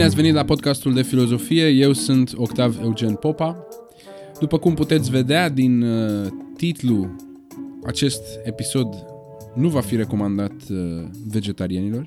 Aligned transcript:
Bine 0.00 0.12
ați 0.12 0.20
venit 0.20 0.34
la 0.34 0.44
podcastul 0.44 0.94
de 0.94 1.02
filozofie, 1.02 1.68
eu 1.68 1.92
sunt 1.92 2.32
Octav 2.36 2.78
Eugen 2.82 3.14
Popa. 3.14 3.66
După 4.38 4.58
cum 4.58 4.74
puteți 4.74 5.10
vedea 5.10 5.48
din 5.48 5.82
uh, 5.82 6.26
titlu, 6.56 7.16
acest 7.86 8.22
episod 8.42 9.06
nu 9.54 9.68
va 9.68 9.80
fi 9.80 9.96
recomandat 9.96 10.52
uh, 10.70 10.78
vegetarianilor, 11.26 12.04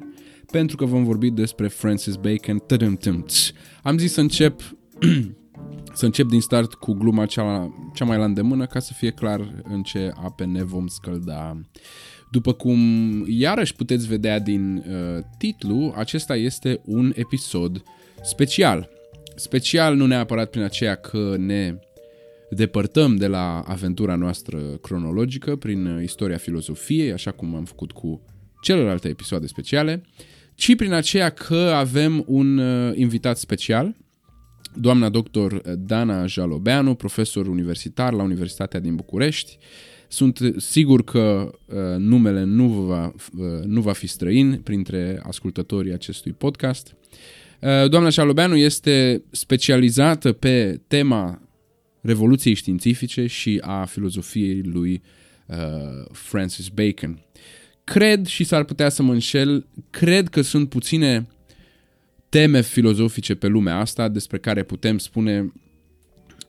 pentru 0.51 0.75
că 0.75 0.85
vom 0.85 1.03
vorbi 1.03 1.29
despre 1.29 1.67
Francis 1.67 2.15
Bacon. 2.15 2.63
Am 3.83 3.97
zis 3.97 4.13
să 4.13 4.21
încep 4.21 4.61
să 5.99 6.05
încep 6.05 6.27
din 6.27 6.41
start 6.41 6.73
cu 6.73 6.93
gluma 6.93 7.25
cea, 7.25 7.73
cea 7.93 8.05
mai 8.05 8.17
la 8.17 8.25
îndemână 8.25 8.65
ca 8.65 8.79
să 8.79 8.93
fie 8.93 9.09
clar 9.09 9.63
în 9.63 9.83
ce 9.83 10.11
ape 10.23 10.45
ne 10.45 10.63
vom 10.63 10.87
scălda. 10.87 11.61
După 12.33 12.53
cum 12.53 12.79
iarăși 13.27 13.75
puteți 13.75 14.07
vedea 14.07 14.39
din 14.39 14.75
uh, 14.75 15.23
titlu, 15.37 15.93
acesta 15.95 16.35
este 16.35 16.81
un 16.85 17.13
episod 17.15 17.83
special. 18.23 18.89
Special 19.35 19.95
nu 19.95 20.05
neapărat 20.05 20.49
prin 20.49 20.63
aceea 20.63 20.95
că 20.95 21.35
ne 21.37 21.75
depărtăm 22.49 23.15
de 23.15 23.27
la 23.27 23.59
aventura 23.59 24.15
noastră 24.15 24.57
cronologică 24.57 25.55
prin 25.55 25.85
uh, 25.85 26.03
istoria 26.03 26.37
filozofiei, 26.37 27.11
așa 27.11 27.31
cum 27.31 27.55
am 27.55 27.65
făcut 27.65 27.91
cu 27.91 28.21
celelalte 28.61 29.09
episoade 29.09 29.47
speciale, 29.47 30.03
ci 30.55 30.75
prin 30.75 30.93
aceea 30.93 31.29
că 31.29 31.71
avem 31.75 32.23
un 32.27 32.57
uh, 32.57 32.97
invitat 32.97 33.37
special, 33.37 33.95
doamna 34.75 35.09
doctor 35.09 35.61
Dana 35.77 36.25
Jalobeanu, 36.25 36.95
profesor 36.95 37.47
universitar 37.47 38.13
la 38.13 38.23
Universitatea 38.23 38.79
din 38.79 38.95
București. 38.95 39.57
Sunt 40.13 40.39
sigur 40.57 41.03
că 41.03 41.51
uh, 41.65 41.75
numele 41.97 42.43
nu 42.43 42.67
va, 42.67 43.13
uh, 43.37 43.63
nu 43.65 43.81
va 43.81 43.91
fi 43.91 44.07
străin 44.07 44.61
printre 44.63 45.19
ascultătorii 45.23 45.93
acestui 45.93 46.31
podcast. 46.31 46.95
Uh, 47.59 47.89
doamna 47.89 48.09
Jalobeanu 48.09 48.55
este 48.55 49.23
specializată 49.31 50.31
pe 50.31 50.81
tema 50.87 51.41
revoluției 52.01 52.53
științifice 52.53 53.27
și 53.27 53.61
a 53.63 53.85
filozofiei 53.85 54.61
lui 54.61 55.01
uh, 55.45 55.55
Francis 56.11 56.67
Bacon. 56.67 57.19
Cred, 57.83 58.25
și 58.25 58.43
s-ar 58.43 58.63
putea 58.63 58.89
să 58.89 59.03
mă 59.03 59.13
înșel, 59.13 59.67
cred 59.89 60.29
că 60.29 60.41
sunt 60.41 60.69
puține 60.69 61.27
teme 62.29 62.61
filozofice 62.61 63.35
pe 63.35 63.47
lumea 63.47 63.77
asta 63.77 64.07
despre 64.07 64.37
care 64.37 64.63
putem 64.63 64.97
spune 64.97 65.53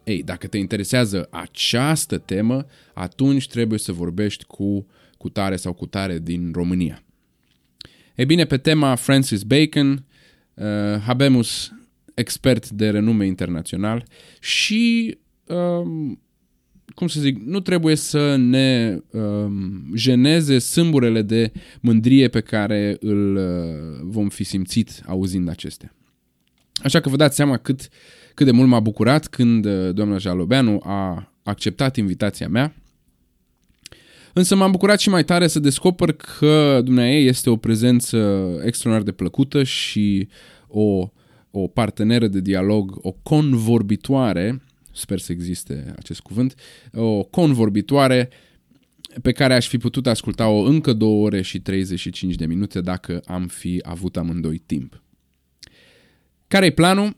ei, 0.05 0.23
dacă 0.23 0.47
te 0.47 0.59
interesează 0.59 1.29
această 1.31 2.19
temă, 2.19 2.67
atunci 2.95 3.49
trebuie 3.49 3.79
să 3.79 3.93
vorbești 3.93 4.45
cu, 4.45 4.87
cu 5.19 5.29
tare 5.29 5.57
sau 5.57 5.73
cu 5.73 5.87
tare 5.87 6.19
din 6.19 6.51
România. 6.55 7.03
Ei 8.15 8.27
bine, 8.27 8.45
pe 8.45 8.57
tema 8.57 8.95
Francis 8.95 9.43
Bacon, 9.43 10.05
uh, 10.55 10.65
Habemus, 11.01 11.73
expert 12.15 12.71
de 12.71 12.91
renume 12.91 13.27
internațional 13.27 14.05
și 14.41 15.17
uh, 15.45 16.13
cum 16.95 17.07
să 17.07 17.21
zic, 17.21 17.39
nu 17.39 17.61
trebuie 17.61 17.95
să 17.95 18.37
ne 18.37 18.99
um, 19.11 19.93
jeneze 19.95 20.59
sâmburele 20.59 21.23
de 21.23 21.53
mândrie 21.81 22.29
pe 22.29 22.41
care 22.41 22.97
îl 23.01 23.37
uh, 23.37 24.01
vom 24.03 24.29
fi 24.29 24.45
simțit 24.45 25.03
auzind 25.07 25.49
acestea. 25.49 25.95
Așa 26.83 27.01
că 27.01 27.09
vă 27.09 27.17
dați 27.17 27.37
seama 27.37 27.57
cât, 27.57 27.89
cât 28.35 28.47
de 28.47 28.53
mult 28.53 28.69
m-a 28.69 28.81
bucurat 28.81 29.27
când 29.27 29.65
uh, 29.65 29.95
doamna 29.95 30.19
Jalobeanu 30.19 30.81
a 30.83 31.33
acceptat 31.43 31.97
invitația 31.97 32.49
mea. 32.49 32.75
Însă 34.33 34.55
m-am 34.55 34.71
bucurat 34.71 35.01
și 35.01 35.09
mai 35.09 35.25
tare 35.25 35.47
să 35.47 35.59
descoper 35.59 36.13
că 36.13 36.81
dumneavoastră 36.85 37.29
este 37.29 37.51
o 37.51 37.57
prezență 37.57 38.17
extraordinar 38.65 39.03
de 39.03 39.13
plăcută 39.13 39.63
și 39.63 40.29
o, 40.69 41.09
o 41.51 41.67
parteneră 41.67 42.27
de 42.27 42.41
dialog, 42.41 42.99
o 43.03 43.13
convorbitoare 43.23 44.63
sper 44.95 45.19
să 45.19 45.33
existe 45.33 45.95
acest 45.97 46.21
cuvânt, 46.21 46.55
o 46.93 47.23
convorbitoare 47.23 48.29
pe 49.23 49.33
care 49.33 49.55
aș 49.55 49.69
fi 49.69 49.79
putut 49.79 50.07
asculta-o 50.07 50.63
încă 50.63 50.93
2 50.93 51.09
ore 51.09 51.43
și 51.43 51.61
35 51.61 52.35
de 52.35 52.47
minute 52.47 52.81
dacă 52.81 53.23
am 53.27 53.47
fi 53.47 53.81
avut 53.83 54.17
amândoi 54.17 54.59
timp. 54.59 55.03
Care-i 56.49 56.71
planul? 56.71 57.17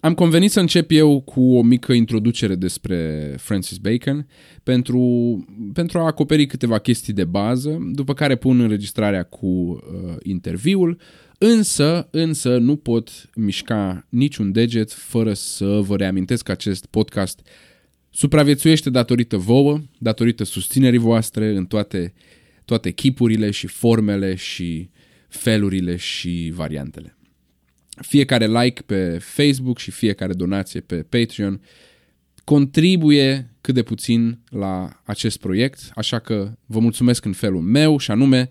Am 0.00 0.14
convenit 0.14 0.50
să 0.50 0.60
încep 0.60 0.90
eu 0.90 1.20
cu 1.20 1.56
o 1.56 1.62
mică 1.62 1.92
introducere 1.92 2.54
despre 2.54 3.34
Francis 3.38 3.76
Bacon 3.76 4.26
pentru, 4.62 5.00
pentru 5.72 5.98
a 5.98 6.06
acoperi 6.06 6.46
câteva 6.46 6.78
chestii 6.78 7.12
de 7.12 7.24
bază, 7.24 7.78
după 7.92 8.14
care 8.14 8.36
pun 8.36 8.60
înregistrarea 8.60 9.22
cu 9.22 9.46
uh, 9.46 10.16
interviul, 10.22 10.98
Însă, 11.38 12.08
însă 12.10 12.58
nu 12.58 12.76
pot 12.76 13.30
mișca 13.34 14.06
niciun 14.08 14.52
deget 14.52 14.92
fără 14.92 15.32
să 15.34 15.64
vă 15.64 15.96
reamintesc 15.96 16.44
că 16.44 16.50
acest 16.50 16.86
podcast 16.86 17.46
supraviețuiește 18.10 18.90
datorită 18.90 19.36
vouă, 19.36 19.80
datorită 19.98 20.44
susținerii 20.44 20.98
voastre 20.98 21.56
în 21.56 21.66
toate, 21.66 22.12
toate 22.64 22.90
chipurile 22.90 23.50
și 23.50 23.66
formele 23.66 24.34
și 24.34 24.90
felurile 25.28 25.96
și 25.96 26.52
variantele. 26.54 27.13
Fiecare 28.00 28.46
like 28.46 28.82
pe 28.82 29.18
Facebook 29.18 29.78
și 29.78 29.90
fiecare 29.90 30.32
donație 30.32 30.80
pe 30.80 31.02
Patreon 31.02 31.60
contribuie 32.44 33.50
cât 33.60 33.74
de 33.74 33.82
puțin 33.82 34.38
la 34.50 35.00
acest 35.04 35.38
proiect, 35.38 35.90
așa 35.94 36.18
că 36.18 36.52
vă 36.66 36.78
mulțumesc 36.78 37.24
în 37.24 37.32
felul 37.32 37.60
meu 37.60 37.98
și 37.98 38.10
anume 38.10 38.50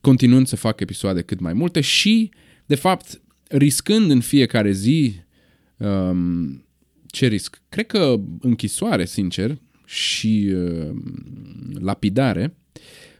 continuând 0.00 0.46
să 0.46 0.56
fac 0.56 0.80
episoade 0.80 1.22
cât 1.22 1.40
mai 1.40 1.52
multe 1.52 1.80
și, 1.80 2.30
de 2.66 2.74
fapt, 2.74 3.20
riscând 3.48 4.10
în 4.10 4.20
fiecare 4.20 4.72
zi 4.72 5.14
um, 5.76 6.66
ce 7.06 7.26
risc? 7.26 7.62
Cred 7.68 7.86
că 7.86 8.20
închisoare, 8.40 9.04
sincer, 9.04 9.58
și 9.84 10.52
uh, 10.54 10.90
lapidare 11.72 12.56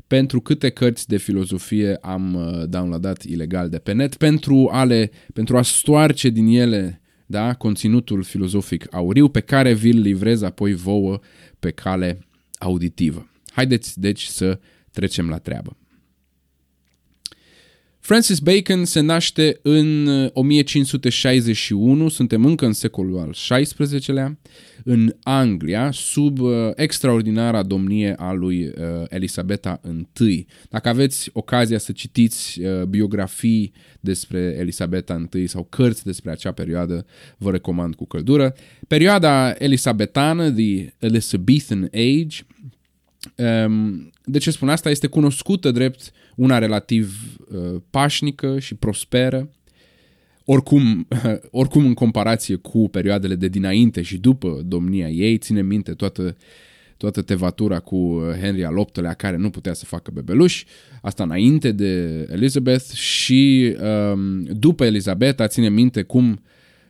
pentru 0.06 0.40
câte 0.40 0.70
cărți 0.70 1.08
de 1.08 1.16
filozofie 1.16 1.98
am 2.00 2.34
uh, 2.34 2.68
downloadat 2.68 3.22
ilegal 3.22 3.68
de 3.68 3.78
pe 3.78 3.92
net, 3.92 4.16
pentru 4.16 4.68
a, 4.72 4.84
le, 4.84 5.10
pentru 5.32 5.56
a 5.56 5.62
stoarce 5.62 6.28
din 6.28 6.46
ele 6.46 7.00
da, 7.26 7.54
conținutul 7.54 8.22
filozofic 8.22 8.86
auriu 8.90 9.28
pe 9.28 9.40
care 9.40 9.72
vi-l 9.72 10.00
livrez 10.00 10.42
apoi 10.42 10.74
vouă 10.74 11.18
pe 11.58 11.70
cale 11.70 12.18
auditivă. 12.58 13.30
Haideți, 13.50 14.00
deci, 14.00 14.22
să 14.22 14.60
trecem 14.90 15.28
la 15.28 15.38
treabă. 15.38 15.76
Francis 18.06 18.38
Bacon 18.38 18.84
se 18.84 19.00
naște 19.00 19.58
în 19.62 20.08
1561, 20.32 22.04
uh, 22.04 22.10
suntem 22.10 22.44
încă 22.44 22.66
în 22.66 22.72
secolul 22.72 23.18
al 23.18 23.30
XVI-lea, 23.30 24.38
în 24.84 25.14
Anglia, 25.22 25.90
sub 25.92 26.40
uh, 26.40 26.50
extraordinara 26.74 27.62
domnie 27.62 28.14
a 28.18 28.32
lui 28.32 28.66
uh, 28.66 28.72
Elisabeta 29.08 29.80
I. 30.20 30.46
Dacă 30.70 30.88
aveți 30.88 31.30
ocazia 31.32 31.78
să 31.78 31.92
citiți 31.92 32.60
uh, 32.60 32.82
biografii 32.82 33.72
despre 34.00 34.56
Elisabeta 34.58 35.28
I 35.32 35.46
sau 35.46 35.66
cărți 35.70 36.04
despre 36.04 36.30
acea 36.30 36.52
perioadă, 36.52 37.06
vă 37.38 37.50
recomand 37.50 37.94
cu 37.94 38.06
căldură. 38.06 38.54
Perioada 38.88 39.54
elisabetană, 39.58 40.50
the 40.50 40.94
Elizabethan 40.98 41.88
Age, 41.92 42.38
um, 42.62 42.73
de 44.24 44.38
ce 44.38 44.50
spun 44.50 44.68
asta? 44.68 44.90
Este 44.90 45.06
cunoscută 45.06 45.70
drept 45.70 46.12
una 46.36 46.58
relativ 46.58 47.36
uh, 47.48 47.80
pașnică 47.90 48.58
și 48.58 48.74
prosperă, 48.74 49.48
oricum, 50.44 51.08
oricum 51.50 51.86
în 51.86 51.94
comparație 51.94 52.56
cu 52.56 52.88
perioadele 52.88 53.34
de 53.34 53.48
dinainte 53.48 54.02
și 54.02 54.18
după 54.18 54.62
domnia 54.66 55.08
ei, 55.08 55.38
ține 55.38 55.62
minte 55.62 55.92
toată, 55.92 56.36
toată 56.96 57.22
tevatura 57.22 57.78
cu 57.78 58.22
Henry 58.40 58.64
al 58.64 58.74
VIII-lea 58.74 59.12
care 59.14 59.36
nu 59.36 59.50
putea 59.50 59.72
să 59.72 59.84
facă 59.84 60.10
bebeluși, 60.14 60.66
asta 61.02 61.22
înainte 61.22 61.72
de 61.72 62.26
Elizabeth 62.30 62.92
și 62.92 63.74
um, 64.12 64.42
după 64.42 64.84
Elizabeta 64.84 65.46
ține 65.46 65.68
minte 65.68 66.02
cum 66.02 66.42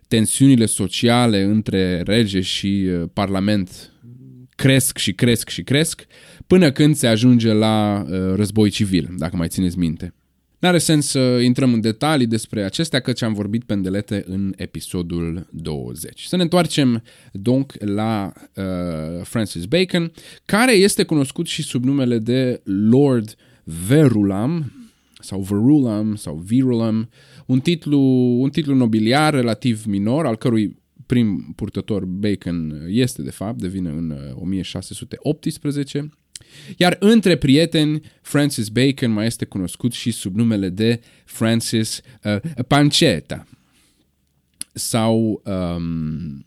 tensiunile 0.08 0.66
sociale 0.66 1.42
între 1.42 2.02
rege 2.02 2.40
și 2.40 2.86
uh, 2.88 3.08
parlament 3.12 3.93
cresc 4.54 4.98
și 4.98 5.12
cresc 5.12 5.48
și 5.48 5.62
cresc 5.62 6.06
până 6.46 6.72
când 6.72 6.96
se 6.96 7.06
ajunge 7.06 7.52
la 7.52 8.06
uh, 8.08 8.34
război 8.34 8.70
civil, 8.70 9.08
dacă 9.16 9.36
mai 9.36 9.48
țineți 9.48 9.78
minte. 9.78 10.14
N-are 10.64 10.78
sens 10.78 11.06
să 11.06 11.18
intrăm 11.18 11.72
în 11.72 11.80
detalii 11.80 12.26
despre 12.26 12.62
acestea, 12.62 13.00
căci 13.00 13.22
am 13.22 13.32
vorbit 13.32 13.64
pendelete 13.64 14.24
în 14.26 14.52
episodul 14.56 15.46
20. 15.50 16.22
Să 16.22 16.36
ne 16.36 16.42
întoarcem, 16.42 17.02
donc, 17.32 17.72
la 17.78 18.32
uh, 18.54 18.64
Francis 19.22 19.64
Bacon, 19.64 20.12
care 20.44 20.72
este 20.72 21.02
cunoscut 21.02 21.46
și 21.46 21.62
sub 21.62 21.84
numele 21.84 22.18
de 22.18 22.60
Lord 22.90 23.36
Verulam, 23.86 24.72
sau 25.20 25.40
Verulam, 25.40 26.14
sau 26.14 26.42
Virulam, 26.44 27.08
un 27.46 27.60
titlu, 27.60 28.00
un 28.40 28.50
titlu 28.50 28.74
nobiliar 28.74 29.34
relativ 29.34 29.84
minor, 29.86 30.26
al 30.26 30.36
cărui 30.36 30.82
prim 31.06 31.52
purtător 31.56 32.04
Bacon 32.04 32.84
este, 32.88 33.22
de 33.22 33.30
fapt, 33.30 33.58
devine 33.58 33.88
în 33.88 34.14
1618, 34.34 35.98
uh, 35.98 36.04
Iar 36.76 36.96
între 37.00 37.36
prieteni, 37.36 38.00
Francis 38.22 38.68
Bacon 38.68 39.10
mai 39.10 39.26
este 39.26 39.44
cunoscut 39.44 39.92
și 39.92 40.10
sub 40.10 40.36
numele 40.36 40.68
de 40.68 41.00
Francis 41.24 42.00
uh, 42.24 42.36
Panceta. 42.66 43.46
Sau, 44.72 45.42
um, 45.44 46.46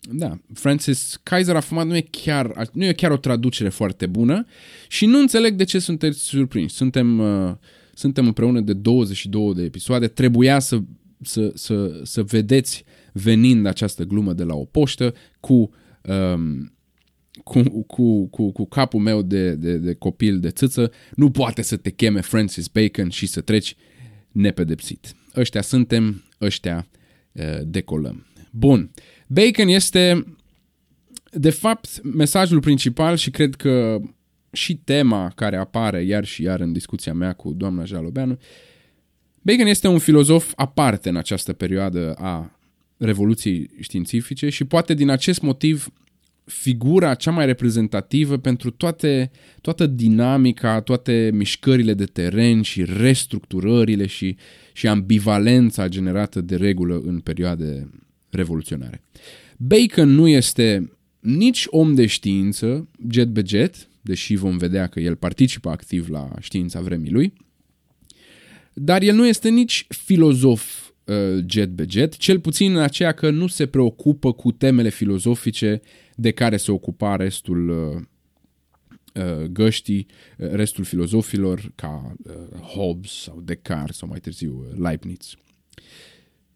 da, 0.00 0.38
Francis 0.54 1.20
Kaiser 1.22 1.56
a 1.56 1.60
fumat 1.60 1.86
nu 1.86 1.96
e, 1.96 2.06
chiar, 2.10 2.68
nu 2.72 2.84
e 2.84 2.92
chiar 2.92 3.10
o 3.10 3.16
traducere 3.16 3.68
foarte 3.68 4.06
bună 4.06 4.46
și 4.88 5.06
nu 5.06 5.18
înțeleg 5.18 5.54
de 5.54 5.64
ce 5.64 5.78
sunteți 5.78 6.18
surprinși. 6.18 6.74
Suntem, 6.74 7.18
uh, 7.18 7.54
suntem 7.94 8.26
împreună 8.26 8.60
de 8.60 8.72
22 8.72 9.54
de 9.54 9.62
episoade, 9.62 10.08
trebuia 10.08 10.58
să, 10.58 10.78
să, 11.22 11.52
să, 11.54 12.00
să 12.02 12.22
vedeți 12.22 12.84
venind 13.12 13.66
această 13.66 14.04
glumă 14.04 14.32
de 14.32 14.44
la 14.44 14.54
o 14.54 14.64
poștă 14.64 15.14
cu... 15.40 15.70
Um, 16.02 16.72
cu, 17.44 17.62
cu, 17.86 18.28
cu, 18.28 18.52
cu 18.52 18.66
capul 18.66 19.00
meu 19.00 19.22
de, 19.22 19.54
de, 19.54 19.76
de 19.76 19.94
copil 19.94 20.40
de 20.40 20.50
țâță, 20.50 20.92
nu 21.14 21.30
poate 21.30 21.62
să 21.62 21.76
te 21.76 21.90
cheme 21.90 22.20
Francis 22.20 22.66
Bacon 22.66 23.08
și 23.08 23.26
să 23.26 23.40
treci 23.40 23.76
nepedepsit. 24.28 25.14
Ăștia 25.36 25.62
suntem, 25.62 26.24
ăștia 26.40 26.88
uh, 27.32 27.60
decolăm. 27.64 28.26
Bun. 28.50 28.90
Bacon 29.26 29.68
este, 29.68 30.24
de 31.30 31.50
fapt, 31.50 32.02
mesajul 32.02 32.60
principal 32.60 33.16
și 33.16 33.30
cred 33.30 33.54
că 33.54 34.00
și 34.52 34.76
tema 34.76 35.32
care 35.34 35.56
apare 35.56 36.02
iar 36.02 36.24
și 36.24 36.42
iar 36.42 36.60
în 36.60 36.72
discuția 36.72 37.14
mea 37.14 37.32
cu 37.32 37.52
doamna 37.52 37.84
Jalobeanu. 37.84 38.38
Bacon 39.42 39.66
este 39.66 39.88
un 39.88 39.98
filozof 39.98 40.52
aparte 40.56 41.08
în 41.08 41.16
această 41.16 41.52
perioadă 41.52 42.14
a 42.18 42.60
revoluției 43.04 43.70
științifice 43.80 44.48
și 44.48 44.64
poate 44.64 44.94
din 44.94 45.08
acest 45.08 45.40
motiv 45.40 45.92
figura 46.44 47.14
cea 47.14 47.30
mai 47.30 47.46
reprezentativă 47.46 48.36
pentru 48.36 48.70
toate, 48.70 49.30
toată 49.60 49.86
dinamica, 49.86 50.80
toate 50.80 51.30
mișcările 51.32 51.94
de 51.94 52.04
teren 52.04 52.62
și 52.62 52.84
restructurările 52.84 54.06
și, 54.06 54.36
și 54.72 54.86
ambivalența 54.86 55.88
generată 55.88 56.40
de 56.40 56.56
regulă 56.56 57.00
în 57.04 57.20
perioade 57.20 57.90
revoluționare. 58.30 59.02
Bacon 59.56 60.08
nu 60.08 60.28
este 60.28 60.92
nici 61.20 61.66
om 61.70 61.94
de 61.94 62.06
știință, 62.06 62.88
jet 63.10 63.28
be 63.28 63.42
jet, 63.46 63.88
deși 64.00 64.34
vom 64.34 64.56
vedea 64.56 64.86
că 64.86 65.00
el 65.00 65.16
participă 65.16 65.68
activ 65.68 66.08
la 66.08 66.30
știința 66.40 66.80
vremii 66.80 67.10
lui, 67.10 67.32
dar 68.72 69.02
el 69.02 69.14
nu 69.14 69.26
este 69.26 69.48
nici 69.48 69.86
filozof 69.88 70.86
uh, 70.86 70.91
jet 71.46 71.68
be 71.68 71.84
jet, 71.88 72.16
cel 72.16 72.40
puțin 72.40 72.76
în 72.76 72.82
aceea 72.82 73.12
că 73.12 73.30
nu 73.30 73.46
se 73.46 73.66
preocupă 73.66 74.32
cu 74.32 74.52
temele 74.52 74.88
filozofice 74.88 75.80
de 76.16 76.30
care 76.30 76.56
se 76.56 76.70
ocupa 76.70 77.16
restul 77.16 77.68
uh, 77.68 78.02
uh, 79.24 79.44
găștii, 79.44 80.06
uh, 80.38 80.48
restul 80.50 80.84
filozofilor 80.84 81.72
ca 81.74 82.14
Hobbes 82.74 83.12
sau 83.12 83.40
Descartes 83.44 83.96
sau 83.96 84.08
mai 84.08 84.18
târziu 84.18 84.66
Leibniz. 84.78 85.34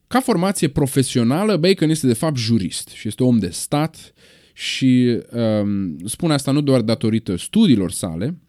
Ca 0.07 0.21
formație 0.21 0.69
profesională, 0.69 1.57
Bacon 1.57 1.91
este 1.91 2.07
de 2.07 2.13
fapt 2.13 2.37
jurist 2.37 2.89
și 2.89 3.09
este 3.09 3.23
om 3.23 3.39
de 3.39 3.49
stat 3.49 4.13
și 4.53 5.21
um, 5.33 5.99
spune 6.05 6.33
asta 6.33 6.51
nu 6.51 6.61
doar 6.61 6.81
datorită 6.81 7.37
studiilor 7.37 7.91
sale 7.91 8.27
uh, 8.27 8.46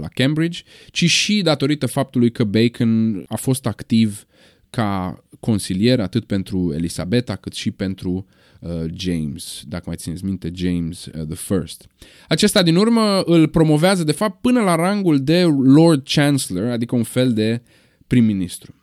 la 0.00 0.08
Cambridge, 0.14 0.62
ci 0.90 1.04
și 1.04 1.42
datorită 1.42 1.86
faptului 1.86 2.30
că 2.30 2.44
Bacon 2.44 3.24
a 3.28 3.36
fost 3.36 3.66
activ 3.66 4.26
ca 4.70 5.24
consilier 5.40 6.00
atât 6.00 6.24
pentru 6.24 6.72
Elisabeta 6.74 7.36
cât 7.36 7.52
și 7.52 7.70
pentru 7.70 8.26
uh, 8.60 8.84
James, 8.94 9.62
dacă 9.66 9.84
mai 9.86 9.96
țineți 9.96 10.24
minte, 10.24 10.50
James 10.54 11.04
uh, 11.04 11.12
the 11.12 11.34
First. 11.34 11.86
Acesta 12.28 12.62
din 12.62 12.76
urmă 12.76 13.20
îl 13.20 13.48
promovează 13.48 14.04
de 14.04 14.12
fapt 14.12 14.40
până 14.40 14.60
la 14.60 14.74
rangul 14.74 15.22
de 15.22 15.42
Lord 15.62 16.08
Chancellor, 16.08 16.70
adică 16.70 16.96
un 16.96 17.02
fel 17.02 17.32
de 17.32 17.62
prim-ministru. 18.06 18.74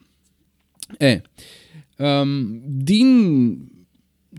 E, 0.98 1.22
um, 1.98 2.62
din 2.66 3.58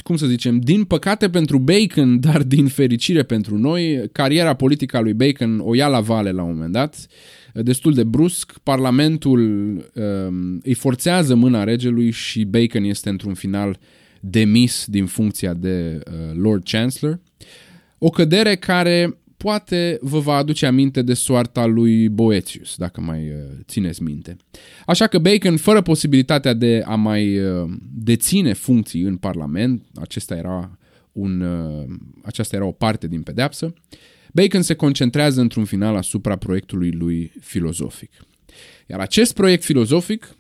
cum 0.03 0.17
să 0.17 0.27
zicem, 0.27 0.59
din 0.59 0.85
păcate 0.85 1.31
pentru 1.31 1.59
Bacon, 1.59 2.21
dar 2.31 2.43
din 2.43 2.67
fericire 2.67 3.23
pentru 3.23 3.59
noi, 3.59 4.09
cariera 4.13 4.55
politică 4.55 4.97
a 4.97 5.01
lui 5.01 5.13
Bacon 5.13 5.61
o 5.65 5.75
ia 5.75 5.87
la 5.89 6.01
vale 6.01 6.31
la 6.31 6.43
un 6.43 6.53
moment 6.53 6.73
dat, 6.73 7.07
destul 7.53 7.95
de 7.95 8.05
brusc. 8.05 8.59
Parlamentul 8.63 9.41
um, 9.95 10.61
îi 10.63 10.75
forțează 10.75 11.35
mâna 11.35 11.65
regelui 11.65 12.11
și 12.11 12.45
Bacon 12.45 12.85
este 12.85 13.09
într-un 13.09 13.35
final 13.35 13.79
demis 14.21 14.85
din 14.89 15.07
funcția 15.07 15.55
de 15.55 15.99
uh, 16.07 16.13
Lord 16.35 16.63
Chancellor. 16.65 17.21
O 17.99 18.11
cădere 18.11 18.57
care 18.57 19.19
poate 19.39 19.99
vă 20.01 20.19
va 20.19 20.35
aduce 20.35 20.67
aminte 20.67 21.03
de 21.03 21.15
soarta 21.15 21.67
lui 21.67 22.09
Boetius, 22.09 22.77
dacă 22.77 23.01
mai 23.01 23.29
uh, 23.29 23.37
țineți 23.65 24.03
minte. 24.03 24.37
Așa 24.87 25.07
că 25.07 25.19
Bacon, 25.19 25.57
fără 25.57 25.83
posibilitatea 25.83 26.55
de 26.55 26.83
a 26.87 26.95
mai 26.95 27.39
uh, 27.39 27.71
deține 27.93 28.53
funcții 28.53 29.03
în 29.03 29.17
Parlament, 29.17 29.85
acesta 29.95 30.35
era 30.35 30.79
un, 31.13 31.41
uh, 31.41 31.85
aceasta 32.23 32.57
era 32.57 32.65
o 32.65 32.73
parte 32.73 33.07
din 33.07 33.23
pedeapsă, 33.23 33.75
Bacon 34.33 34.63
se 34.63 34.75
concentrează 34.75 35.41
într-un 35.41 35.65
final 35.65 35.97
asupra 35.97 36.37
proiectului 36.37 36.91
lui 36.91 37.33
filozofic. 37.41 38.11
Iar 38.87 39.01
acest 39.01 39.35
proiect 39.35 39.65
filozofic 39.65 40.37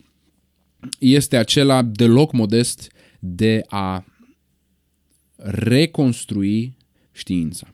este 0.99 1.37
acela 1.37 1.83
deloc 1.83 2.33
modest 2.33 2.93
de 3.19 3.63
a 3.67 4.05
reconstrui 5.37 6.77
știința. 7.13 7.73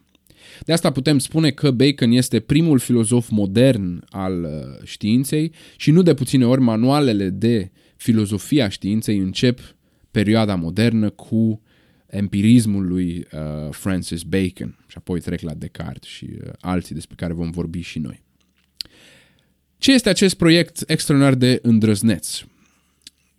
De 0.64 0.72
asta 0.72 0.92
putem 0.92 1.18
spune 1.18 1.50
că 1.50 1.70
Bacon 1.70 2.10
este 2.10 2.40
primul 2.40 2.78
filozof 2.78 3.28
modern 3.28 4.04
al 4.10 4.42
uh, 4.42 4.86
științei 4.86 5.52
și 5.76 5.90
nu 5.90 6.02
de 6.02 6.14
puține 6.14 6.46
ori 6.46 6.60
manualele 6.60 7.28
de 7.28 7.70
filozofia 7.96 8.68
științei 8.68 9.18
încep 9.18 9.76
perioada 10.10 10.54
modernă 10.54 11.10
cu 11.10 11.62
empirismul 12.06 12.86
lui 12.86 13.26
uh, 13.32 13.70
Francis 13.70 14.22
Bacon 14.22 14.78
și 14.86 14.96
apoi 14.96 15.20
trec 15.20 15.40
la 15.40 15.54
Descartes 15.54 16.10
și 16.10 16.28
uh, 16.30 16.50
alții 16.60 16.94
despre 16.94 17.14
care 17.18 17.32
vom 17.32 17.50
vorbi 17.50 17.80
și 17.80 17.98
noi. 17.98 18.22
Ce 19.78 19.92
este 19.92 20.08
acest 20.08 20.34
proiect 20.34 20.82
extraordinar 20.86 21.34
de 21.34 21.58
îndrăzneț? 21.62 22.40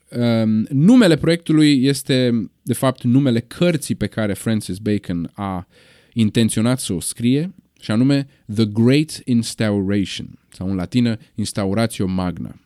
Um, 0.09 0.65
numele 0.69 1.15
proiectului 1.15 1.83
este, 1.83 2.49
de 2.61 2.73
fapt, 2.73 3.03
numele 3.03 3.39
cărții 3.39 3.95
pe 3.95 4.07
care 4.07 4.33
Francis 4.33 4.77
Bacon 4.77 5.31
a 5.33 5.55
uh, 5.57 5.75
intenționat 6.17 6.79
să 6.79 6.93
o 6.93 6.99
scrie, 6.99 7.53
și 7.79 7.91
anume 7.91 8.27
The 8.53 8.65
Great 8.65 9.21
Instauration, 9.25 10.39
sau 10.49 10.69
în 10.69 10.75
latină 10.75 11.17
Instauratio 11.35 12.07
Magna. 12.07 12.59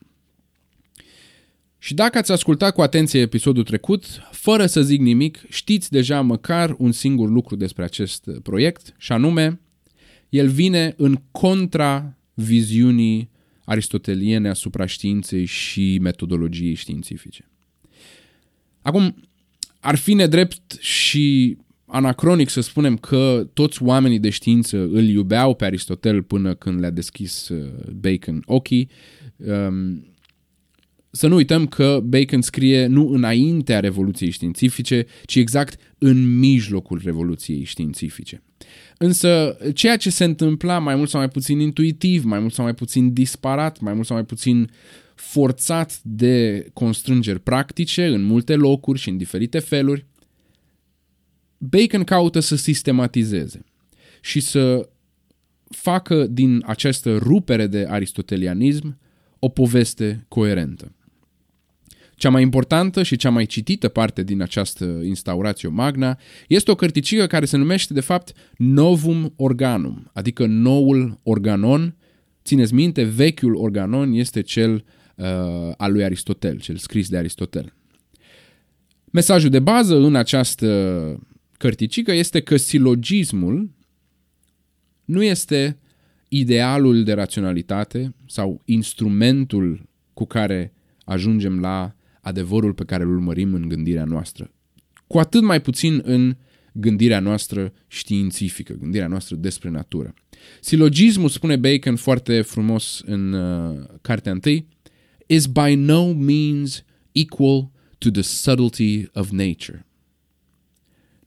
Și 1.78 1.94
dacă 1.94 2.18
ați 2.18 2.32
ascultat 2.32 2.74
cu 2.74 2.80
atenție 2.80 3.20
episodul 3.20 3.64
trecut, 3.64 4.04
fără 4.30 4.66
să 4.66 4.82
zic 4.82 5.00
nimic, 5.00 5.44
știți 5.48 5.90
deja 5.90 6.20
măcar 6.20 6.74
un 6.78 6.92
singur 6.92 7.28
lucru 7.28 7.56
despre 7.56 7.84
acest 7.84 8.30
proiect, 8.42 8.94
și 8.98 9.12
anume, 9.12 9.60
el 10.28 10.48
vine 10.48 10.94
în 10.96 11.22
contra 11.30 12.16
viziunii 12.34 13.30
aristoteliene 13.64 14.48
asupra 14.48 14.86
științei 14.86 15.44
și 15.44 15.98
metodologiei 16.00 16.74
științifice. 16.74 17.48
Acum, 18.82 19.28
ar 19.80 19.96
fi 19.96 20.14
nedrept 20.14 20.78
și 20.80 21.56
anacronic 21.90 22.48
să 22.48 22.60
spunem 22.60 22.96
că 22.96 23.48
toți 23.52 23.82
oamenii 23.82 24.18
de 24.18 24.30
știință 24.30 24.76
îl 24.76 25.08
iubeau 25.08 25.54
pe 25.54 25.64
Aristotel 25.64 26.22
până 26.22 26.54
când 26.54 26.80
le-a 26.80 26.90
deschis 26.90 27.48
uh, 27.48 27.70
Bacon 28.00 28.42
ochii. 28.46 28.90
Um, 29.36 30.04
să 31.10 31.26
nu 31.26 31.34
uităm 31.34 31.66
că 31.66 32.00
Bacon 32.04 32.42
scrie 32.42 32.86
nu 32.86 33.08
înaintea 33.08 33.80
Revoluției 33.80 34.30
Științifice, 34.30 35.06
ci 35.24 35.36
exact 35.36 35.80
în 35.98 36.38
mijlocul 36.38 37.00
Revoluției 37.04 37.64
Științifice. 37.64 38.42
Însă, 38.98 39.56
ceea 39.74 39.96
ce 39.96 40.10
se 40.10 40.24
întâmpla 40.24 40.78
mai 40.78 40.94
mult 40.94 41.08
sau 41.08 41.20
mai 41.20 41.28
puțin 41.28 41.60
intuitiv, 41.60 42.24
mai 42.24 42.38
mult 42.38 42.52
sau 42.52 42.64
mai 42.64 42.74
puțin 42.74 43.12
disparat, 43.12 43.80
mai 43.80 43.94
mult 43.94 44.06
sau 44.06 44.16
mai 44.16 44.24
puțin 44.24 44.70
forțat 45.14 46.00
de 46.02 46.66
constrângeri 46.72 47.40
practice 47.40 48.06
în 48.06 48.22
multe 48.22 48.54
locuri 48.54 48.98
și 48.98 49.08
în 49.08 49.16
diferite 49.16 49.58
feluri, 49.58 50.06
Bacon 51.62 52.04
caută 52.04 52.40
să 52.40 52.56
sistematizeze 52.56 53.64
și 54.20 54.40
să 54.40 54.88
facă 55.68 56.26
din 56.26 56.62
această 56.66 57.16
rupere 57.16 57.66
de 57.66 57.86
aristotelianism 57.88 58.98
o 59.38 59.48
poveste 59.48 60.24
coerentă. 60.28 60.92
Cea 62.14 62.30
mai 62.30 62.42
importantă 62.42 63.02
și 63.02 63.16
cea 63.16 63.30
mai 63.30 63.46
citită 63.46 63.88
parte 63.88 64.22
din 64.22 64.42
această 64.42 64.84
instauratio 64.84 65.70
magna 65.70 66.18
este 66.48 66.70
o 66.70 66.74
cărticică 66.74 67.26
care 67.26 67.44
se 67.44 67.56
numește 67.56 67.94
de 67.94 68.00
fapt 68.00 68.32
Novum 68.56 69.32
Organum, 69.36 70.10
adică 70.12 70.46
noul 70.46 71.20
organon. 71.22 71.96
Țineți 72.44 72.74
minte, 72.74 73.02
vechiul 73.02 73.54
organon 73.54 74.12
este 74.12 74.40
cel 74.40 74.84
uh, 75.14 75.26
al 75.76 75.92
lui 75.92 76.04
Aristotel, 76.04 76.60
cel 76.60 76.76
scris 76.76 77.08
de 77.08 77.16
Aristotel. 77.16 77.74
Mesajul 79.10 79.50
de 79.50 79.58
bază 79.58 79.96
în 79.96 80.14
această 80.14 80.66
cărticică 81.60 82.12
este 82.12 82.40
că 82.40 82.56
silogismul 82.56 83.70
nu 85.04 85.22
este 85.22 85.78
idealul 86.28 87.04
de 87.04 87.12
raționalitate 87.12 88.14
sau 88.26 88.62
instrumentul 88.64 89.88
cu 90.14 90.24
care 90.24 90.72
ajungem 91.04 91.60
la 91.60 91.94
adevărul 92.20 92.74
pe 92.74 92.84
care 92.84 93.02
îl 93.02 93.10
urmărim 93.10 93.54
în 93.54 93.68
gândirea 93.68 94.04
noastră. 94.04 94.50
Cu 95.06 95.18
atât 95.18 95.42
mai 95.42 95.60
puțin 95.60 96.00
în 96.04 96.36
gândirea 96.72 97.20
noastră 97.20 97.72
științifică, 97.86 98.72
gândirea 98.72 99.06
noastră 99.06 99.36
despre 99.36 99.70
natură. 99.70 100.14
Silogismul, 100.60 101.28
spune 101.28 101.56
Bacon 101.56 101.96
foarte 101.96 102.42
frumos 102.42 103.02
în 103.04 103.32
uh, 103.32 103.86
cartea 104.00 104.32
întâi, 104.32 104.66
is 105.26 105.46
by 105.46 105.74
no 105.74 106.12
means 106.12 106.84
equal 107.12 107.70
to 107.98 108.10
the 108.10 108.22
subtlety 108.22 109.08
of 109.12 109.30
nature. 109.30 109.84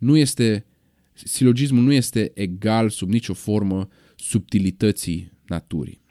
Nu 0.03 0.17
este, 0.17 0.65
silogismul 1.13 1.83
nu 1.83 1.93
este 1.93 2.31
egal 2.33 2.89
sub 2.89 3.09
nicio 3.09 3.33
formă 3.33 3.87
subtilității 4.15 5.31
naturii. 5.47 6.01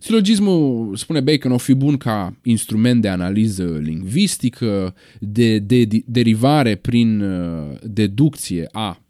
Silogismul, 0.00 0.96
spune 0.96 1.20
Bacon, 1.20 1.52
o 1.52 1.58
fi 1.58 1.74
bun 1.74 1.96
ca 1.96 2.36
instrument 2.42 3.02
de 3.02 3.08
analiză 3.08 3.78
lingvistică, 3.82 4.94
de, 5.18 5.58
de, 5.58 5.84
de 5.84 6.02
derivare 6.06 6.74
prin 6.74 7.20
uh, 7.20 7.76
deducție 7.82 8.68
a 8.72 9.02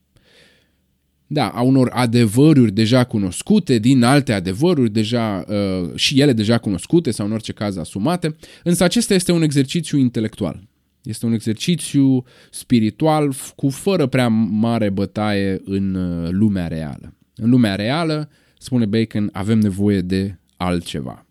da, 1.26 1.48
a 1.48 1.60
unor 1.60 1.90
adevăruri 1.92 2.72
deja 2.72 3.04
cunoscute, 3.04 3.78
din 3.78 4.02
alte 4.02 4.32
adevăruri 4.32 4.90
deja 4.90 5.44
uh, 5.48 5.94
și 5.94 6.20
ele 6.20 6.32
deja 6.32 6.58
cunoscute 6.58 7.10
sau 7.10 7.26
în 7.26 7.32
orice 7.32 7.52
caz 7.52 7.76
asumate, 7.76 8.36
însă 8.64 8.84
acesta 8.84 9.14
este 9.14 9.32
un 9.32 9.42
exercițiu 9.42 9.98
intelectual. 9.98 10.62
Este 11.02 11.26
un 11.26 11.32
exercițiu 11.32 12.24
spiritual 12.50 13.34
cu 13.56 13.68
fără 13.68 14.06
prea 14.06 14.28
mare 14.28 14.90
bătaie 14.90 15.60
în 15.64 15.94
uh, 15.94 16.28
lumea 16.30 16.68
reală. 16.68 17.16
În 17.34 17.50
lumea 17.50 17.74
reală, 17.74 18.30
spune 18.58 18.86
Bacon, 18.86 19.28
avem 19.32 19.58
nevoie 19.58 20.00
de 20.00 20.38
altceva. 20.56 21.26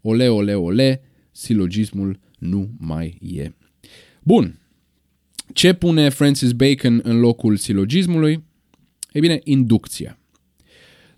Ole, 0.00 0.28
ole, 0.28 0.54
ole, 0.54 1.02
silogismul 1.30 2.18
nu 2.38 2.70
mai 2.78 3.18
e. 3.36 3.52
Bun. 4.22 4.58
Ce 5.52 5.72
pune 5.72 6.08
Francis 6.08 6.52
Bacon 6.52 7.00
în 7.02 7.20
locul 7.20 7.56
silogismului? 7.56 8.44
Ei 9.12 9.20
bine, 9.20 9.40
inducția. 9.44 10.18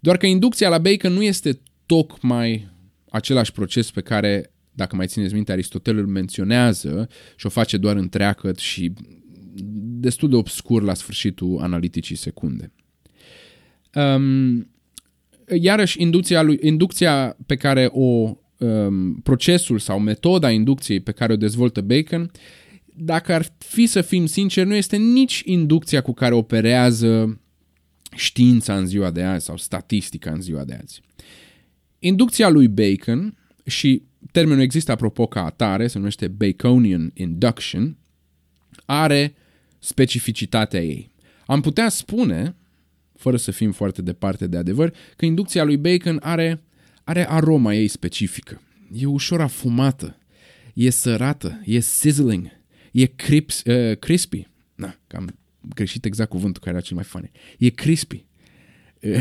Doar 0.01 0.17
că 0.17 0.27
inducția 0.27 0.69
la 0.69 0.79
Bacon 0.79 1.13
nu 1.13 1.23
este 1.23 1.61
tocmai 1.87 2.69
același 3.11 3.53
proces 3.53 3.91
pe 3.91 4.01
care, 4.01 4.53
dacă 4.77 4.97
mai 4.97 5.07
țineți 5.07 5.35
minte, 5.35 5.53
Aristotel 5.53 5.97
îl 5.97 6.07
menționează 6.07 7.09
și 7.37 7.47
o 7.47 7.49
face 7.49 7.77
doar 7.77 7.97
întreagăt 7.97 8.59
și 8.59 8.93
destul 9.99 10.29
de 10.29 10.37
obscur 10.37 10.83
la 10.83 10.95
sfârșitul 10.95 11.59
analiticii 11.61 12.17
secunde. 12.17 12.73
Um, 13.95 14.71
iarăși, 15.61 16.03
inducția, 16.03 16.43
lui, 16.43 16.59
inducția 16.63 17.37
pe 17.47 17.57
care 17.57 17.89
o 17.93 18.37
um, 18.59 19.21
procesul 19.23 19.79
sau 19.79 19.99
metoda 19.99 20.51
inducției 20.51 21.01
pe 21.01 21.13
care 21.13 21.33
o 21.33 21.37
dezvoltă 21.37 21.81
Bacon, 21.81 22.31
dacă 22.95 23.33
ar 23.35 23.47
fi 23.59 23.87
să 23.87 24.01
fim 24.01 24.27
sinceri, 24.27 24.69
nu 24.69 24.75
este 24.75 24.97
nici 24.97 25.43
inducția 25.45 26.01
cu 26.01 26.13
care 26.13 26.35
operează 26.35 27.41
știința 28.17 28.77
în 28.77 28.87
ziua 28.87 29.11
de 29.11 29.23
azi 29.23 29.45
sau 29.45 29.57
statistica 29.57 30.31
în 30.31 30.41
ziua 30.41 30.65
de 30.65 30.79
azi. 30.83 31.01
Inducția 31.99 32.49
lui 32.49 32.69
Bacon 32.69 33.37
și 33.67 34.03
termenul 34.33 34.63
există 34.63 34.93
apropo 34.93 35.27
ca 35.27 35.45
atare, 35.45 35.87
se 35.87 35.99
numește 35.99 36.29
Baconian 36.29 37.11
Induction, 37.15 37.97
are 38.85 39.35
specificitatea 39.79 40.83
ei. 40.83 41.11
Am 41.47 41.61
putea 41.61 41.89
spune, 41.89 42.57
fără 43.17 43.37
să 43.37 43.51
fim 43.51 43.73
foarte 43.73 44.03
departe 44.03 44.47
de 44.47 44.57
adevăr, 44.57 44.95
că 45.17 45.25
inducția 45.25 45.65
lui 45.65 45.77
Bacon 45.77 46.19
are, 46.23 46.63
are 47.05 47.31
aroma 47.31 47.75
ei 47.75 47.89
specifică. 47.89 48.61
E 48.93 49.07
ușor 49.07 49.41
afumată, 49.41 50.19
e 50.75 50.91
sărată, 50.91 51.63
e 51.65 51.81
sizzling, 51.81 52.51
e 52.93 53.07
crips, 53.07 53.63
uh, 53.65 53.99
crispy. 53.99 54.47
Na, 54.75 54.99
cam 55.07 55.39
greșit 55.75 56.05
exact 56.05 56.31
cuvântul 56.31 56.63
care 56.63 56.77
era 56.77 56.85
cel 56.85 56.97
mai 56.97 57.05
funny. 57.05 57.31
E 57.59 57.69
crispy. 57.69 58.25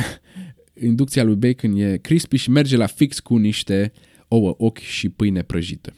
Inducția 0.81 1.23
lui 1.23 1.35
Bacon 1.35 1.75
e 1.75 1.97
crispy 1.97 2.35
și 2.35 2.49
merge 2.49 2.77
la 2.77 2.85
fix 2.85 3.19
cu 3.19 3.37
niște 3.37 3.91
ouă, 4.35 4.55
ochi 4.57 4.77
și 4.77 5.09
pâine 5.09 5.41
prăjită. 5.41 5.93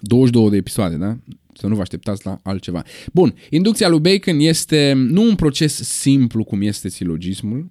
22 0.00 0.50
de 0.50 0.56
episoade, 0.56 0.96
da? 0.96 1.18
Să 1.54 1.66
nu 1.66 1.74
vă 1.74 1.80
așteptați 1.80 2.26
la 2.26 2.40
altceva. 2.42 2.82
Bun, 3.12 3.34
inducția 3.50 3.88
lui 3.88 4.00
Bacon 4.00 4.38
este 4.38 4.92
nu 4.92 5.22
un 5.22 5.34
proces 5.34 5.74
simplu 5.74 6.44
cum 6.44 6.62
este 6.62 6.88
silogismul, 6.88 7.70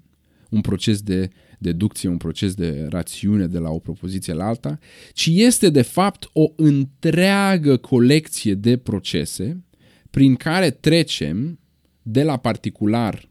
un 0.49 0.61
proces 0.61 1.01
de 1.01 1.29
deducție, 1.59 2.09
un 2.09 2.17
proces 2.17 2.53
de 2.53 2.87
rațiune 2.89 3.47
de 3.47 3.57
la 3.57 3.69
o 3.69 3.79
propoziție 3.79 4.33
la 4.33 4.45
alta, 4.45 4.79
ci 5.13 5.29
este 5.31 5.69
de 5.69 5.81
fapt 5.81 6.29
o 6.33 6.51
întreagă 6.55 7.77
colecție 7.77 8.53
de 8.53 8.77
procese 8.77 9.63
prin 10.09 10.35
care 10.35 10.69
trecem 10.69 11.59
de 12.01 12.23
la 12.23 12.37
particular, 12.37 13.29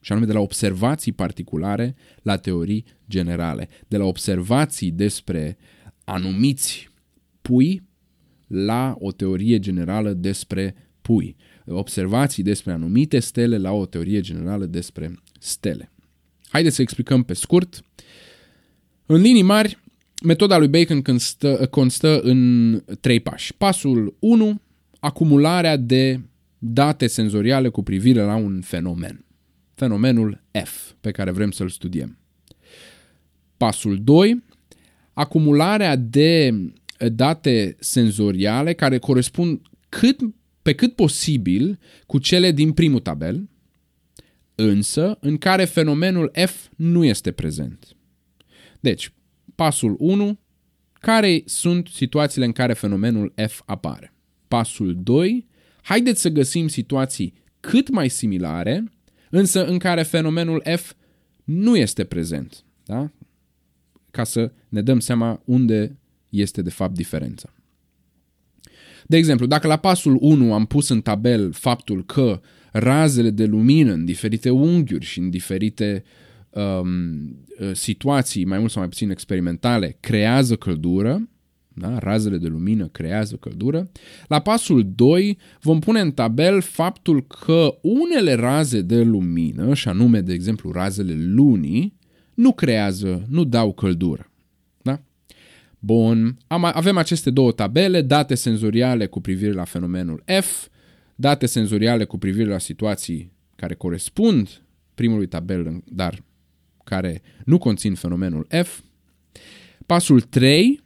și 0.00 0.12
anume 0.12 0.26
de 0.26 0.32
la 0.32 0.40
observații 0.40 1.12
particulare 1.12 1.94
la 2.22 2.36
teorii 2.36 2.84
generale, 3.08 3.68
de 3.88 3.96
la 3.96 4.04
observații 4.04 4.90
despre 4.90 5.56
anumiți 6.04 6.90
pui 7.42 7.82
la 8.46 8.96
o 8.98 9.12
teorie 9.12 9.58
generală 9.58 10.12
despre 10.12 10.74
pui, 11.02 11.36
observații 11.66 12.42
despre 12.42 12.72
anumite 12.72 13.18
stele 13.18 13.58
la 13.58 13.72
o 13.72 13.86
teorie 13.86 14.20
generală 14.20 14.66
despre 14.66 15.14
stele. 15.38 15.92
Haideți 16.48 16.74
să 16.74 16.82
explicăm 16.82 17.22
pe 17.22 17.34
scurt. 17.34 17.82
În 19.06 19.20
linii 19.20 19.42
mari, 19.42 19.78
metoda 20.24 20.58
lui 20.58 20.68
Bacon 20.68 21.02
constă, 21.02 21.66
constă 21.70 22.20
în 22.20 22.82
trei 23.00 23.20
pași. 23.20 23.54
Pasul 23.54 24.16
1 24.18 24.60
acumularea 25.00 25.76
de 25.76 26.20
date 26.58 27.06
senzoriale 27.06 27.68
cu 27.68 27.82
privire 27.82 28.20
la 28.20 28.36
un 28.36 28.60
fenomen. 28.60 29.24
Fenomenul 29.74 30.42
F 30.64 30.92
pe 31.00 31.10
care 31.10 31.30
vrem 31.30 31.50
să-l 31.50 31.68
studiem. 31.68 32.18
Pasul 33.58 33.98
2. 34.02 34.44
Acumularea 35.12 35.96
de 35.96 36.54
date 37.12 37.76
senzoriale 37.78 38.72
care 38.72 38.98
corespund 38.98 39.60
cât, 39.88 40.20
pe 40.62 40.74
cât 40.74 40.94
posibil 40.94 41.78
cu 42.06 42.18
cele 42.18 42.50
din 42.50 42.72
primul 42.72 43.00
tabel, 43.00 43.48
însă 44.54 45.18
în 45.20 45.36
care 45.36 45.64
fenomenul 45.64 46.30
F 46.46 46.66
nu 46.76 47.04
este 47.04 47.32
prezent. 47.32 47.96
Deci, 48.80 49.12
pasul 49.54 49.96
1. 49.98 50.38
Care 50.92 51.42
sunt 51.44 51.88
situațiile 51.92 52.46
în 52.46 52.52
care 52.52 52.72
fenomenul 52.72 53.32
F 53.48 53.62
apare? 53.64 54.12
Pasul 54.48 54.98
2. 55.02 55.46
Haideți 55.82 56.20
să 56.20 56.28
găsim 56.28 56.68
situații 56.68 57.34
cât 57.60 57.88
mai 57.88 58.08
similare, 58.08 58.84
însă 59.30 59.66
în 59.66 59.78
care 59.78 60.02
fenomenul 60.02 60.62
F 60.76 60.92
nu 61.44 61.76
este 61.76 62.04
prezent. 62.04 62.64
Da? 62.84 63.10
Ca 64.18 64.24
să 64.24 64.52
ne 64.68 64.82
dăm 64.82 65.00
seama 65.00 65.42
unde 65.44 65.98
este 66.28 66.62
de 66.62 66.70
fapt 66.70 66.94
diferența. 66.94 67.54
De 69.06 69.16
exemplu, 69.16 69.46
dacă 69.46 69.66
la 69.66 69.76
pasul 69.76 70.18
1 70.20 70.52
am 70.52 70.66
pus 70.66 70.88
în 70.88 71.00
tabel 71.00 71.52
faptul 71.52 72.04
că 72.04 72.40
razele 72.72 73.30
de 73.30 73.44
lumină 73.44 73.92
în 73.92 74.04
diferite 74.04 74.50
unghiuri 74.50 75.04
și 75.04 75.18
în 75.18 75.30
diferite 75.30 76.04
um, 76.50 76.90
situații, 77.72 78.44
mai 78.44 78.58
mult 78.58 78.70
sau 78.70 78.80
mai 78.80 78.88
puțin 78.88 79.10
experimentale, 79.10 79.96
creează 80.00 80.56
căldură, 80.56 81.28
da? 81.68 81.98
razele 81.98 82.38
de 82.38 82.48
lumină 82.48 82.88
creează 82.88 83.36
căldură. 83.36 83.90
La 84.28 84.38
pasul 84.38 84.92
2 84.94 85.38
vom 85.60 85.78
pune 85.78 86.00
în 86.00 86.10
tabel 86.10 86.60
faptul 86.60 87.26
că 87.26 87.78
unele 87.82 88.32
raze 88.32 88.80
de 88.80 89.02
lumină, 89.02 89.74
și 89.74 89.88
anume, 89.88 90.20
de 90.20 90.32
exemplu, 90.32 90.72
razele 90.72 91.14
lunii, 91.16 91.97
nu 92.38 92.52
creează, 92.52 93.26
nu 93.28 93.44
dau 93.44 93.72
căldură. 93.72 94.30
Da? 94.82 95.00
Bun, 95.78 96.38
Am, 96.46 96.64
avem 96.64 96.96
aceste 96.96 97.30
două 97.30 97.52
tabele, 97.52 98.02
date 98.02 98.34
senzoriale 98.34 99.06
cu 99.06 99.20
privire 99.20 99.52
la 99.52 99.64
fenomenul 99.64 100.22
F, 100.40 100.66
date 101.14 101.46
senzoriale 101.46 102.04
cu 102.04 102.18
privire 102.18 102.48
la 102.48 102.58
situații 102.58 103.32
care 103.56 103.74
corespund 103.74 104.62
primului 104.94 105.26
tabel, 105.26 105.82
dar 105.84 106.22
care 106.84 107.22
nu 107.44 107.58
conțin 107.58 107.94
fenomenul 107.94 108.46
F. 108.62 108.80
Pasul 109.86 110.20
3 110.20 110.82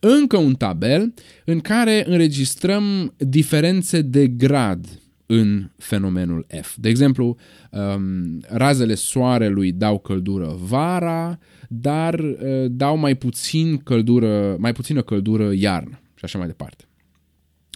încă 0.00 0.36
un 0.36 0.54
tabel 0.54 1.14
în 1.44 1.60
care 1.60 2.04
înregistrăm 2.06 3.14
diferențe 3.16 4.02
de 4.02 4.26
grad 4.26 5.01
în 5.34 5.70
fenomenul 5.78 6.46
F. 6.62 6.74
De 6.76 6.88
exemplu, 6.88 7.36
um, 7.70 8.40
razele 8.48 8.94
soarelui 8.94 9.72
dau 9.72 9.98
căldură 9.98 10.54
vara, 10.58 11.38
dar 11.68 12.18
uh, 12.18 12.64
dau 12.70 12.96
mai 12.96 13.14
puțin 13.14 13.76
căldură, 13.76 14.56
mai 14.58 14.72
puțină 14.72 15.02
căldură 15.02 15.52
iarnă 15.52 16.00
și 16.14 16.24
așa 16.24 16.38
mai 16.38 16.46
departe. 16.46 16.84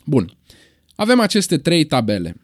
Bun. 0.04 0.36
Avem 0.94 1.20
aceste 1.20 1.58
trei 1.58 1.84
tabele. 1.84 2.36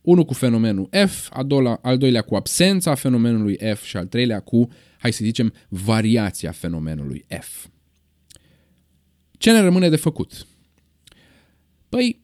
unul 0.00 0.24
cu 0.24 0.34
fenomenul 0.34 0.88
F, 1.06 1.28
al 1.32 1.46
doilea, 1.46 1.78
al 1.82 1.98
doilea 1.98 2.22
cu 2.22 2.34
absența 2.34 2.94
fenomenului 2.94 3.58
F 3.74 3.82
și 3.82 3.96
al 3.96 4.06
treilea 4.06 4.40
cu, 4.40 4.68
hai 4.98 5.12
să 5.12 5.20
zicem, 5.24 5.52
variația 5.68 6.50
fenomenului 6.50 7.24
F. 7.40 7.66
Ce 9.38 9.52
ne 9.52 9.60
rămâne 9.60 9.88
de 9.88 9.96
făcut? 9.96 10.46
Păi, 11.88 12.22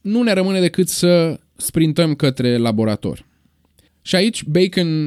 nu 0.00 0.22
ne 0.22 0.32
rămâne 0.32 0.60
decât 0.60 0.88
să 0.88 1.40
sprintăm 1.62 2.14
către 2.14 2.56
laborator. 2.56 3.26
Și 4.02 4.16
aici 4.16 4.44
Bacon 4.44 5.06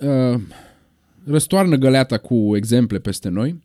uh, 0.00 0.40
răstoarnă 1.24 1.76
găleata 1.76 2.18
cu 2.18 2.56
exemple 2.56 2.98
peste 2.98 3.28
noi, 3.28 3.62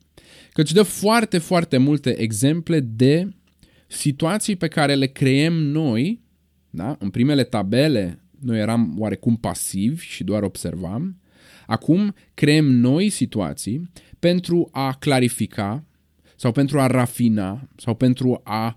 căci 0.53 0.71
dă 0.71 0.83
foarte, 0.83 1.37
foarte 1.37 1.77
multe 1.77 2.19
exemple 2.19 2.79
de 2.79 3.27
situații 3.87 4.55
pe 4.55 4.67
care 4.67 4.95
le 4.95 5.05
creăm 5.07 5.53
noi, 5.53 6.21
da? 6.69 6.95
în 6.99 7.09
primele 7.09 7.43
tabele 7.43 8.19
noi 8.39 8.59
eram 8.59 8.95
oarecum 8.97 9.35
pasivi 9.35 10.05
și 10.05 10.23
doar 10.23 10.43
observam, 10.43 11.21
acum 11.65 12.15
creăm 12.33 12.65
noi 12.65 13.09
situații 13.09 13.89
pentru 14.19 14.69
a 14.71 14.95
clarifica 14.99 15.83
sau 16.35 16.51
pentru 16.51 16.79
a 16.79 16.87
rafina 16.87 17.67
sau 17.75 17.95
pentru 17.95 18.41
a 18.43 18.75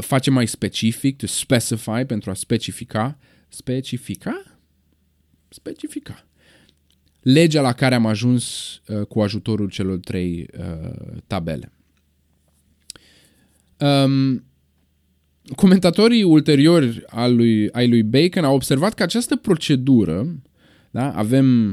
face 0.00 0.30
mai 0.30 0.46
specific, 0.46 1.16
to 1.16 1.26
specify, 1.26 2.04
pentru 2.06 2.30
a 2.30 2.34
specifica, 2.34 3.18
specifica? 3.48 4.58
Specifica. 5.48 6.26
Legea 7.20 7.60
la 7.60 7.72
care 7.72 7.94
am 7.94 8.06
ajuns 8.06 8.74
uh, 8.86 9.06
cu 9.06 9.20
ajutorul 9.20 9.68
celor 9.68 9.98
trei 9.98 10.48
uh, 10.58 11.16
tabele. 11.26 11.72
Um, 13.78 14.44
comentatorii 15.56 16.22
ulteriori 16.22 17.02
al 17.06 17.36
lui, 17.36 17.70
ai 17.72 17.88
lui 17.88 18.02
Bacon 18.02 18.44
au 18.44 18.54
observat 18.54 18.94
că 18.94 19.02
această 19.02 19.36
procedură, 19.36 20.36
da, 20.90 21.12
avem 21.12 21.68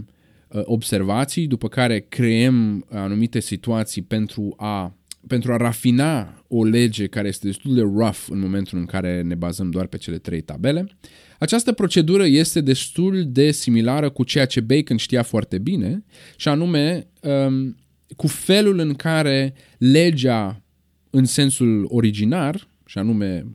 uh, 0.47 0.61
observații, 0.63 1.47
după 1.47 1.67
care 1.67 1.99
creăm 1.99 2.85
anumite 2.89 3.39
situații 3.39 4.01
pentru 4.01 4.53
a 4.57 4.97
pentru 5.27 5.53
a 5.53 5.57
rafina 5.57 6.43
o 6.47 6.63
lege 6.63 7.07
care 7.07 7.27
este 7.27 7.47
destul 7.47 7.73
de 7.75 7.81
rough 7.81 8.25
în 8.29 8.39
momentul 8.39 8.77
în 8.77 8.85
care 8.85 9.21
ne 9.21 9.35
bazăm 9.35 9.69
doar 9.69 9.87
pe 9.87 9.97
cele 9.97 10.17
trei 10.17 10.41
tabele, 10.41 10.97
această 11.39 11.71
procedură 11.71 12.25
este 12.25 12.61
destul 12.61 13.25
de 13.27 13.51
similară 13.51 14.09
cu 14.09 14.23
ceea 14.23 14.45
ce 14.45 14.59
Bacon 14.59 14.97
știa 14.97 15.23
foarte 15.23 15.57
bine, 15.57 16.05
și 16.35 16.47
anume 16.47 17.07
um, 17.21 17.75
cu 18.15 18.27
felul 18.27 18.79
în 18.79 18.93
care 18.93 19.53
legea 19.77 20.63
în 21.09 21.25
sensul 21.25 21.85
originar, 21.89 22.67
și 22.85 22.97
anume 22.97 23.45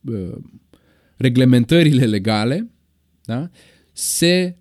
uh, 0.00 0.36
reglementările 1.16 2.04
legale, 2.06 2.70
da, 3.24 3.50
se 3.92 4.56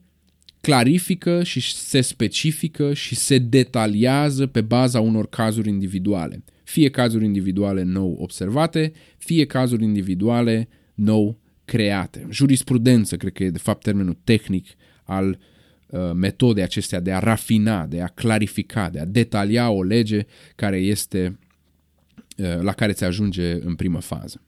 clarifică 0.62 1.44
și 1.44 1.74
se 1.74 2.02
specifică 2.02 2.94
și 2.94 3.16
se 3.16 3.38
detaliază 3.38 4.48
pe 4.48 4.62
baza 4.62 5.00
unor 5.00 5.28
cazuri 5.28 5.70
individuale. 5.70 6.44
Fie 6.64 6.90
cazuri 6.90 7.26
individuale 7.26 7.84
nou 7.84 8.18
observate, 8.20 8.92
fie 9.18 9.46
cazuri 9.46 9.84
individuale 9.84 10.68
nou 10.94 11.40
create. 11.66 12.28
Jurisprudență, 12.30 13.18
cred 13.18 13.34
că 13.34 13.44
e 13.44 13.50
de 13.50 13.58
fapt 13.58 13.84
termenul 13.84 14.18
tehnic 14.24 14.68
al 15.04 15.40
uh, 15.88 16.12
metodei 16.14 16.64
acestea 16.64 17.00
de 17.00 17.12
a 17.12 17.20
rafina, 17.20 17.86
de 17.86 18.02
a 18.02 18.08
clarifica, 18.08 18.90
de 18.90 19.00
a 19.00 19.06
detalia 19.06 19.70
o 19.70 19.84
lege 19.84 20.26
care 20.56 20.78
este 20.78 21.40
uh, 22.38 22.60
la 22.62 22.72
care 22.72 22.92
ți 22.92 23.04
ajunge 23.04 23.52
în 23.52 23.76
primă 23.76 24.00
fază. 24.00 24.42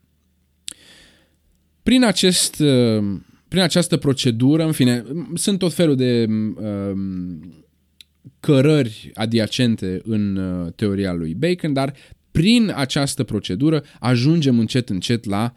Prin 1.83 2.03
acest 2.03 2.59
uh, 2.59 3.19
prin 3.53 3.65
această 3.65 3.97
procedură, 3.97 4.65
în 4.65 4.71
fine, 4.71 5.03
sunt 5.33 5.59
tot 5.59 5.73
felul 5.73 5.95
de 5.95 6.25
um, 6.29 7.65
cărări 8.39 9.11
adiacente 9.13 10.01
în 10.03 10.35
uh, 10.35 10.71
teoria 10.75 11.13
lui 11.13 11.33
Bacon, 11.33 11.73
dar 11.73 11.93
prin 12.31 12.73
această 12.75 13.23
procedură 13.23 13.83
ajungem 13.99 14.59
încet 14.59 14.89
încet 14.89 15.25
la 15.25 15.53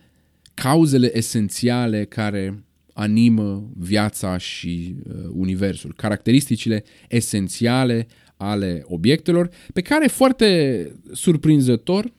cauzele 0.54 1.16
esențiale 1.16 2.04
care 2.04 2.64
animă 2.92 3.70
viața 3.76 4.38
și 4.38 4.94
uh, 5.08 5.14
universul, 5.32 5.92
caracteristicile 5.96 6.84
esențiale 7.08 8.06
ale 8.36 8.82
obiectelor, 8.86 9.50
pe 9.72 9.80
care 9.80 10.06
foarte 10.06 10.90
surprinzător 11.12 12.12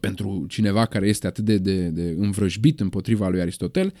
pentru 0.00 0.46
cineva 0.48 0.86
care 0.86 1.08
este 1.08 1.26
atât 1.26 1.44
de, 1.44 1.58
de, 1.58 1.88
de 1.88 2.14
învrăjbit 2.18 2.80
împotriva 2.80 3.28
lui 3.28 3.40
Aristotel, 3.40 3.92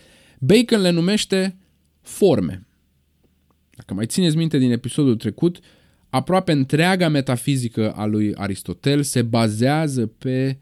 Bacon 0.42 0.80
le 0.80 0.90
numește 0.90 1.56
forme. 2.00 2.66
Dacă 3.76 3.94
mai 3.94 4.06
țineți 4.06 4.36
minte 4.36 4.58
din 4.58 4.70
episodul 4.70 5.16
trecut, 5.16 5.58
aproape 6.08 6.52
întreaga 6.52 7.08
metafizică 7.08 7.92
a 7.92 8.04
lui 8.06 8.34
Aristotel 8.34 9.02
se 9.02 9.22
bazează 9.22 10.06
pe, 10.06 10.58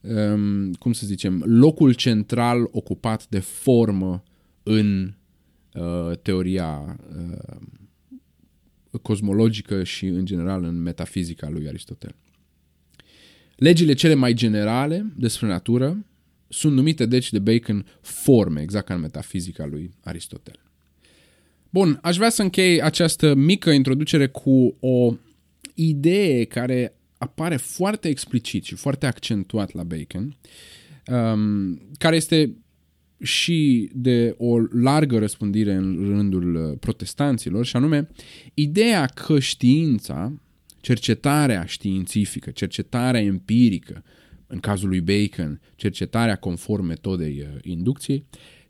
um, 0.00 0.72
cum 0.72 0.92
să 0.92 1.06
zicem, 1.06 1.42
locul 1.46 1.92
central 1.92 2.68
ocupat 2.70 3.26
de 3.28 3.38
formă 3.38 4.22
în 4.62 5.14
uh, 5.74 6.18
teoria 6.22 6.98
uh, 7.16 7.56
cosmologică 9.02 9.84
și, 9.84 10.06
în 10.06 10.24
general, 10.24 10.64
în 10.64 10.82
metafizica 10.82 11.48
lui 11.48 11.68
Aristotel. 11.68 12.14
Legile 13.56 13.92
cele 13.92 14.14
mai 14.14 14.32
generale 14.32 15.12
despre 15.16 15.46
natură 15.46 16.04
sunt 16.54 16.74
numite 16.74 17.06
deci 17.06 17.30
de 17.30 17.38
Bacon 17.38 17.86
forme, 18.00 18.62
exact 18.62 18.86
ca 18.86 18.94
în 18.94 19.00
metafizica 19.00 19.66
lui 19.66 19.90
Aristotel. 20.00 20.58
Bun, 21.70 21.98
aș 22.02 22.16
vrea 22.16 22.30
să 22.30 22.42
închei 22.42 22.82
această 22.82 23.34
mică 23.34 23.70
introducere 23.70 24.26
cu 24.26 24.76
o 24.80 25.14
idee 25.74 26.44
care 26.44 26.96
apare 27.18 27.56
foarte 27.56 28.08
explicit 28.08 28.64
și 28.64 28.74
foarte 28.74 29.06
accentuat 29.06 29.72
la 29.72 29.82
Bacon, 29.82 30.36
um, 31.06 31.80
care 31.98 32.16
este 32.16 32.56
și 33.22 33.90
de 33.92 34.34
o 34.38 34.58
largă 34.60 35.18
răspândire 35.18 35.72
în 35.72 35.96
rândul 35.96 36.54
uh, 36.54 36.78
protestanților, 36.80 37.64
și 37.66 37.76
anume 37.76 38.08
ideea 38.54 39.06
că 39.06 39.38
știința, 39.38 40.32
cercetarea 40.80 41.64
științifică, 41.64 42.50
cercetarea 42.50 43.20
empirică, 43.22 44.02
în 44.46 44.58
cazul 44.58 44.88
lui 44.88 45.00
Bacon, 45.00 45.60
cercetarea 45.74 46.36
conform 46.36 46.84
metodei 46.84 47.40
uh, 47.40 47.58
inducției, 47.62 48.26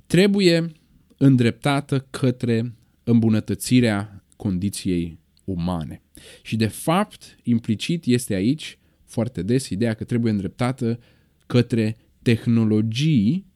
trebuie 0.07 0.73
îndreptată 1.17 2.07
către 2.11 2.75
îmbunătățirea 3.05 4.25
condiției 4.37 5.19
umane. 5.45 6.03
Și 6.43 6.57
de 6.57 6.67
fapt, 6.67 7.37
implicit 7.43 8.05
este 8.05 8.35
aici 8.35 8.79
foarte 9.05 9.43
des 9.43 9.69
ideea 9.69 9.95
că 9.95 10.05
trebuie 10.05 10.33
îndreptată 10.33 10.99
către 11.47 11.97
tehnologii 12.23 13.47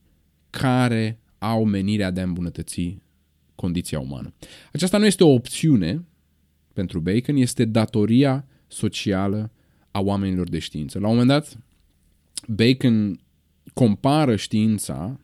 care 0.51 1.21
au 1.39 1.65
menirea 1.65 2.11
de 2.11 2.21
a 2.21 2.25
îmbunătăți 2.25 2.99
condiția 3.55 4.01
umană. 4.01 4.35
Aceasta 4.73 4.99
nu 4.99 5.07
este 5.07 5.25
o 5.25 5.33
opțiune 5.33 6.05
pentru 6.73 7.01
Bacon, 7.01 7.37
este 7.37 7.65
datoria 7.65 8.47
socială 8.67 9.53
a 9.91 10.01
oamenilor 10.01 10.49
de 10.49 10.59
știință. 10.59 10.99
La 10.99 11.09
un 11.09 11.13
moment 11.13 11.29
dat, 11.29 11.59
Bacon 12.47 13.21
compară 13.75 14.37
știința, 14.37 15.21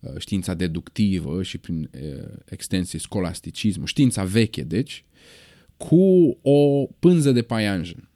uh, 0.00 0.12
știința 0.18 0.54
deductivă 0.54 1.42
și 1.42 1.58
prin 1.58 1.90
uh, 1.94 2.28
extensie 2.44 2.98
scolasticismul, 2.98 3.86
știința 3.86 4.24
veche, 4.24 4.62
deci, 4.62 5.04
cu 5.76 6.38
o 6.42 6.86
pânză 6.98 7.32
de 7.32 7.42
paianjen, 7.42 8.08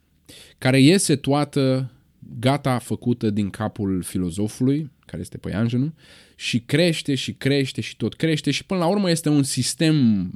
care 0.57 0.81
iese 0.81 1.15
toată 1.15 1.91
gata 2.39 2.77
făcută 2.77 3.29
din 3.29 3.49
capul 3.49 4.03
filozofului, 4.03 4.91
care 5.05 5.21
este 5.21 5.37
păianjenul, 5.37 5.93
și 6.35 6.59
crește 6.59 7.15
și 7.15 7.33
crește 7.33 7.81
și 7.81 7.95
tot 7.95 8.13
crește 8.13 8.51
și 8.51 8.65
până 8.65 8.79
la 8.79 8.87
urmă 8.87 9.09
este 9.09 9.29
un 9.29 9.43
sistem 9.43 10.29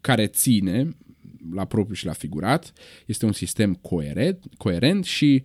care 0.00 0.26
ține, 0.26 0.88
la 1.54 1.64
propriu 1.64 1.94
și 1.94 2.06
la 2.06 2.12
figurat, 2.12 2.72
este 3.06 3.26
un 3.26 3.32
sistem 3.32 3.74
coerent, 3.74 4.44
coerent 4.56 5.04
și, 5.04 5.42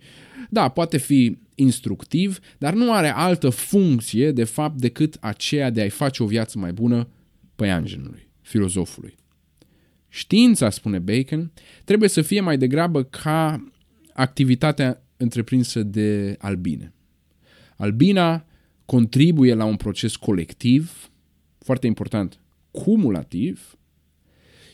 da, 0.50 0.68
poate 0.68 0.98
fi 0.98 1.38
instructiv, 1.54 2.38
dar 2.58 2.74
nu 2.74 2.92
are 2.92 3.08
altă 3.08 3.50
funcție, 3.50 4.32
de 4.32 4.44
fapt, 4.44 4.78
decât 4.80 5.16
aceea 5.20 5.70
de 5.70 5.80
a-i 5.80 5.90
face 5.90 6.22
o 6.22 6.26
viață 6.26 6.58
mai 6.58 6.72
bună 6.72 7.08
păianjenului, 7.56 8.28
filozofului. 8.40 9.14
Știința, 10.08 10.70
spune 10.70 10.98
Bacon, 10.98 11.52
trebuie 11.84 12.08
să 12.08 12.22
fie 12.22 12.40
mai 12.40 12.58
degrabă 12.58 13.02
ca 13.02 13.68
activitatea 14.12 15.02
întreprinsă 15.16 15.82
de 15.82 16.36
albine. 16.38 16.92
Albina 17.76 18.46
contribuie 18.84 19.54
la 19.54 19.64
un 19.64 19.76
proces 19.76 20.16
colectiv, 20.16 21.10
foarte 21.58 21.86
important, 21.86 22.40
cumulativ, 22.70 23.78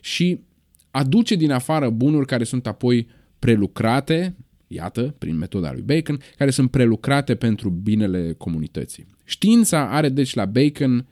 și 0.01 0.41
aduce 0.91 1.35
din 1.35 1.51
afară 1.51 1.91
bunuri 1.91 2.27
care 2.27 2.45
sunt 2.45 2.67
apoi 2.67 3.07
prelucrate, 3.39 4.37
iată, 4.67 5.15
prin 5.19 5.37
metoda 5.37 5.73
lui 5.73 5.83
Bacon, 5.83 6.21
care 6.37 6.51
sunt 6.51 6.71
prelucrate 6.71 7.35
pentru 7.35 7.71
binele 7.71 8.35
comunității. 8.39 9.07
Știința 9.25 9.91
are 9.91 10.09
deci 10.09 10.35
la 10.35 10.45
Bacon 10.45 11.07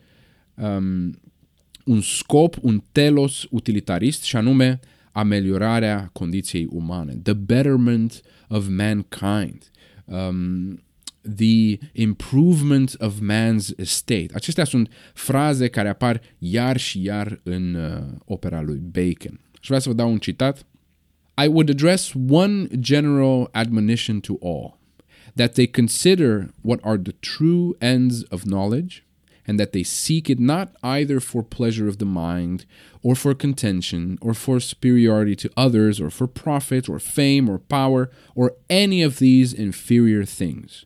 um, 0.54 1.20
un 1.84 2.00
scop, 2.00 2.56
un 2.60 2.82
telos 2.92 3.46
utilitarist 3.50 4.22
și 4.22 4.36
anume 4.36 4.80
ameliorarea 5.12 6.10
condiției 6.12 6.66
umane, 6.70 7.12
the 7.22 7.32
betterment 7.32 8.22
of 8.48 8.66
mankind, 8.68 9.70
um, 10.04 10.82
the 11.36 11.78
improvement 11.92 12.94
of 12.98 13.14
man's 13.20 13.68
estate. 13.76 14.28
Acestea 14.34 14.64
sunt 14.64 14.90
fraze 15.14 15.68
care 15.68 15.88
apar 15.88 16.20
iar 16.38 16.76
și 16.76 17.02
iar 17.02 17.40
în 17.42 17.74
uh, 17.74 18.16
opera 18.24 18.62
lui 18.62 18.78
Bacon. 18.78 19.40
Și 19.60 19.66
vreau 19.66 19.80
să 19.80 19.88
vă 19.88 19.94
dau 19.94 20.10
un 20.10 20.18
citat. 20.18 20.66
I 21.44 21.46
would 21.46 21.70
address 21.70 22.14
one 22.28 22.66
general 22.80 23.48
admonition 23.52 24.20
to 24.20 24.38
all, 24.40 24.78
that 25.34 25.54
they 25.54 25.66
consider 25.66 26.52
what 26.62 26.80
are 26.82 26.98
the 26.98 27.14
true 27.20 27.74
ends 27.78 28.24
of 28.30 28.42
knowledge, 28.42 29.04
and 29.46 29.58
that 29.58 29.70
they 29.70 29.82
seek 29.82 30.28
it 30.28 30.38
not 30.38 30.76
either 30.82 31.20
for 31.20 31.42
pleasure 31.42 31.88
of 31.88 31.96
the 31.96 32.04
mind, 32.04 32.66
or 33.02 33.14
for 33.14 33.34
contention, 33.34 34.18
or 34.20 34.34
for 34.34 34.60
superiority 34.60 35.34
to 35.36 35.48
others, 35.56 36.00
or 36.00 36.10
for 36.10 36.26
profit, 36.26 36.88
or 36.88 36.98
fame, 36.98 37.48
or 37.48 37.58
power, 37.58 38.10
or 38.34 38.56
any 38.68 39.02
of 39.02 39.18
these 39.18 39.52
inferior 39.54 40.24
things, 40.24 40.84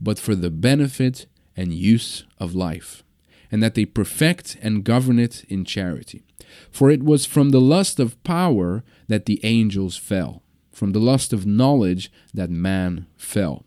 but 0.00 0.18
for 0.18 0.34
the 0.34 0.50
benefit 0.50 1.26
and 1.56 1.74
use 1.74 2.24
of 2.38 2.54
life, 2.54 3.02
and 3.50 3.62
that 3.62 3.74
they 3.74 3.84
perfect 3.84 4.56
and 4.62 4.84
govern 4.84 5.18
it 5.18 5.44
in 5.48 5.64
charity. 5.64 6.22
For 6.70 6.90
it 6.90 7.02
was 7.02 7.26
from 7.26 7.50
the 7.50 7.60
lust 7.60 8.00
of 8.00 8.22
power 8.22 8.82
that 9.08 9.26
the 9.26 9.40
angels 9.44 9.96
fell, 9.96 10.42
from 10.72 10.92
the 10.92 11.00
lust 11.00 11.32
of 11.32 11.46
knowledge 11.46 12.10
that 12.34 12.50
man 12.50 13.06
fell. 13.16 13.64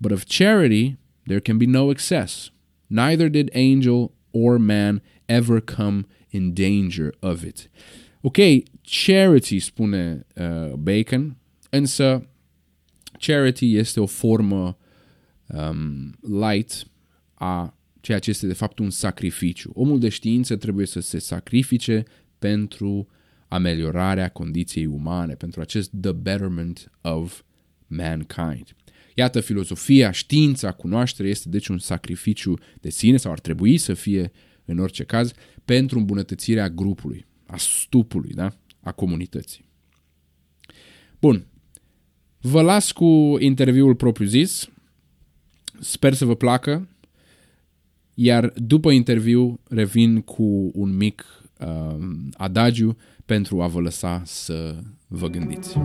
But 0.00 0.12
of 0.12 0.26
charity 0.26 0.96
there 1.26 1.40
can 1.40 1.58
be 1.58 1.66
no 1.66 1.90
excess 1.90 2.50
Neither 2.88 3.28
did 3.28 3.50
angel 3.54 4.12
or 4.32 4.58
man 4.58 5.00
ever 5.28 5.60
come 5.60 6.06
in 6.30 6.54
danger 6.54 7.12
of 7.22 7.44
it. 7.44 7.68
Ok, 8.22 8.64
charity, 8.82 9.60
spune 9.60 10.24
uh, 10.36 10.76
Bacon, 10.76 11.36
însă 11.70 12.28
charity 13.18 13.76
este 13.76 14.00
o 14.00 14.06
formă 14.06 14.78
um, 15.46 16.14
light 16.20 16.86
a 17.34 17.75
ceea 18.06 18.18
ce 18.18 18.30
este 18.30 18.46
de 18.46 18.52
fapt 18.52 18.78
un 18.78 18.90
sacrificiu. 18.90 19.70
Omul 19.74 19.98
de 19.98 20.08
știință 20.08 20.56
trebuie 20.56 20.86
să 20.86 21.00
se 21.00 21.18
sacrifice 21.18 22.02
pentru 22.38 23.08
ameliorarea 23.48 24.28
condiției 24.28 24.86
umane, 24.86 25.34
pentru 25.34 25.60
acest 25.60 25.90
the 26.00 26.12
betterment 26.12 26.90
of 27.00 27.42
mankind. 27.86 28.76
Iată, 29.14 29.40
filozofia, 29.40 30.10
știința, 30.10 30.72
cunoașterea 30.72 31.30
este 31.30 31.48
deci 31.48 31.66
un 31.66 31.78
sacrificiu 31.78 32.58
de 32.80 32.90
sine 32.90 33.16
sau 33.16 33.32
ar 33.32 33.40
trebui 33.40 33.78
să 33.78 33.94
fie 33.94 34.32
în 34.64 34.78
orice 34.78 35.04
caz 35.04 35.32
pentru 35.64 35.98
îmbunătățirea 35.98 36.68
grupului, 36.68 37.26
a 37.46 37.56
stupului, 37.56 38.32
da? 38.32 38.56
a 38.80 38.92
comunității. 38.92 39.64
Bun. 41.20 41.46
Vă 42.40 42.62
las 42.62 42.92
cu 42.92 43.36
interviul 43.38 43.94
propriu-zis. 43.94 44.68
Sper 45.80 46.14
să 46.14 46.24
vă 46.24 46.34
placă. 46.34 46.88
Iar 48.18 48.52
după 48.54 48.90
interviu 48.90 49.60
revin 49.68 50.20
cu 50.20 50.70
un 50.74 50.96
mic 50.96 51.24
uh, 51.60 51.96
adagiu 52.32 52.96
pentru 53.26 53.62
a 53.62 53.66
vă 53.66 53.80
lăsa 53.80 54.22
să 54.24 54.76
vă 55.06 55.28
gândiți. 55.28 55.78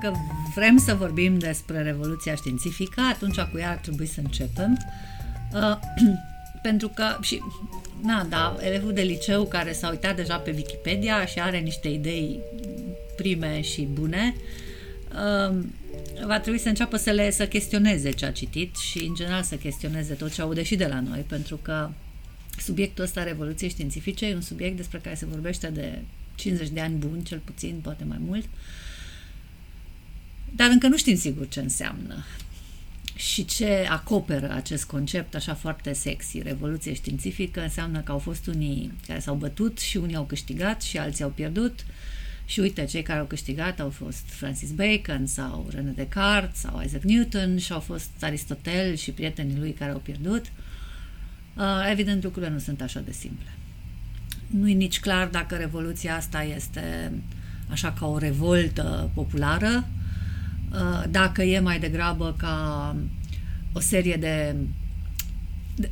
Dacă 0.00 0.16
vrem 0.54 0.78
să 0.78 0.94
vorbim 0.94 1.38
despre 1.38 1.82
revoluția 1.82 2.34
științifică, 2.34 3.00
atunci 3.00 3.40
cu 3.40 3.58
ea 3.58 3.70
ar 3.70 3.76
trebui 3.76 4.06
să 4.06 4.20
începem. 4.20 4.78
Uh, 5.52 5.76
pentru 6.68 6.88
că 6.88 7.16
și 7.20 7.42
na, 8.02 8.26
da, 8.28 8.56
elevul 8.60 8.92
de 8.92 9.02
liceu 9.02 9.44
care 9.44 9.72
s-a 9.72 9.90
uitat 9.90 10.16
deja 10.16 10.36
pe 10.36 10.52
Wikipedia 10.56 11.26
și 11.26 11.40
are 11.40 11.58
niște 11.58 11.88
idei 11.88 12.40
prime 13.16 13.60
și 13.60 13.82
bune, 13.92 14.34
uh, 15.12 15.56
va 16.26 16.40
trebui 16.40 16.58
să 16.58 16.68
înceapă 16.68 16.96
să 16.96 17.10
le 17.10 17.30
să 17.30 17.46
chestioneze 17.46 18.10
ce 18.10 18.26
a 18.26 18.32
citit 18.32 18.76
și 18.76 19.04
în 19.04 19.14
general 19.14 19.42
să 19.42 19.54
chestioneze 19.54 20.14
tot 20.14 20.32
ce 20.32 20.42
aude 20.42 20.62
și 20.62 20.76
de 20.76 20.86
la 20.86 21.00
noi, 21.00 21.24
pentru 21.28 21.56
că 21.56 21.90
subiectul 22.58 23.04
ăsta 23.04 23.22
revoluției 23.22 23.70
științifice 23.70 24.26
e 24.26 24.34
un 24.34 24.40
subiect 24.40 24.76
despre 24.76 24.98
care 24.98 25.14
se 25.14 25.26
vorbește 25.26 25.66
de 25.66 25.98
50 26.34 26.68
de 26.68 26.80
ani 26.80 26.94
buni, 26.94 27.22
cel 27.22 27.40
puțin, 27.44 27.78
poate 27.82 28.04
mai 28.08 28.18
mult. 28.26 28.44
Uh, 28.44 28.50
dar 30.56 30.70
încă 30.70 30.86
nu 30.86 30.96
știm 30.96 31.16
sigur 31.16 31.48
ce 31.48 31.60
înseamnă 31.60 32.24
și 33.14 33.44
ce 33.44 33.86
acoperă 33.90 34.52
acest 34.52 34.84
concept 34.84 35.34
așa 35.34 35.54
foarte 35.54 35.92
sexy. 35.92 36.42
Revoluție 36.42 36.94
științifică 36.94 37.62
înseamnă 37.62 38.00
că 38.00 38.12
au 38.12 38.18
fost 38.18 38.46
unii 38.46 38.92
care 39.06 39.18
s-au 39.18 39.34
bătut 39.34 39.78
și 39.78 39.96
unii 39.96 40.16
au 40.16 40.24
câștigat 40.24 40.82
și 40.82 40.98
alții 40.98 41.24
au 41.24 41.30
pierdut. 41.30 41.84
Și 42.46 42.60
uite, 42.60 42.84
cei 42.84 43.02
care 43.02 43.18
au 43.18 43.24
câștigat 43.24 43.80
au 43.80 43.90
fost 43.90 44.24
Francis 44.26 44.70
Bacon 44.70 45.26
sau 45.26 45.68
René 45.70 45.90
Descartes 45.90 46.60
sau 46.60 46.82
Isaac 46.84 47.02
Newton 47.02 47.58
și 47.58 47.72
au 47.72 47.80
fost 47.80 48.10
Aristotel 48.20 48.94
și 48.94 49.10
prietenii 49.10 49.58
lui 49.58 49.72
care 49.72 49.90
au 49.90 49.98
pierdut. 49.98 50.44
Uh, 51.56 51.88
evident, 51.90 52.22
lucrurile 52.22 52.52
nu 52.52 52.58
sunt 52.58 52.80
așa 52.80 53.00
de 53.00 53.12
simple. 53.12 53.52
Nu 54.46 54.68
e 54.68 54.72
nici 54.72 55.00
clar 55.00 55.28
dacă 55.28 55.54
revoluția 55.54 56.16
asta 56.16 56.42
este 56.42 57.12
așa 57.70 57.92
ca 57.92 58.06
o 58.06 58.18
revoltă 58.18 59.10
populară, 59.14 59.86
Uh, 59.86 60.03
dacă 61.10 61.42
e 61.42 61.58
mai 61.58 61.78
degrabă 61.78 62.34
ca 62.38 62.96
o 63.72 63.80
serie 63.80 64.16
de 64.16 64.56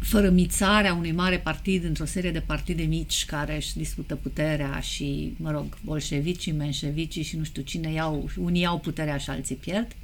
fărămițarea 0.00 0.94
unui 0.94 1.12
mare 1.12 1.38
partid 1.38 1.84
într-o 1.84 2.04
serie 2.04 2.30
de 2.30 2.40
partide 2.40 2.82
mici 2.82 3.24
care 3.24 3.56
își 3.56 3.76
dispută 3.76 4.14
puterea 4.14 4.80
și, 4.80 5.34
mă 5.36 5.50
rog, 5.50 5.78
bolșevicii, 5.84 6.52
menșevicii 6.52 7.22
și 7.22 7.36
nu 7.36 7.44
știu 7.44 7.62
cine 7.62 7.92
iau, 7.92 8.30
unii 8.36 8.60
iau 8.60 8.78
puterea 8.78 9.16
și 9.16 9.30
alții 9.30 9.54
pierd. 9.54 9.96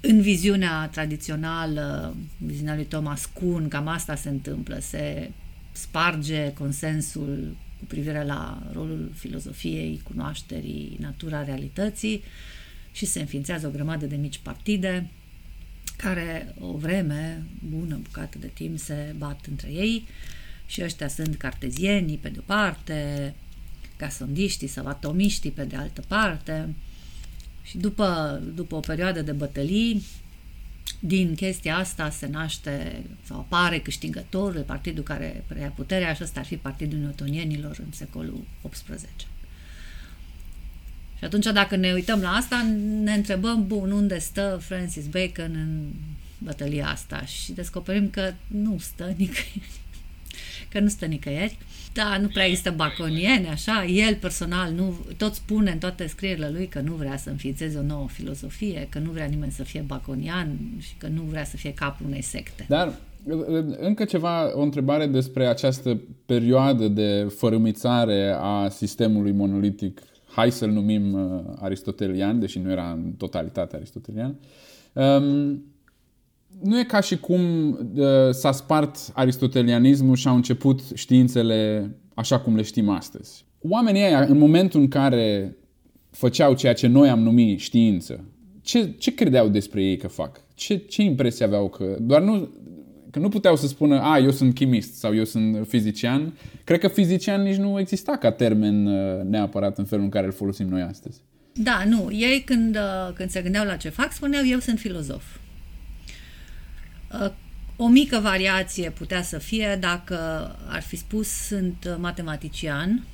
În 0.00 0.20
viziunea 0.20 0.88
tradițională, 0.88 2.16
viziunea 2.36 2.74
lui 2.74 2.84
Thomas 2.84 3.30
Kuhn, 3.32 3.68
cam 3.68 3.88
asta 3.88 4.14
se 4.14 4.28
întâmplă, 4.28 4.78
se 4.80 5.30
sparge 5.72 6.52
consensul 6.52 7.56
cu 7.78 7.84
privire 7.84 8.24
la 8.24 8.62
rolul 8.72 9.12
filozofiei, 9.14 10.00
cunoașterii, 10.04 10.96
natura 11.00 11.44
realității, 11.44 12.22
și 12.96 13.06
se 13.06 13.20
înființează 13.20 13.66
o 13.66 13.70
grămadă 13.70 14.06
de 14.06 14.16
mici 14.16 14.38
partide 14.42 15.08
care 15.96 16.54
o 16.60 16.76
vreme, 16.76 17.42
bună 17.68 17.98
bucată 18.02 18.38
de 18.38 18.50
timp, 18.54 18.78
se 18.78 19.14
bat 19.16 19.44
între 19.48 19.68
ei 19.70 20.06
și 20.66 20.82
ăștia 20.82 21.08
sunt 21.08 21.36
cartezienii 21.36 22.16
pe 22.16 22.28
de-o 22.28 22.42
parte, 22.46 23.34
gasondiștii 23.98 24.66
sau 24.66 24.86
atomiștii 24.86 25.50
pe 25.50 25.64
de 25.64 25.76
altă 25.76 26.04
parte 26.08 26.74
și 27.62 27.78
după, 27.78 28.40
după 28.54 28.74
o 28.74 28.80
perioadă 28.80 29.22
de 29.22 29.32
bătălii, 29.32 30.02
din 31.00 31.34
chestia 31.34 31.76
asta 31.76 32.10
se 32.10 32.26
naște 32.26 33.02
sau 33.22 33.38
apare 33.38 33.78
câștigătorul, 33.78 34.62
partidul 34.62 35.02
care 35.02 35.44
preia 35.46 35.68
puterea 35.68 36.14
și 36.14 36.22
ăsta 36.22 36.40
ar 36.40 36.46
fi 36.46 36.56
Partidul 36.56 36.98
Newtonienilor 36.98 37.78
în 37.78 37.92
secolul 37.92 38.44
XVIII. 38.70 39.35
Și 41.18 41.24
atunci 41.24 41.44
dacă 41.44 41.76
ne 41.76 41.92
uităm 41.92 42.20
la 42.20 42.28
asta, 42.28 42.66
ne 43.02 43.12
întrebăm, 43.12 43.66
bun, 43.66 43.90
unde 43.90 44.18
stă 44.18 44.58
Francis 44.62 45.06
Bacon 45.06 45.50
în 45.54 45.92
bătălia 46.38 46.86
asta? 46.86 47.24
Și 47.24 47.52
descoperim 47.52 48.10
că 48.10 48.32
nu 48.46 48.76
stă 48.78 49.04
nicăieri. 49.16 49.70
Că 50.72 50.80
nu 50.80 50.88
stă 50.88 51.06
nicăieri. 51.06 51.58
Da, 51.92 52.18
nu 52.18 52.28
prea 52.28 52.44
există 52.44 52.70
baconiene, 52.76 53.48
așa. 53.48 53.84
El 53.84 54.14
personal 54.14 54.72
nu, 54.72 54.96
tot 55.16 55.34
spune 55.34 55.70
în 55.70 55.78
toate 55.78 56.06
scrierile 56.06 56.50
lui 56.50 56.66
că 56.66 56.80
nu 56.80 56.92
vrea 56.92 57.16
să 57.16 57.30
înființeze 57.30 57.78
o 57.78 57.82
nouă 57.82 58.08
filozofie, 58.08 58.86
că 58.90 58.98
nu 58.98 59.10
vrea 59.10 59.26
nimeni 59.26 59.52
să 59.52 59.62
fie 59.62 59.80
baconian 59.86 60.58
și 60.78 60.94
că 60.98 61.06
nu 61.06 61.22
vrea 61.22 61.44
să 61.44 61.56
fie 61.56 61.74
capul 61.74 62.06
unei 62.06 62.22
secte. 62.22 62.64
Dar 62.68 62.92
încă 63.78 64.04
ceva, 64.04 64.58
o 64.58 64.60
întrebare 64.60 65.06
despre 65.06 65.46
această 65.46 66.00
perioadă 66.26 66.88
de 66.88 67.32
fărâmițare 67.36 68.36
a 68.40 68.68
sistemului 68.68 69.32
monolitic 69.32 70.00
hai 70.36 70.50
să-l 70.52 70.70
numim 70.70 71.12
uh, 71.12 71.40
aristotelian, 71.58 72.38
deși 72.38 72.58
nu 72.58 72.70
era 72.70 72.90
în 72.90 73.12
totalitate 73.12 73.76
aristotelian, 73.76 74.36
um, 74.92 75.64
nu 76.62 76.78
e 76.78 76.84
ca 76.84 77.00
și 77.00 77.18
cum 77.18 77.70
uh, 77.70 78.30
s-a 78.30 78.52
spart 78.52 78.96
aristotelianismul 79.14 80.16
și 80.16 80.28
au 80.28 80.34
început 80.34 80.80
științele 80.94 81.90
așa 82.14 82.40
cum 82.40 82.56
le 82.56 82.62
știm 82.62 82.88
astăzi. 82.88 83.44
Oamenii 83.60 84.02
ăia, 84.02 84.20
în 84.20 84.38
momentul 84.38 84.80
în 84.80 84.88
care 84.88 85.56
făceau 86.10 86.54
ceea 86.54 86.72
ce 86.72 86.86
noi 86.86 87.08
am 87.08 87.20
numit 87.20 87.60
știință, 87.60 88.24
ce, 88.62 88.94
ce 88.98 89.14
credeau 89.14 89.48
despre 89.48 89.84
ei 89.84 89.96
că 89.96 90.08
fac? 90.08 90.40
Ce, 90.54 90.76
ce 90.76 91.02
impresie 91.02 91.44
aveau 91.44 91.68
că 91.68 91.96
doar 92.00 92.22
nu, 92.22 92.48
că 93.16 93.22
nu 93.22 93.28
puteau 93.28 93.56
să 93.56 93.66
spună, 93.66 94.00
a, 94.00 94.18
eu 94.18 94.30
sunt 94.30 94.54
chimist 94.54 94.94
sau 94.94 95.14
eu 95.14 95.24
sunt 95.24 95.66
fizician. 95.68 96.38
Cred 96.64 96.80
că 96.80 96.88
fizician 96.88 97.42
nici 97.42 97.56
nu 97.56 97.78
exista 97.78 98.16
ca 98.16 98.32
termen 98.32 98.86
uh, 98.86 99.22
neapărat 99.24 99.78
în 99.78 99.84
felul 99.84 100.04
în 100.04 100.10
care 100.10 100.26
îl 100.26 100.32
folosim 100.32 100.68
noi 100.68 100.82
astăzi. 100.82 101.20
Da, 101.52 101.84
nu. 101.86 102.08
Ei 102.12 102.42
când, 102.44 102.76
uh, 102.76 103.12
când 103.14 103.30
se 103.30 103.42
gândeau 103.42 103.64
la 103.64 103.76
ce 103.76 103.88
fac, 103.88 104.12
spuneau 104.12 104.44
eu 104.46 104.58
sunt 104.58 104.78
filozof. 104.78 105.24
Uh, 107.12 107.32
o 107.76 107.88
mică 107.88 108.18
variație 108.22 108.90
putea 108.90 109.22
să 109.22 109.38
fie 109.38 109.76
dacă 109.80 110.16
ar 110.68 110.82
fi 110.82 110.96
spus 110.96 111.28
sunt 111.28 111.96
matematician, 111.98 113.04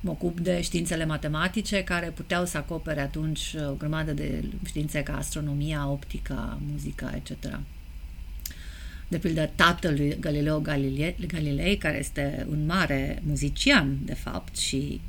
mă 0.00 0.10
ocup 0.10 0.40
de 0.40 0.60
științele 0.60 1.04
matematice 1.04 1.84
care 1.84 2.06
puteau 2.06 2.44
să 2.44 2.56
acopere 2.56 3.00
atunci 3.00 3.54
o 3.70 3.74
grămadă 3.74 4.12
de 4.12 4.44
științe 4.64 5.02
ca 5.02 5.16
astronomia, 5.16 5.88
optica, 5.88 6.58
muzica, 6.70 7.12
etc. 7.14 7.58
De 9.14 9.20
pildă, 9.20 9.50
tatăl 9.54 9.94
lui 9.96 10.16
Galileo 10.20 10.60
Galilei, 10.60 11.16
Galilei, 11.26 11.76
care 11.76 11.98
este 11.98 12.46
un 12.50 12.66
mare 12.66 13.22
muzician, 13.26 13.98
de 14.04 14.14
fapt, 14.14 14.56
și 14.56 15.00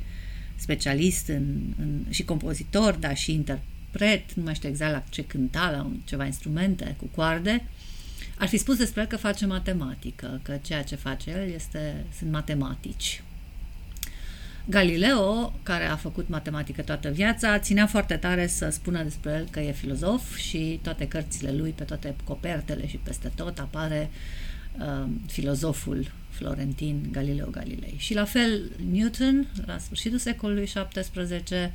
specialist 0.56 1.28
în, 1.28 1.62
în, 1.80 2.06
și 2.10 2.24
compozitor, 2.24 2.94
dar 2.94 3.18
și 3.18 3.32
interpret, 3.32 4.34
nu 4.34 4.44
mai 4.44 4.56
știu 4.56 4.70
exact 4.70 4.92
la 4.92 5.04
ce 5.10 5.24
cânta, 5.24 5.72
la 5.72 5.84
un, 5.84 5.98
ceva 6.04 6.26
instrumente 6.26 6.96
cu 6.98 7.06
coarde, 7.16 7.66
ar 8.38 8.48
fi 8.48 8.58
spus 8.58 8.78
despre 8.78 9.02
el 9.02 9.08
că 9.08 9.18
face 9.18 9.46
matematică, 9.46 10.40
că 10.44 10.58
ceea 10.62 10.84
ce 10.84 10.96
face 10.96 11.30
el 11.30 11.52
este, 11.54 12.06
sunt 12.18 12.32
matematici. 12.32 13.24
Galileo, 14.70 15.54
care 15.64 15.86
a 15.86 15.96
făcut 15.96 16.28
matematică 16.28 16.82
toată 16.82 17.10
viața, 17.10 17.60
ținea 17.60 17.88
foarte 17.88 18.16
tare 18.16 18.48
să 18.48 18.70
spună 18.70 19.04
despre 19.04 19.32
el 19.32 19.48
că 19.52 19.60
e 19.60 19.72
filozof 19.72 20.36
și 20.36 20.80
toate 20.82 21.08
cărțile 21.08 21.52
lui, 21.52 21.72
pe 21.72 21.84
toate 21.84 22.16
copertele 22.24 22.88
și 22.88 22.98
peste 22.98 23.32
tot 23.36 23.60
apare 23.60 24.10
uh, 24.80 25.08
filozoful 25.28 26.12
florentin 26.30 27.08
Galileo 27.12 27.48
Galilei. 27.50 27.96
Și 27.98 28.14
la 28.14 28.26
fel 28.26 28.72
Newton, 28.92 29.48
la 29.66 29.78
sfârșitul 29.78 30.18
secolului 30.18 30.72
XVII, 30.94 31.72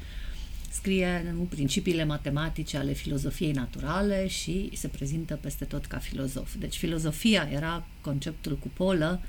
scrie 0.71 1.33
nu, 1.37 1.43
principiile 1.43 2.05
matematice 2.05 2.77
ale 2.77 2.93
filozofiei 2.93 3.53
naturale 3.53 4.27
și 4.27 4.71
se 4.75 4.89
prezintă 4.89 5.39
peste 5.41 5.65
tot 5.65 5.87
ca 5.87 5.99
filozof. 5.99 6.55
Deci 6.59 6.77
filozofia 6.77 7.49
era 7.53 7.87
conceptul 8.01 8.59
cupolă 8.59 9.21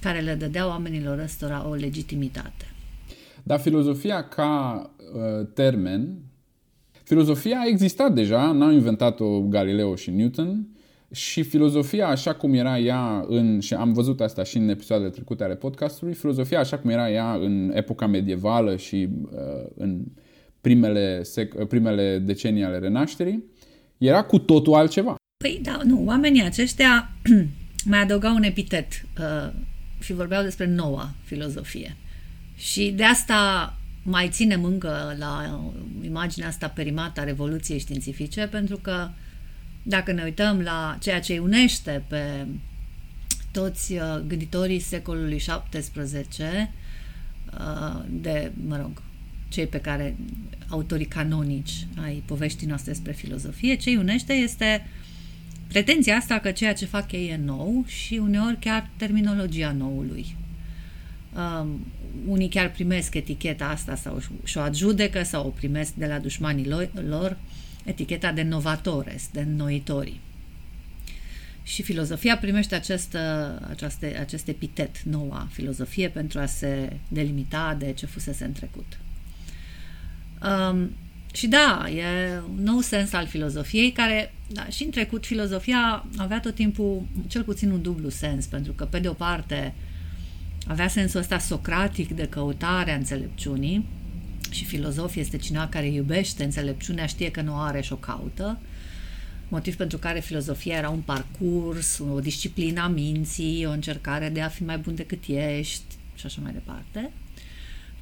care 0.00 0.20
le 0.20 0.34
dădea 0.34 0.66
oamenilor 0.66 1.18
ăstora 1.18 1.66
o 1.68 1.74
legitimitate. 1.74 2.69
Dar 3.50 3.60
filozofia 3.60 4.28
ca 4.28 4.82
uh, 5.14 5.46
termen, 5.54 6.16
filozofia 7.02 7.58
a 7.58 7.66
existat 7.66 8.14
deja, 8.14 8.52
n-au 8.52 8.70
inventat-o 8.70 9.40
Galileo 9.40 9.94
și 9.94 10.10
Newton, 10.10 10.68
și 11.12 11.42
filozofia 11.42 12.08
așa 12.08 12.34
cum 12.34 12.54
era 12.54 12.78
ea 12.78 13.24
în, 13.28 13.60
și 13.60 13.74
am 13.74 13.92
văzut 13.92 14.20
asta 14.20 14.42
și 14.42 14.56
în 14.56 14.68
episoadele 14.68 15.10
trecute 15.10 15.44
ale 15.44 15.54
podcastului, 15.54 16.14
filozofia 16.14 16.58
așa 16.58 16.78
cum 16.78 16.90
era 16.90 17.10
ea 17.10 17.34
în 17.34 17.72
epoca 17.74 18.06
medievală 18.06 18.76
și 18.76 19.08
uh, 19.22 19.70
în 19.74 20.04
primele, 20.60 21.20
sec- 21.20 21.68
primele 21.68 22.18
decenii 22.18 22.64
ale 22.64 22.78
renașterii, 22.78 23.44
era 23.98 24.22
cu 24.22 24.38
totul 24.38 24.74
altceva. 24.74 25.14
Păi 25.44 25.60
da, 25.62 25.80
nu, 25.84 26.04
oamenii 26.04 26.42
aceștia 26.42 27.10
mai 27.90 28.02
adăugau 28.02 28.34
un 28.34 28.42
epitet 28.42 28.86
uh, 29.18 29.52
și 30.00 30.12
vorbeau 30.12 30.42
despre 30.42 30.66
noua 30.66 31.10
filozofie. 31.24 31.96
Și 32.60 32.92
de 32.96 33.04
asta 33.04 33.74
mai 34.02 34.28
ținem 34.28 34.64
încă 34.64 35.14
la 35.18 35.60
imaginea 36.04 36.48
asta 36.48 36.68
perimată 36.68 37.20
a 37.20 37.24
Revoluției 37.24 37.78
Științifice, 37.78 38.46
pentru 38.46 38.76
că 38.76 39.08
dacă 39.82 40.12
ne 40.12 40.22
uităm 40.22 40.60
la 40.60 40.96
ceea 41.00 41.20
ce 41.20 41.32
îi 41.32 41.38
unește 41.38 42.04
pe 42.08 42.46
toți 43.50 43.92
uh, 43.92 44.00
gânditorii 44.26 44.78
secolului 44.78 45.42
XVII, 45.70 46.70
uh, 47.58 48.04
de, 48.08 48.52
mă 48.66 48.76
rog, 48.76 49.02
cei 49.48 49.66
pe 49.66 49.78
care, 49.78 50.16
autorii 50.68 51.06
canonici 51.06 51.86
ai 52.02 52.22
poveștii 52.26 52.66
noastre 52.66 52.92
despre 52.92 53.12
filozofie, 53.12 53.74
ce 53.74 53.90
îi 53.90 53.96
unește 53.96 54.32
este 54.32 54.86
pretenția 55.68 56.16
asta 56.16 56.38
că 56.38 56.50
ceea 56.50 56.74
ce 56.74 56.86
fac 56.86 57.12
ei 57.12 57.28
e 57.28 57.40
nou 57.44 57.84
și 57.86 58.14
uneori 58.14 58.58
chiar 58.58 58.90
terminologia 58.96 59.72
noului. 59.72 60.36
Um, 62.14 62.30
unii 62.30 62.48
chiar 62.48 62.70
primesc 62.70 63.14
eticheta 63.14 63.68
asta 63.68 63.94
sau 63.94 64.22
și-o 64.44 64.60
adjudecă 64.60 65.22
sau 65.22 65.46
o 65.46 65.50
primesc 65.50 65.92
de 65.92 66.06
la 66.06 66.18
dușmanii 66.18 66.68
lor, 67.08 67.36
eticheta 67.84 68.32
de 68.32 68.42
novatores, 68.42 69.28
de 69.32 69.42
noitori. 69.56 70.20
Și 71.62 71.82
filozofia 71.82 72.38
primește 72.38 72.74
acest, 72.74 73.16
acest, 73.68 74.04
acest 74.18 74.48
epitet, 74.48 75.02
noua 75.02 75.48
filozofie, 75.50 76.08
pentru 76.08 76.40
a 76.40 76.46
se 76.46 76.96
delimita 77.08 77.76
de 77.78 77.92
ce 77.92 78.06
fusese 78.06 78.44
în 78.44 78.52
trecut. 78.52 78.98
Um, 80.42 80.90
și 81.32 81.46
da, 81.46 81.90
e 81.90 82.04
un 82.48 82.62
nou 82.62 82.80
sens 82.80 83.12
al 83.12 83.26
filozofiei 83.26 83.92
care, 83.92 84.34
da, 84.46 84.66
și 84.68 84.84
în 84.84 84.90
trecut 84.90 85.26
filozofia 85.26 86.06
avea 86.16 86.40
tot 86.40 86.54
timpul 86.54 87.06
cel 87.26 87.42
puțin 87.42 87.70
un 87.70 87.82
dublu 87.82 88.08
sens, 88.08 88.46
pentru 88.46 88.72
că 88.72 88.84
pe 88.84 88.98
de 88.98 89.08
o 89.08 89.12
parte 89.12 89.74
avea 90.70 90.88
sensul 90.88 91.20
ăsta 91.20 91.38
socratic 91.38 92.10
de 92.10 92.26
căutare 92.26 92.92
a 92.92 92.96
înțelepciunii 92.96 93.86
și 94.50 94.64
filozof 94.64 95.16
este 95.16 95.36
cineva 95.36 95.66
care 95.66 95.86
iubește 95.86 96.44
înțelepciunea, 96.44 97.06
știe 97.06 97.30
că 97.30 97.40
nu 97.40 97.54
o 97.54 97.58
are 97.58 97.80
și 97.80 97.92
o 97.92 97.96
caută, 97.96 98.58
motiv 99.48 99.76
pentru 99.76 99.98
care 99.98 100.20
filozofia 100.20 100.76
era 100.76 100.88
un 100.88 101.00
parcurs, 101.00 101.98
o 101.98 102.20
disciplină 102.20 102.80
a 102.80 102.88
minții, 102.88 103.66
o 103.66 103.70
încercare 103.70 104.28
de 104.28 104.40
a 104.40 104.48
fi 104.48 104.64
mai 104.64 104.78
bun 104.78 104.94
decât 104.94 105.22
ești 105.26 105.82
și 106.14 106.26
așa 106.26 106.40
mai 106.42 106.52
departe. 106.52 107.10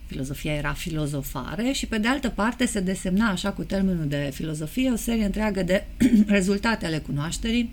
Filozofia 0.06 0.52
era 0.52 0.72
filozofare 0.72 1.72
și 1.72 1.86
pe 1.86 1.98
de 1.98 2.08
altă 2.08 2.28
parte 2.28 2.66
se 2.66 2.80
desemna 2.80 3.28
așa 3.28 3.52
cu 3.52 3.62
termenul 3.62 4.08
de 4.08 4.30
filozofie 4.34 4.90
o 4.90 4.96
serie 4.96 5.24
întreagă 5.24 5.62
de 5.62 5.86
rezultate 6.26 6.86
ale 6.86 6.98
cunoașterii 6.98 7.70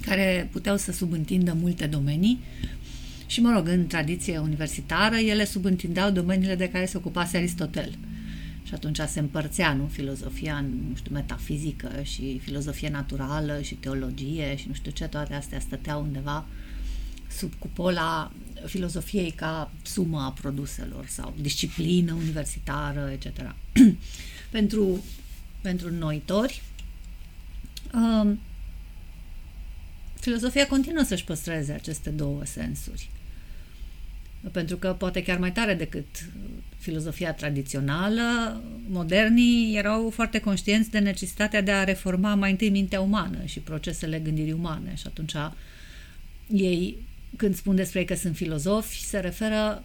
care 0.00 0.48
puteau 0.52 0.76
să 0.76 0.92
subîntindă 0.92 1.56
multe 1.60 1.86
domenii 1.86 2.40
și, 3.26 3.40
mă 3.40 3.52
rog, 3.54 3.68
în 3.68 3.86
tradiție 3.86 4.38
universitară, 4.38 5.16
ele 5.16 5.44
subîntindeau 5.44 6.10
domeniile 6.10 6.54
de 6.54 6.68
care 6.68 6.86
se 6.86 6.96
ocupase 6.96 7.36
Aristotel. 7.36 7.98
Și 8.62 8.74
atunci 8.74 9.00
se 9.06 9.20
împărțea, 9.20 9.72
nu, 9.72 9.86
filozofia 9.86 10.56
în, 10.56 10.70
nu 10.88 10.96
știu, 10.96 11.12
metafizică 11.14 11.90
și 12.02 12.38
filozofie 12.38 12.88
naturală 12.88 13.60
și 13.60 13.74
teologie 13.74 14.56
și 14.56 14.68
nu 14.68 14.74
știu 14.74 14.90
ce, 14.90 15.04
toate 15.04 15.34
astea 15.34 15.60
stăteau 15.60 16.02
undeva 16.02 16.46
sub 17.28 17.52
cupola 17.58 18.32
filozofiei 18.66 19.30
ca 19.30 19.70
sumă 19.82 20.20
a 20.20 20.30
produselor 20.30 21.06
sau 21.06 21.34
disciplină 21.40 22.12
universitară, 22.12 23.10
etc. 23.12 23.54
pentru, 24.50 25.04
pentru 25.60 25.90
noitori, 25.90 26.62
um, 27.94 28.38
filozofia 30.24 30.66
continuă 30.66 31.02
să-și 31.02 31.24
păstreze 31.24 31.72
aceste 31.72 32.10
două 32.10 32.44
sensuri. 32.44 33.10
Pentru 34.52 34.76
că 34.76 34.92
poate 34.92 35.22
chiar 35.22 35.38
mai 35.38 35.52
tare 35.52 35.74
decât 35.74 36.06
filozofia 36.78 37.32
tradițională, 37.32 38.60
modernii 38.88 39.76
erau 39.76 40.10
foarte 40.10 40.40
conștienți 40.40 40.90
de 40.90 40.98
necesitatea 40.98 41.60
de 41.62 41.70
a 41.70 41.84
reforma 41.84 42.34
mai 42.34 42.50
întâi 42.50 42.70
mintea 42.70 43.00
umană 43.00 43.44
și 43.44 43.60
procesele 43.60 44.18
gândirii 44.18 44.52
umane. 44.52 44.94
Și 44.94 45.06
atunci 45.06 45.34
ei, 46.48 46.96
când 47.36 47.54
spun 47.56 47.76
despre 47.76 47.98
ei 47.98 48.06
că 48.06 48.14
sunt 48.14 48.36
filozofi, 48.36 49.04
se 49.04 49.18
referă 49.18 49.84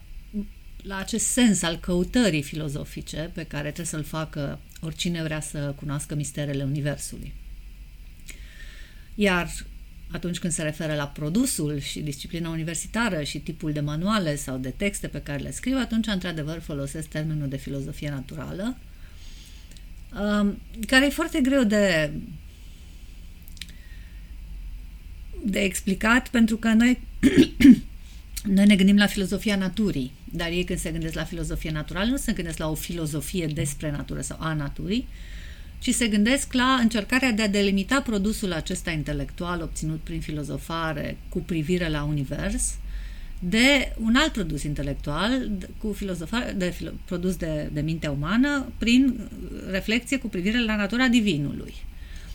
la 0.81 0.97
acest 0.97 1.25
sens 1.25 1.61
al 1.61 1.77
căutării 1.77 2.41
filozofice 2.41 3.31
pe 3.33 3.43
care 3.43 3.63
trebuie 3.63 3.85
să-l 3.85 4.03
facă 4.03 4.59
oricine 4.81 5.23
vrea 5.23 5.41
să 5.41 5.73
cunoască 5.75 6.15
misterele 6.15 6.63
Universului. 6.63 7.33
Iar 9.15 9.51
atunci 10.11 10.39
când 10.39 10.53
se 10.53 10.63
referă 10.63 10.95
la 10.95 11.07
produsul 11.07 11.79
și 11.79 11.99
disciplina 11.99 12.49
universitară 12.49 13.23
și 13.23 13.39
tipul 13.39 13.71
de 13.71 13.79
manuale 13.79 14.35
sau 14.35 14.57
de 14.57 14.69
texte 14.69 15.07
pe 15.07 15.21
care 15.21 15.41
le 15.41 15.51
scriu, 15.51 15.77
atunci, 15.77 16.07
într-adevăr, 16.07 16.59
folosesc 16.59 17.07
termenul 17.07 17.47
de 17.47 17.57
filozofie 17.57 18.09
naturală, 18.09 18.77
um, 20.21 20.57
care 20.87 21.05
e 21.05 21.09
foarte 21.09 21.39
greu 21.41 21.63
de 21.63 22.11
de 25.45 25.59
explicat, 25.59 26.27
pentru 26.27 26.57
că 26.57 26.67
noi 26.67 26.99
noi 28.55 28.65
ne 28.65 28.75
gândim 28.75 28.97
la 28.97 29.05
filozofia 29.05 29.55
naturii, 29.55 30.11
dar 30.33 30.49
ei 30.49 30.63
când 30.63 30.79
se 30.79 30.91
gândesc 30.91 31.13
la 31.13 31.23
filozofie 31.23 31.71
naturală 31.71 32.09
nu 32.09 32.17
se 32.17 32.33
gândesc 32.33 32.57
la 32.57 32.69
o 32.69 32.75
filozofie 32.75 33.47
despre 33.47 33.91
natură 33.91 34.21
sau 34.21 34.37
a 34.39 34.53
naturii, 34.53 35.07
ci 35.79 35.93
se 35.93 36.07
gândesc 36.07 36.53
la 36.53 36.79
încercarea 36.81 37.31
de 37.31 37.41
a 37.41 37.47
delimita 37.47 38.01
produsul 38.01 38.53
acesta 38.53 38.91
intelectual 38.91 39.61
obținut 39.61 39.99
prin 39.99 40.19
filozofare 40.19 41.17
cu 41.29 41.39
privire 41.39 41.89
la 41.89 42.03
univers 42.03 42.77
de 43.39 43.93
un 44.01 44.15
alt 44.15 44.31
produs 44.31 44.63
intelectual 44.63 45.51
cu 45.77 45.93
filozofia, 45.93 46.53
de, 46.57 46.73
produs 47.05 47.35
de, 47.35 47.69
de 47.73 47.81
minte 47.81 48.07
umană 48.07 48.71
prin 48.77 49.29
reflexie 49.69 50.17
cu 50.17 50.27
privire 50.27 50.63
la 50.63 50.75
natura 50.75 51.07
divinului. 51.07 51.73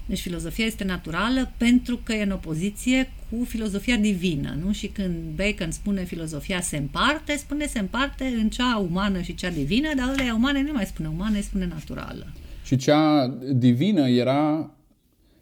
Deci 0.06 0.20
filozofia 0.20 0.64
este 0.64 0.84
naturală 0.84 1.52
pentru 1.56 1.96
că 1.96 2.12
e 2.12 2.22
în 2.22 2.30
opoziție 2.30 3.12
cu 3.30 3.44
filozofia 3.44 3.96
divină, 3.96 4.58
nu? 4.64 4.72
Și 4.72 4.86
când 4.86 5.14
Bacon 5.34 5.70
spune 5.70 6.04
filozofia 6.04 6.60
se 6.60 6.76
împarte, 6.76 7.36
spune 7.36 7.66
se 7.66 7.78
împarte 7.78 8.24
în 8.24 8.48
cea 8.48 8.76
umană 8.76 9.20
și 9.20 9.34
cea 9.34 9.50
divină, 9.50 9.94
dar 9.96 10.08
alea 10.08 10.34
umane 10.34 10.62
nu 10.62 10.72
mai 10.72 10.86
spune 10.86 11.08
umană, 11.08 11.40
spune 11.40 11.66
naturală. 11.66 12.26
Și 12.64 12.76
cea 12.76 13.26
divină 13.52 14.08
era 14.08 14.74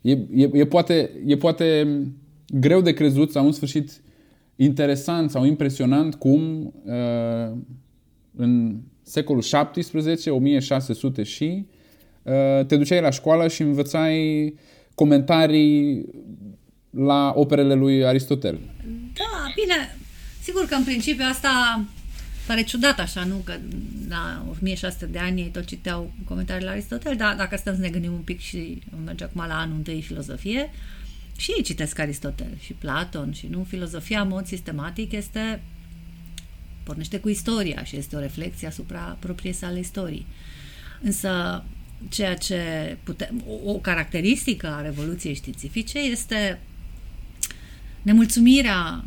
e, 0.00 0.10
e, 0.12 0.50
e, 0.52 0.66
poate, 0.66 1.10
e 1.26 1.36
poate 1.36 1.98
greu 2.46 2.80
de 2.80 2.92
crezut 2.92 3.30
sau 3.30 3.46
în 3.46 3.52
sfârșit 3.52 4.02
interesant 4.56 5.30
sau 5.30 5.44
impresionant 5.44 6.14
cum 6.14 6.72
uh, 6.84 7.56
în 8.36 8.80
secolul 9.02 9.42
17, 9.42 10.30
1600 10.30 11.22
și 11.22 11.66
uh, 12.22 12.66
te 12.66 12.76
duceai 12.76 13.00
la 13.00 13.10
școală 13.10 13.48
și 13.48 13.62
învățai 13.62 14.54
comentarii 14.94 16.04
la 16.90 17.32
operele 17.36 17.74
lui 17.74 18.04
Aristotel. 18.04 18.58
Da, 19.14 19.52
bine, 19.54 19.98
sigur 20.42 20.64
că 20.64 20.74
în 20.74 20.84
principiu 20.84 21.24
asta 21.30 21.84
pare 22.46 22.62
ciudat 22.62 22.98
așa, 22.98 23.24
nu? 23.24 23.36
Că 23.36 23.58
la 24.08 24.46
1600 24.50 25.06
de 25.06 25.18
ani 25.18 25.40
ei 25.40 25.48
tot 25.48 25.64
citeau 25.64 26.12
comentarii 26.24 26.64
la 26.64 26.70
Aristotel, 26.70 27.16
dar 27.16 27.36
dacă 27.36 27.56
stăm 27.56 27.74
să 27.74 27.80
ne 27.80 27.88
gândim 27.88 28.12
un 28.12 28.20
pic 28.20 28.40
și 28.40 28.82
mergem 29.04 29.26
acum 29.26 29.46
la 29.48 29.58
anul 29.58 29.76
întâi 29.76 30.02
filozofie, 30.02 30.70
și 31.36 31.52
ei 31.56 31.62
citesc 31.62 31.98
Aristotel 31.98 32.50
și 32.60 32.72
Platon 32.72 33.32
și 33.32 33.46
nu 33.46 33.64
filozofia 33.68 34.20
în 34.20 34.28
mod 34.28 34.46
sistematic 34.46 35.12
este 35.12 35.62
pornește 36.82 37.18
cu 37.18 37.28
istoria 37.28 37.84
și 37.84 37.96
este 37.96 38.16
o 38.16 38.20
reflexie 38.20 38.68
asupra 38.68 39.16
propriei 39.18 39.52
sale 39.52 39.78
istorii. 39.78 40.26
Însă 41.00 41.64
ceea 42.08 42.36
ce 42.36 42.96
putem, 43.02 43.44
o, 43.46 43.70
o 43.70 43.74
caracteristică 43.74 44.66
a 44.66 44.80
revoluției 44.80 45.34
științifice 45.34 45.98
este 45.98 46.60
nemulțumirea 48.02 49.04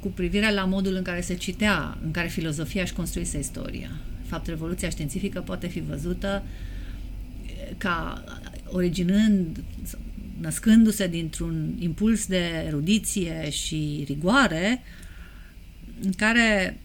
cu 0.00 0.08
privire 0.08 0.52
la 0.52 0.64
modul 0.64 0.94
în 0.94 1.02
care 1.02 1.20
se 1.20 1.34
citea, 1.34 1.98
în 2.04 2.10
care 2.10 2.28
filozofia 2.28 2.82
își 2.82 2.92
construise 2.92 3.38
istoria. 3.38 3.90
De 4.22 4.28
fapt, 4.28 4.46
revoluția 4.46 4.88
științifică 4.88 5.40
poate 5.40 5.66
fi 5.66 5.80
văzută 5.80 6.42
ca 7.78 8.24
originând, 8.66 9.62
născându-se 10.40 11.06
dintr-un 11.06 11.76
impuls 11.78 12.26
de 12.26 12.64
erudiție 12.66 13.50
și 13.50 14.04
rigoare, 14.06 14.82
în 16.02 16.12
care 16.12 16.78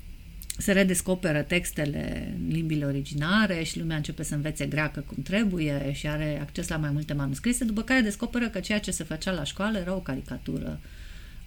se 0.58 0.72
redescoperă 0.72 1.42
textele 1.42 2.34
în 2.40 2.52
limbile 2.52 2.86
originare 2.86 3.64
și 3.64 3.80
lumea 3.80 3.96
începe 3.96 4.24
să 4.24 4.36
învețe 4.36 4.66
greacă 4.66 5.04
cum 5.08 5.24
trebuie 5.24 5.92
și 5.94 6.08
are 6.08 6.40
acces 6.42 6.68
la 6.68 6.78
mai 6.78 6.90
multe 6.92 7.14
manuscrise, 7.14 7.64
după 7.64 7.82
care 7.82 8.02
descoperă 8.02 8.50
că 8.50 8.60
ceea 8.60 8.80
ce 8.80 8.92
se 8.92 9.04
făcea 9.04 9.32
la 9.32 9.44
școală 9.44 9.78
era 9.78 9.96
o 9.96 10.00
caricatură 10.00 10.80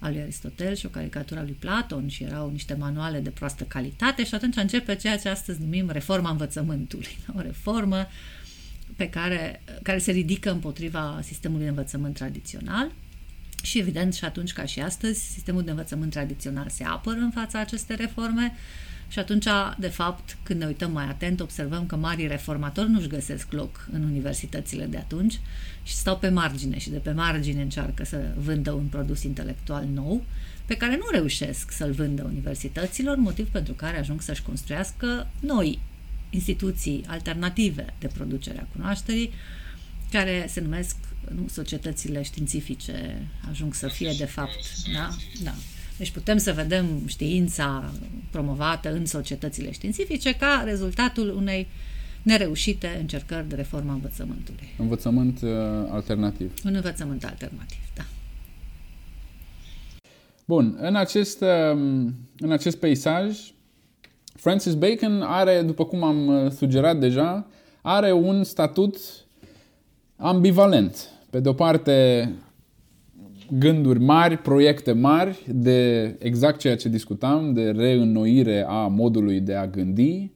a 0.01 0.09
lui 0.09 0.21
Aristotel 0.21 0.75
și 0.75 0.85
o 0.85 0.89
caricatură 0.89 1.39
a 1.39 1.43
lui 1.43 1.55
Platon 1.59 2.07
și 2.07 2.23
erau 2.23 2.49
niște 2.49 2.73
manuale 2.73 3.19
de 3.19 3.29
proastă 3.29 3.63
calitate 3.63 4.25
și 4.25 4.35
atunci 4.35 4.55
începe 4.55 4.95
ceea 4.95 5.17
ce 5.17 5.29
astăzi 5.29 5.61
numim 5.61 5.89
reforma 5.89 6.29
învățământului. 6.29 7.17
O 7.37 7.41
reformă 7.41 8.07
pe 8.95 9.09
care, 9.09 9.61
care 9.81 9.97
se 9.97 10.11
ridică 10.11 10.51
împotriva 10.51 11.19
sistemului 11.23 11.63
de 11.63 11.69
învățământ 11.69 12.13
tradițional 12.13 12.91
și 13.63 13.79
evident 13.79 14.13
și 14.13 14.25
atunci 14.25 14.53
ca 14.53 14.65
și 14.65 14.79
astăzi 14.79 15.19
sistemul 15.19 15.63
de 15.63 15.69
învățământ 15.69 16.11
tradițional 16.11 16.69
se 16.69 16.83
apără 16.83 17.17
în 17.17 17.31
fața 17.31 17.59
acestei 17.59 17.95
reforme 17.95 18.53
și 19.11 19.19
atunci, 19.19 19.45
de 19.77 19.87
fapt, 19.87 20.37
când 20.43 20.59
ne 20.59 20.65
uităm 20.65 20.91
mai 20.91 21.03
atent, 21.03 21.39
observăm 21.39 21.85
că 21.85 21.95
marii 21.95 22.27
reformatori 22.27 22.89
nu-și 22.89 23.07
găsesc 23.07 23.51
loc 23.51 23.87
în 23.91 24.03
universitățile 24.03 24.85
de 24.85 24.97
atunci 24.97 25.39
și 25.83 25.93
stau 25.93 26.17
pe 26.17 26.29
margine 26.29 26.77
și 26.77 26.89
de 26.89 26.97
pe 26.97 27.11
margine 27.11 27.61
încearcă 27.61 28.05
să 28.05 28.33
vândă 28.35 28.71
un 28.71 28.85
produs 28.85 29.23
intelectual 29.23 29.85
nou 29.93 30.23
pe 30.65 30.77
care 30.77 30.95
nu 30.95 31.05
reușesc 31.11 31.71
să-l 31.71 31.91
vândă 31.91 32.23
universităților, 32.23 33.17
motiv 33.17 33.47
pentru 33.49 33.73
care 33.73 33.99
ajung 33.99 34.21
să-și 34.21 34.41
construiască 34.41 35.27
noi 35.39 35.79
instituții 36.29 37.03
alternative 37.07 37.85
de 37.99 38.07
producere 38.07 38.59
a 38.59 38.75
cunoașterii, 38.75 39.31
care 40.11 40.45
se 40.49 40.61
numesc 40.61 40.95
nu, 41.35 41.47
societățile 41.47 42.21
științifice, 42.21 43.27
ajung 43.49 43.73
să 43.73 43.87
fie 43.87 44.13
de 44.17 44.25
fapt, 44.25 44.87
da? 44.93 45.09
Da. 45.43 45.53
Deci 46.01 46.11
putem 46.11 46.37
să 46.37 46.51
vedem 46.51 46.85
știința 47.05 47.91
promovată 48.31 48.93
în 48.93 49.05
societățile 49.05 49.71
științifice 49.71 50.35
ca 50.35 50.61
rezultatul 50.65 51.35
unei 51.37 51.67
nereușite 52.21 52.97
încercări 52.99 53.49
de 53.49 53.55
reformă 53.55 53.91
a 53.91 53.93
învățământului. 53.93 54.67
Învățământ 54.77 55.41
uh, 55.41 55.49
alternativ. 55.89 56.53
Un 56.65 56.75
învățământ 56.75 57.25
alternativ, 57.25 57.77
da. 57.95 58.03
Bun, 60.45 60.77
în 60.79 60.95
acest, 60.95 61.41
um, 61.41 62.15
în 62.39 62.51
acest 62.51 62.77
peisaj, 62.77 63.37
Francis 64.35 64.73
Bacon 64.73 65.21
are, 65.21 65.61
după 65.61 65.85
cum 65.85 66.03
am 66.03 66.27
uh, 66.27 66.51
sugerat 66.51 66.99
deja, 66.99 67.47
are 67.81 68.11
un 68.11 68.43
statut 68.43 68.97
ambivalent. 70.15 71.09
Pe 71.29 71.39
de 71.39 71.49
o 71.49 71.53
parte, 71.53 72.29
gânduri 73.59 73.99
mari, 73.99 74.37
proiecte 74.37 74.91
mari 74.91 75.45
de 75.53 76.15
exact 76.19 76.59
ceea 76.59 76.75
ce 76.75 76.89
discutam, 76.89 77.53
de 77.53 77.69
reînnoire 77.69 78.65
a 78.67 78.87
modului 78.87 79.39
de 79.39 79.53
a 79.53 79.67
gândi, 79.67 80.31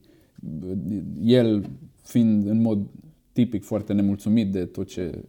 el 1.22 1.64
fiind 2.02 2.46
în 2.46 2.60
mod 2.60 2.86
tipic 3.32 3.64
foarte 3.64 3.92
nemulțumit 3.92 4.52
de 4.52 4.64
tot 4.64 4.88
ce 4.88 5.24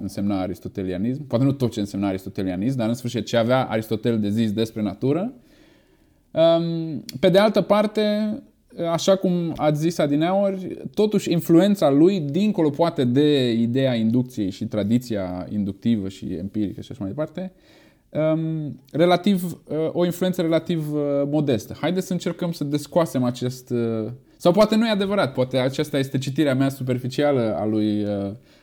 însemna 0.00 0.40
aristotelianism, 0.40 1.26
poate 1.26 1.44
nu 1.44 1.52
tot 1.52 1.70
ce 1.70 1.80
însemna 1.80 2.08
aristotelianism, 2.08 2.76
dar 2.76 2.88
în 2.88 2.94
sfârșit 2.94 3.24
ce 3.24 3.36
avea 3.36 3.64
Aristotel 3.64 4.20
de 4.20 4.28
zis 4.28 4.52
despre 4.52 4.82
natură. 4.82 5.32
Um, 6.30 7.04
pe 7.20 7.28
de 7.28 7.38
altă 7.38 7.60
parte, 7.60 8.02
așa 8.90 9.16
cum 9.16 9.52
ați 9.56 9.80
zis 9.80 9.98
adineori, 9.98 10.76
totuși 10.94 11.32
influența 11.32 11.90
lui, 11.90 12.20
dincolo 12.20 12.70
poate 12.70 13.04
de 13.04 13.52
ideea 13.52 13.94
inducției 13.94 14.50
și 14.50 14.64
tradiția 14.64 15.46
inductivă 15.50 16.08
și 16.08 16.34
empirică 16.34 16.80
și 16.80 16.88
așa 16.90 17.00
mai 17.00 17.08
departe, 17.08 17.52
um, 18.08 18.80
relativ, 18.92 19.42
uh, 19.64 19.76
o 19.92 20.04
influență 20.04 20.42
relativ 20.42 20.92
uh, 20.92 21.00
modestă. 21.30 21.76
Haideți 21.80 22.06
să 22.06 22.12
încercăm 22.12 22.52
să 22.52 22.64
descoasem 22.64 23.24
acest... 23.24 23.70
Uh, 23.70 24.10
sau 24.36 24.52
poate 24.52 24.76
nu 24.76 24.86
e 24.86 24.90
adevărat, 24.90 25.32
poate 25.32 25.58
aceasta 25.58 25.98
este 25.98 26.18
citirea 26.18 26.54
mea 26.54 26.68
superficială 26.68 27.56
a, 27.58 27.64
lui, 27.64 28.06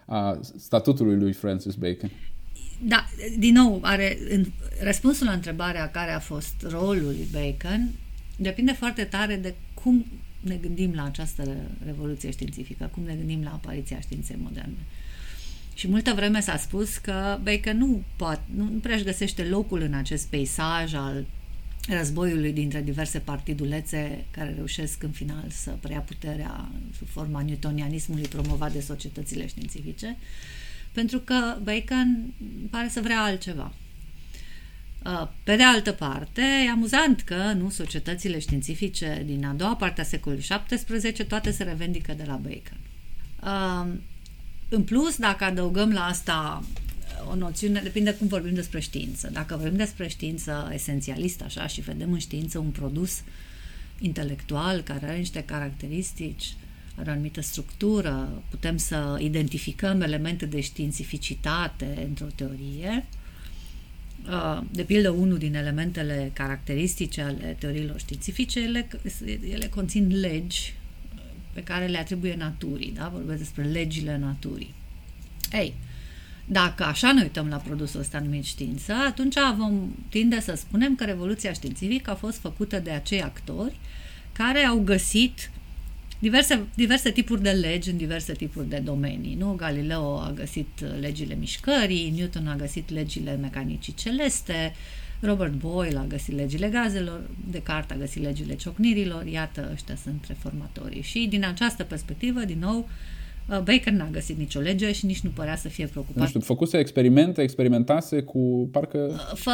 a 0.05 0.39
statutului 0.57 1.15
lui 1.15 1.33
Francis 1.33 1.75
Bacon. 1.75 2.11
Da, 2.83 3.05
din 3.39 3.53
nou, 3.53 3.79
are, 3.81 4.17
în, 4.29 4.45
răspunsul 4.83 5.25
la 5.25 5.31
întrebarea 5.31 5.89
care 5.91 6.11
a 6.11 6.19
fost 6.19 6.55
rolul 6.69 7.03
lui 7.03 7.27
Bacon 7.31 7.89
depinde 8.37 8.71
foarte 8.71 9.03
tare 9.03 9.35
de 9.35 9.55
cum 9.87 10.05
ne 10.39 10.55
gândim 10.55 10.93
la 10.93 11.03
această 11.03 11.55
revoluție 11.85 12.31
științifică, 12.31 12.89
cum 12.93 13.03
ne 13.03 13.13
gândim 13.13 13.43
la 13.43 13.49
apariția 13.49 13.99
științei 13.99 14.37
moderne. 14.41 14.77
Și 15.73 15.87
multă 15.87 16.13
vreme 16.13 16.39
s-a 16.39 16.57
spus 16.57 16.97
că 16.97 17.39
Bacon 17.43 17.77
nu, 17.77 18.03
poate, 18.15 18.41
nu, 18.55 18.63
nu 18.63 18.79
prea 18.79 18.95
își 18.95 19.03
găsește 19.03 19.43
locul 19.43 19.81
în 19.81 19.93
acest 19.93 20.27
peisaj 20.27 20.93
al 20.93 21.25
războiului 21.87 22.53
dintre 22.53 22.81
diverse 22.81 23.19
partidulețe 23.19 24.25
care 24.31 24.53
reușesc 24.55 25.03
în 25.03 25.11
final 25.11 25.45
să 25.49 25.75
preia 25.79 25.99
puterea 25.99 26.71
sub 26.97 27.07
forma 27.07 27.41
newtonianismului 27.41 28.27
promovat 28.27 28.71
de 28.71 28.81
societățile 28.81 29.47
științifice, 29.47 30.17
pentru 30.91 31.19
că 31.19 31.57
Bacon 31.63 32.33
pare 32.69 32.89
să 32.89 33.01
vrea 33.01 33.21
altceva. 33.21 33.73
Uh, 35.05 35.27
pe 35.43 35.55
de 35.55 35.63
altă 35.63 35.91
parte, 35.91 36.41
e 36.65 36.69
amuzant 36.69 37.21
că 37.21 37.35
nu 37.35 37.69
societățile 37.69 38.39
științifice 38.39 39.23
din 39.25 39.45
a 39.45 39.53
doua 39.53 39.75
parte 39.75 40.01
a 40.01 40.03
secolului 40.03 40.45
XVII 40.75 41.25
toate 41.27 41.51
se 41.51 41.63
revendică 41.63 42.13
de 42.13 42.23
la 42.27 42.35
Bacon. 42.35 42.77
Uh, 43.43 43.99
în 44.69 44.83
plus, 44.83 45.17
dacă 45.17 45.43
adăugăm 45.43 45.91
la 45.91 46.05
asta 46.05 46.63
o 47.29 47.35
noțiune, 47.35 47.79
depinde 47.83 48.13
cum 48.13 48.27
vorbim 48.27 48.53
despre 48.53 48.79
știință. 48.79 49.29
Dacă 49.33 49.55
vorbim 49.55 49.77
despre 49.77 50.07
știință 50.07 50.71
esențialistă 50.73 51.43
așa 51.43 51.67
și 51.67 51.81
vedem 51.81 52.11
în 52.11 52.19
știință 52.19 52.59
un 52.59 52.69
produs 52.69 53.21
intelectual 53.99 54.81
care 54.81 55.05
are 55.05 55.17
niște 55.17 55.43
caracteristici, 55.43 56.55
are 56.95 57.09
o 57.09 57.11
anumită 57.11 57.41
structură, 57.41 58.43
putem 58.49 58.77
să 58.77 59.17
identificăm 59.19 60.01
elemente 60.01 60.45
de 60.45 60.61
științificitate 60.61 62.05
într-o 62.07 62.27
teorie, 62.35 63.05
Uh, 63.05 63.25
de 64.71 64.83
pildă, 64.83 65.09
unul 65.09 65.37
din 65.37 65.55
elementele 65.55 66.31
caracteristice 66.33 67.21
ale 67.21 67.55
teoriilor 67.59 67.99
științifice, 67.99 68.59
ele, 68.59 68.87
ele 69.49 69.67
conțin 69.67 70.19
legi 70.19 70.73
pe 71.53 71.63
care 71.63 71.85
le 71.85 71.97
atribuie 71.97 72.35
naturii, 72.35 72.93
da? 72.95 73.11
Vorbesc 73.13 73.39
despre 73.39 73.63
legile 73.63 74.17
naturii. 74.17 74.73
Ei, 75.51 75.73
Dacă 76.45 76.83
așa 76.83 77.13
ne 77.13 77.21
uităm 77.21 77.47
la 77.47 77.57
produsul 77.57 77.99
ăsta 77.99 78.19
numit 78.19 78.43
știință, 78.45 78.93
atunci 78.93 79.35
vom 79.57 79.95
tinde 80.09 80.39
să 80.39 80.53
spunem 80.55 80.95
că 80.95 81.03
revoluția 81.03 81.53
științifică 81.53 82.11
a 82.11 82.15
fost 82.15 82.37
făcută 82.37 82.79
de 82.79 82.91
acei 82.91 83.21
actori 83.21 83.79
care 84.31 84.59
au 84.59 84.79
găsit 84.79 85.49
diverse, 86.19 86.67
diverse 86.75 87.11
tipuri 87.11 87.41
de 87.41 87.49
legi 87.49 87.89
în 87.89 87.97
diverse 87.97 88.33
tipuri 88.33 88.69
de 88.69 88.77
domenii. 88.77 89.35
Nu? 89.35 89.53
Galileo 89.53 90.17
a 90.17 90.31
găsit 90.35 90.67
legile 90.99 91.35
mișcării, 91.35 92.13
Newton 92.17 92.47
a 92.47 92.55
găsit 92.55 92.89
legile 92.89 93.35
mecanicii 93.35 93.93
celeste, 93.93 94.73
Robert 95.19 95.53
Boyle 95.53 95.97
a 95.97 96.05
găsit 96.05 96.35
legile 96.35 96.69
gazelor, 96.69 97.29
Descartes 97.49 97.97
a 97.97 97.99
găsit 97.99 98.21
legile 98.21 98.55
ciocnirilor, 98.55 99.25
iată, 99.25 99.69
ăștia 99.73 99.95
sunt 99.95 100.25
reformatorii. 100.27 101.01
Și 101.01 101.27
din 101.29 101.45
această 101.45 101.83
perspectivă, 101.83 102.39
din 102.39 102.59
nou, 102.59 102.77
Uh, 102.77 103.16
Baker 103.47 103.93
n-a 103.93 104.09
găsit 104.11 104.37
nicio 104.37 104.59
lege 104.59 104.91
și 104.91 105.05
nici 105.05 105.19
nu 105.19 105.29
părea 105.29 105.55
să 105.55 105.67
fie 105.67 105.85
preocupat. 105.85 106.21
Nu 106.21 106.27
știu, 106.27 106.39
făcuse 106.39 106.77
experimente, 106.77 107.41
experimentase 107.41 108.21
cu 108.21 108.69
parcă... 108.71 108.97
Uh, 108.97 109.37
fă, 109.37 109.51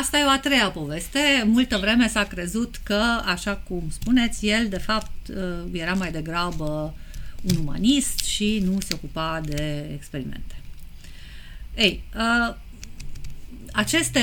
asta 0.00 0.18
e 0.18 0.24
o 0.24 0.28
a 0.28 0.38
treia 0.38 0.70
poveste. 0.70 1.18
Multă 1.46 1.76
vreme 1.76 2.08
s-a 2.08 2.24
crezut 2.24 2.80
că, 2.82 3.02
așa 3.24 3.56
cum 3.68 3.82
spuneți, 3.88 4.46
el 4.46 4.68
de 4.68 4.78
fapt 4.78 5.28
uh, 5.28 5.80
era 5.80 5.92
mai 5.92 6.10
degrabă 6.10 6.94
un 7.42 7.56
umanist 7.56 8.24
și 8.24 8.62
nu 8.64 8.80
se 8.80 8.94
ocupa 8.94 9.40
de 9.44 9.90
experimente. 9.94 10.54
Ei, 11.76 12.02
aceste 13.72 14.20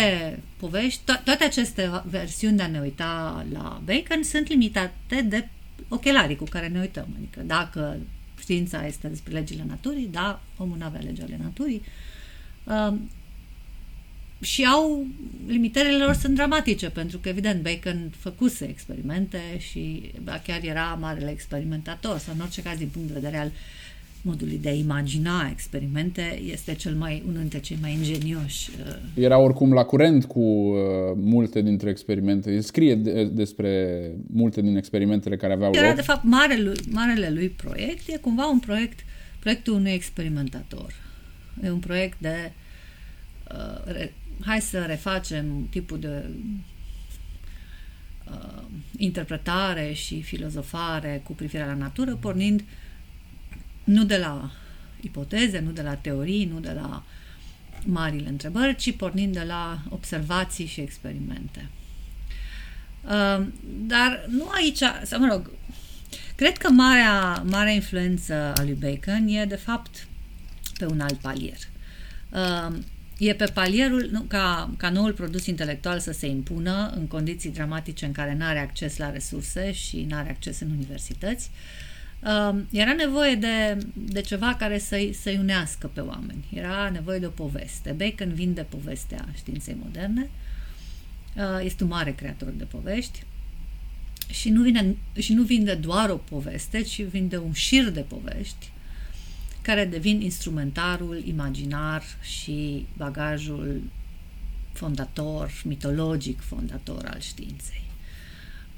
povești, 0.58 1.02
to- 1.02 1.24
toate 1.24 1.44
aceste 1.44 2.02
versiuni 2.06 2.58
de 2.58 2.64
a 2.64 2.68
ne 2.68 2.80
uita 2.80 3.46
la 3.54 3.82
Bacon 3.86 4.24
sunt 4.24 4.48
limitate 4.48 5.22
de 5.22 5.48
ochelarii 5.88 6.36
cu 6.36 6.44
care 6.44 6.68
ne 6.68 6.80
uităm. 6.80 7.08
Adică 7.18 7.42
dacă 7.46 7.98
știința 8.48 8.86
este 8.86 9.08
despre 9.08 9.34
legile 9.34 9.64
naturii, 9.68 10.08
da, 10.12 10.42
omul 10.58 10.78
nu 10.78 10.86
avea 10.86 11.00
legile 11.00 11.40
naturii. 11.42 11.82
Uh, 12.64 12.94
și 14.42 14.66
au, 14.66 15.08
limitările 15.48 16.04
lor 16.04 16.14
sunt 16.14 16.36
dramatice, 16.36 16.90
pentru 16.90 17.18
că, 17.18 17.30
evident, 17.30 17.62
Bacon 17.62 18.12
făcuse 18.18 18.66
experimente 18.66 19.40
și 19.58 20.12
chiar 20.44 20.64
era 20.64 20.98
marele 21.00 21.32
experimentator, 21.32 22.18
sau 22.18 22.34
în 22.34 22.40
orice 22.40 22.62
caz, 22.62 22.78
din 22.78 22.88
punct 22.88 23.08
de 23.08 23.14
vedere 23.14 23.38
al 23.38 23.52
modului 24.22 24.58
de 24.58 24.70
a 24.70 24.74
imagina 24.74 25.50
experimente 25.52 26.40
este 26.52 26.74
cel 26.74 26.96
mai, 26.96 27.24
unul 27.28 27.40
dintre 27.40 27.60
cei 27.60 27.78
mai 27.82 27.92
ingenioși. 27.92 28.70
Uh, 29.16 29.24
Era 29.24 29.38
oricum 29.38 29.74
la 29.74 29.84
curent 29.84 30.26
cu 30.26 30.40
uh, 30.40 30.78
multe 31.16 31.62
dintre 31.62 31.90
experimente. 31.90 32.52
El 32.52 32.62
scrie 32.62 32.96
de, 32.96 33.24
despre 33.24 34.12
multe 34.34 34.62
din 34.62 34.76
experimentele 34.76 35.38
care 35.38 35.54
aveau 35.54 35.72
Era, 35.74 35.88
loc. 35.88 35.96
de 35.96 36.02
fapt, 36.02 36.24
marele, 36.24 36.72
marele 36.90 37.30
lui 37.30 37.50
proiect 37.50 38.08
e 38.08 38.18
cumva 38.18 38.50
un 38.50 38.60
proiect, 38.60 39.00
proiectul 39.40 39.74
unui 39.74 39.92
experimentator. 39.92 40.94
E 41.64 41.70
un 41.70 41.80
proiect 41.80 42.20
de 42.20 42.52
uh, 43.52 43.94
re, 43.94 44.14
hai 44.40 44.62
să 44.62 44.84
refacem 44.88 45.68
tipul 45.70 46.00
de 46.00 46.24
uh, 48.32 48.64
interpretare 48.98 49.92
și 49.94 50.22
filozofare 50.22 51.22
cu 51.24 51.34
privire 51.34 51.66
la 51.66 51.74
natură, 51.74 52.16
pornind 52.16 52.60
uh, 52.60 52.66
nu 53.88 54.04
de 54.04 54.18
la 54.18 54.52
ipoteze, 55.02 55.60
nu 55.60 55.72
de 55.72 55.82
la 55.82 55.96
teorii, 55.96 56.46
nu 56.46 56.60
de 56.60 56.72
la 56.72 57.04
marile 57.86 58.30
întrebări, 58.30 58.76
ci 58.76 58.96
pornind 58.96 59.34
de 59.34 59.44
la 59.48 59.80
observații 59.90 60.66
și 60.66 60.82
experimente. 60.82 61.70
Uh, 63.04 63.46
dar 63.86 64.26
nu 64.28 64.50
aici, 64.50 64.82
să 65.04 65.18
mă 65.20 65.28
rog, 65.32 65.52
cred 66.36 66.58
că 66.58 66.70
marea, 66.70 67.44
marea 67.50 67.72
influență 67.72 68.34
a 68.34 68.64
lui 68.64 68.74
Bacon 68.74 69.28
e 69.28 69.46
de 69.46 69.56
fapt 69.56 70.08
pe 70.78 70.86
un 70.86 71.00
alt 71.00 71.20
palier. 71.20 71.58
Uh, 72.30 72.76
e 73.18 73.34
pe 73.34 73.46
palierul 73.46 74.10
nu, 74.12 74.22
ca, 74.22 74.70
ca 74.78 74.90
noul 74.90 75.14
produs 75.14 75.46
intelectual 75.46 76.00
să 76.00 76.12
se 76.12 76.28
impună 76.28 76.94
în 76.96 77.08
condiții 77.08 77.52
dramatice 77.52 78.06
în 78.06 78.12
care 78.12 78.34
nu 78.34 78.46
are 78.46 78.60
acces 78.60 78.98
la 78.98 79.12
resurse 79.12 79.72
și 79.72 80.06
nu 80.10 80.16
are 80.16 80.30
acces 80.30 80.60
în 80.60 80.70
universități. 80.70 81.50
Uh, 81.54 81.58
uh, 81.60 81.77
era 82.72 82.94
nevoie 82.94 83.36
de, 83.36 83.78
de 83.94 84.22
ceva 84.22 84.56
care 84.56 84.78
să-i, 84.78 85.14
să-i 85.14 85.38
unească 85.38 85.88
pe 85.94 86.00
oameni. 86.00 86.46
Era 86.54 86.90
nevoie 86.90 87.20
de 87.20 87.26
o 87.26 87.30
poveste. 87.30 87.92
Bacon 87.92 88.34
vinde 88.34 88.62
povestea 88.62 89.28
științei 89.36 89.78
moderne. 89.84 90.30
Uh, 91.36 91.64
este 91.64 91.84
un 91.84 91.90
mare 91.90 92.12
creator 92.12 92.50
de 92.50 92.64
povești. 92.64 93.24
Și 94.30 94.50
nu, 94.50 94.62
vine, 94.62 94.96
și 95.18 95.34
nu 95.34 95.44
vinde 95.44 95.74
doar 95.74 96.10
o 96.10 96.16
poveste, 96.16 96.82
ci 96.82 97.02
vinde 97.02 97.38
un 97.38 97.54
șir 97.54 97.90
de 97.90 98.02
povești 98.02 98.72
care 99.62 99.86
devin 99.86 100.22
instrumentarul 100.22 101.22
imaginar 101.26 102.04
și 102.22 102.86
bagajul 102.98 103.82
fondator, 104.72 105.62
mitologic 105.66 106.42
fondator 106.42 107.06
al 107.06 107.20
științei. 107.20 107.84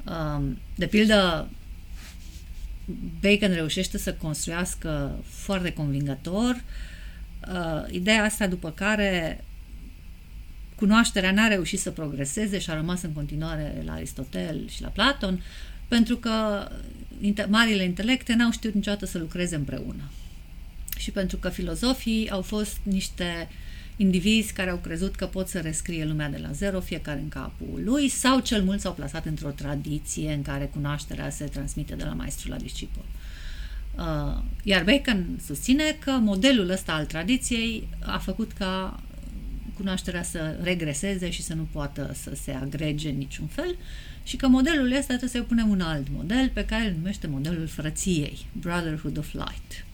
Um, 0.05 0.57
de 0.75 0.87
pildă, 0.87 1.49
Bacon 3.21 3.53
reușește 3.53 3.97
să 3.97 4.13
construiască 4.13 5.19
foarte 5.23 5.73
convingător 5.73 6.63
uh, 7.47 7.91
ideea 7.91 8.23
asta 8.23 8.47
după 8.47 8.71
care 8.71 9.43
cunoașterea 10.75 11.31
n-a 11.31 11.47
reușit 11.47 11.79
să 11.79 11.91
progreseze 11.91 12.59
și 12.59 12.69
a 12.69 12.75
rămas 12.75 13.01
în 13.01 13.11
continuare 13.11 13.81
la 13.85 13.93
Aristotel 13.93 14.69
și 14.69 14.81
la 14.81 14.87
Platon, 14.87 15.43
pentru 15.87 16.17
că 16.17 16.67
marile 17.47 17.83
intelecte 17.83 18.33
n-au 18.33 18.51
știut 18.51 18.73
niciodată 18.73 19.05
să 19.05 19.17
lucreze 19.17 19.55
împreună. 19.55 20.03
Și 20.97 21.11
pentru 21.11 21.37
că 21.37 21.49
filozofii 21.49 22.29
au 22.29 22.41
fost 22.41 22.77
niște 22.83 23.47
uh, 23.49 23.68
indivizi 24.01 24.53
care 24.53 24.69
au 24.69 24.77
crezut 24.77 25.15
că 25.15 25.25
pot 25.25 25.47
să 25.47 25.59
rescrie 25.59 26.05
lumea 26.05 26.29
de 26.29 26.37
la 26.37 26.51
zero, 26.51 26.79
fiecare 26.79 27.19
în 27.19 27.29
capul 27.29 27.81
lui, 27.83 28.09
sau 28.09 28.39
cel 28.39 28.63
mult 28.63 28.79
s-au 28.79 28.93
plasat 28.93 29.25
într-o 29.25 29.49
tradiție 29.49 30.33
în 30.33 30.41
care 30.41 30.65
cunoașterea 30.65 31.29
se 31.29 31.45
transmite 31.45 31.95
de 31.95 32.03
la 32.03 32.13
maestru 32.13 32.49
la 32.49 32.55
discipol. 32.55 33.05
Uh, 33.95 34.41
iar 34.63 34.83
Bacon 34.83 35.39
susține 35.45 35.97
că 35.99 36.11
modelul 36.11 36.69
ăsta 36.69 36.93
al 36.93 37.05
tradiției 37.05 37.87
a 37.99 38.17
făcut 38.17 38.51
ca 38.51 38.99
cunoașterea 39.73 40.23
să 40.23 40.57
regreseze 40.61 41.29
și 41.29 41.41
să 41.41 41.53
nu 41.53 41.67
poată 41.71 42.11
să 42.21 42.31
se 42.43 42.51
agrege 42.51 43.09
în 43.09 43.17
niciun 43.17 43.47
fel 43.47 43.75
și 44.23 44.35
că 44.35 44.47
modelul 44.47 44.91
ăsta 44.91 45.05
trebuie 45.05 45.29
să-i 45.29 45.41
punem 45.41 45.69
un 45.69 45.81
alt 45.81 46.07
model 46.11 46.49
pe 46.53 46.65
care 46.65 46.87
îl 46.87 46.93
numește 46.93 47.27
modelul 47.27 47.67
frăției, 47.67 48.45
Brotherhood 48.51 49.17
of 49.17 49.33
Light 49.33 49.85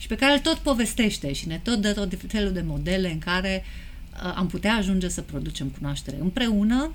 și 0.00 0.06
pe 0.06 0.16
care 0.16 0.32
îl 0.32 0.38
tot 0.38 0.56
povestește 0.56 1.32
și 1.32 1.46
ne 1.46 1.60
tot 1.62 1.80
dă 1.80 1.92
tot 1.92 2.12
felul 2.28 2.52
de 2.52 2.62
modele 2.66 3.10
în 3.10 3.18
care 3.18 3.64
uh, 4.12 4.32
am 4.36 4.46
putea 4.46 4.74
ajunge 4.74 5.08
să 5.08 5.22
producem 5.22 5.68
cunoaștere 5.68 6.16
împreună 6.20 6.94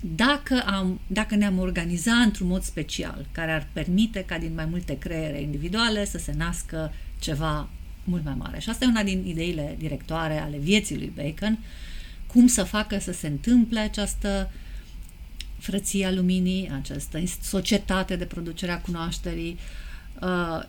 dacă, 0.00 0.62
am, 0.66 1.00
dacă 1.06 1.34
ne-am 1.34 1.58
organiza 1.58 2.12
într-un 2.12 2.46
mod 2.46 2.62
special, 2.62 3.26
care 3.32 3.52
ar 3.52 3.66
permite 3.72 4.24
ca 4.24 4.38
din 4.38 4.54
mai 4.54 4.64
multe 4.64 4.98
creiere 4.98 5.40
individuale 5.40 6.04
să 6.04 6.18
se 6.18 6.32
nască 6.36 6.92
ceva 7.18 7.68
mult 8.04 8.24
mai 8.24 8.34
mare. 8.38 8.58
Și 8.58 8.70
asta 8.70 8.84
e 8.84 8.88
una 8.88 9.02
din 9.02 9.26
ideile 9.26 9.76
directoare 9.78 10.38
ale 10.38 10.58
vieții 10.58 10.96
lui 10.96 11.12
Bacon, 11.14 11.58
cum 12.26 12.46
să 12.46 12.62
facă 12.62 12.98
să 12.98 13.12
se 13.12 13.26
întâmple 13.26 13.80
această 13.80 14.50
frăție 15.58 16.06
a 16.06 16.12
luminii, 16.12 16.70
această 16.80 17.22
societate 17.42 18.16
de 18.16 18.24
producere 18.24 18.72
a 18.72 18.80
cunoașterii, 18.80 19.58
uh, 20.20 20.62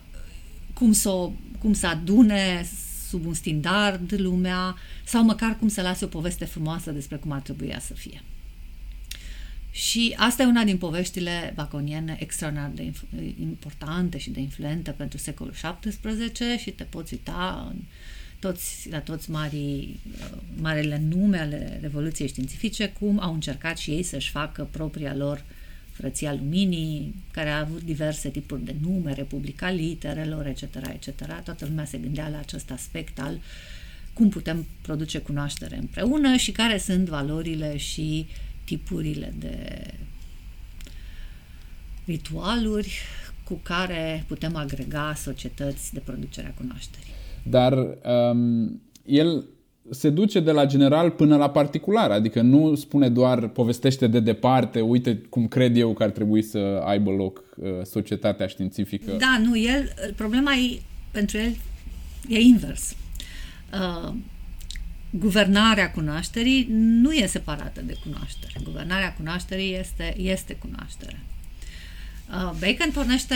cum 0.74 0.92
să, 0.92 1.28
cum 1.58 1.72
să 1.72 1.86
adune 1.86 2.66
sub 3.08 3.26
un 3.26 3.34
standard 3.34 4.20
lumea 4.20 4.76
sau 5.04 5.24
măcar 5.24 5.56
cum 5.58 5.68
să 5.68 5.82
lase 5.82 6.04
o 6.04 6.08
poveste 6.08 6.44
frumoasă 6.44 6.90
despre 6.90 7.16
cum 7.16 7.30
ar 7.30 7.40
trebui 7.40 7.66
ea 7.66 7.80
să 7.80 7.94
fie. 7.94 8.22
Și 9.70 10.14
asta 10.16 10.42
e 10.42 10.46
una 10.46 10.64
din 10.64 10.78
poveștile 10.78 11.52
baconiene 11.54 12.16
extraordinar 12.20 12.70
de 12.74 12.92
importante 13.40 14.18
și 14.18 14.30
de 14.30 14.40
influente 14.40 14.90
pentru 14.90 15.18
secolul 15.18 15.52
XVII 15.52 16.58
și 16.58 16.70
te 16.70 16.84
poți 16.84 17.12
uita 17.12 17.68
în 17.70 17.76
toți, 18.38 18.88
la 18.90 19.00
toți 19.00 19.30
mari, 19.30 19.88
marele 20.60 21.02
nume 21.08 21.38
ale 21.38 21.78
Revoluției 21.80 22.28
Științifice, 22.28 22.88
cum 22.88 23.20
au 23.20 23.32
încercat 23.32 23.78
și 23.78 23.90
ei 23.90 24.02
să-și 24.02 24.30
facă 24.30 24.68
propria 24.70 25.14
lor 25.14 25.44
Frăția 25.94 26.32
Luminii, 26.32 27.14
care 27.30 27.48
a 27.48 27.58
avut 27.58 27.82
diverse 27.82 28.28
tipuri 28.28 28.64
de 28.64 28.74
nume, 28.80 29.12
Republica 29.12 29.70
Literelor, 29.70 30.46
etc., 30.46 30.62
etc. 30.62 31.42
Toată 31.44 31.66
lumea 31.66 31.84
se 31.84 31.98
gândea 31.98 32.28
la 32.28 32.38
acest 32.38 32.70
aspect 32.70 33.20
al 33.20 33.40
cum 34.12 34.28
putem 34.28 34.66
produce 34.82 35.18
cunoaștere 35.18 35.76
împreună 35.76 36.36
și 36.36 36.52
care 36.52 36.78
sunt 36.78 37.08
valorile 37.08 37.76
și 37.76 38.26
tipurile 38.64 39.34
de 39.38 39.86
ritualuri 42.04 42.98
cu 43.44 43.54
care 43.62 44.24
putem 44.26 44.56
agrega 44.56 45.14
societăți 45.16 45.92
de 45.92 46.00
producere 46.00 46.46
a 46.46 46.60
cunoașterii. 46.60 47.12
Dar 47.42 47.72
um, 47.72 48.80
el 49.06 49.44
se 49.90 50.10
duce 50.10 50.40
de 50.40 50.50
la 50.50 50.66
general 50.66 51.10
până 51.10 51.36
la 51.36 51.50
particular, 51.50 52.10
adică 52.10 52.40
nu 52.42 52.74
spune 52.74 53.08
doar 53.08 53.48
povestește 53.48 54.06
de 54.06 54.20
departe, 54.20 54.80
uite 54.80 55.16
cum 55.28 55.48
cred 55.48 55.76
eu 55.76 55.92
că 55.92 56.02
ar 56.02 56.10
trebui 56.10 56.42
să 56.42 56.82
aibă 56.84 57.10
loc 57.10 57.42
uh, 57.56 57.68
societatea 57.82 58.46
științifică. 58.46 59.12
Da, 59.18 59.40
nu, 59.44 59.58
el, 59.58 59.94
problema 60.16 60.54
e, 60.54 60.80
pentru 61.10 61.38
el 61.38 61.56
e 62.28 62.40
invers. 62.40 62.94
uh, 63.72 64.14
guvernarea 65.10 65.90
cunoașterii 65.90 66.66
nu 66.70 67.12
e 67.12 67.26
separată 67.26 67.80
de 67.86 67.96
cunoaștere. 68.02 68.52
Guvernarea 68.64 69.14
cunoașterii 69.14 69.76
este, 69.78 70.14
este 70.20 70.54
cunoaștere. 70.54 71.20
Uh, 72.28 72.50
Bacon 72.58 72.90
pornește 72.92 73.34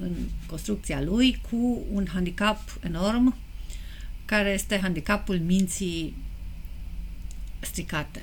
în 0.00 0.12
construcția 0.46 1.02
lui 1.02 1.40
cu 1.50 1.82
un 1.92 2.06
handicap 2.12 2.58
enorm, 2.84 3.36
care 4.26 4.50
este 4.50 4.78
handicapul 4.78 5.38
minții 5.38 6.14
stricate. 7.60 8.22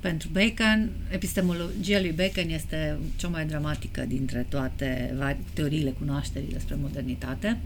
Pentru 0.00 0.28
Bacon, 0.32 0.90
epistemologia 1.10 2.00
lui 2.00 2.12
Bacon 2.12 2.48
este 2.48 2.98
cea 3.16 3.28
mai 3.28 3.46
dramatică 3.46 4.00
dintre 4.00 4.46
toate 4.48 5.16
teoriile 5.52 5.90
cunoașterii 5.90 6.52
despre 6.52 6.74
modernitate. 6.74 7.58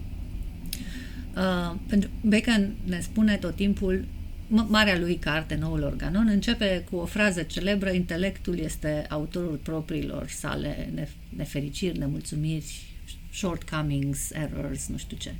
Uh, 1.35 1.75
pentru 1.87 2.09
Bacon 2.21 2.73
ne 2.85 2.99
spune 2.99 3.37
tot 3.37 3.55
timpul 3.55 4.05
marea 4.47 4.97
lui 4.99 5.15
carte, 5.15 5.55
Noul 5.55 5.83
Organon, 5.83 6.27
începe 6.27 6.85
cu 6.89 6.95
o 6.95 7.05
frază 7.05 7.41
celebră, 7.41 7.89
intelectul 7.89 8.59
este 8.59 9.05
autorul 9.09 9.59
propriilor 9.63 10.27
sale 10.27 10.89
nefericiri, 11.35 11.97
nemulțumiri, 11.97 12.85
shortcomings, 13.33 14.31
errors, 14.31 14.87
nu 14.87 14.97
știu 14.97 15.17
ce. 15.17 15.33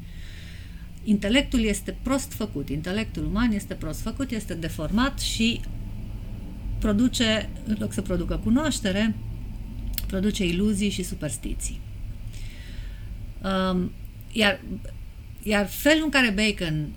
Intelectul 1.03 1.59
este 1.63 1.95
prost 2.01 2.33
făcut, 2.33 2.69
intelectul 2.69 3.25
uman 3.25 3.51
este 3.51 3.73
prost 3.73 4.01
făcut, 4.01 4.31
este 4.31 4.53
deformat 4.53 5.19
și 5.19 5.61
produce, 6.79 7.49
în 7.65 7.75
loc 7.79 7.93
să 7.93 8.01
producă 8.01 8.37
cunoaștere, 8.37 9.15
produce 10.07 10.45
iluzii 10.45 10.89
și 10.89 11.03
superstiții. 11.03 11.79
Um, 13.43 13.91
iar, 14.31 14.59
iar 15.43 15.67
felul 15.67 16.03
în 16.03 16.09
care 16.09 16.29
Bacon 16.35 16.87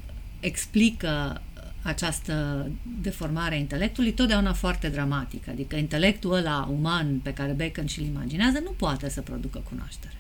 explică 0.40 1.40
această 1.82 2.66
deformare 3.00 3.54
a 3.54 3.58
intelectului 3.58 4.12
totdeauna 4.12 4.52
foarte 4.52 4.88
dramatică. 4.88 5.50
Adică 5.50 5.76
intelectul 5.76 6.32
ăla 6.32 6.68
uman 6.72 7.18
pe 7.18 7.32
care 7.32 7.52
Bacon 7.52 7.86
și-l 7.86 8.04
imaginează 8.04 8.58
nu 8.58 8.70
poate 8.70 9.08
să 9.08 9.20
producă 9.20 9.62
cunoaștere. 9.68 10.14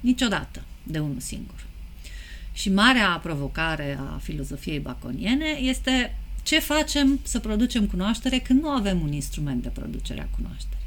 Niciodată, 0.00 0.62
de 0.82 0.98
unul 0.98 1.20
singur. 1.20 1.66
Și 2.54 2.72
marea 2.72 3.20
provocare 3.22 3.98
a 4.00 4.18
filozofiei 4.22 4.78
baconiene 4.78 5.46
este 5.60 6.16
ce 6.42 6.58
facem 6.58 7.20
să 7.22 7.38
producem 7.38 7.86
cunoaștere 7.86 8.38
când 8.38 8.62
nu 8.62 8.68
avem 8.68 9.00
un 9.00 9.12
instrument 9.12 9.62
de 9.62 9.68
producere 9.68 10.20
a 10.20 10.36
cunoașterii. 10.36 10.84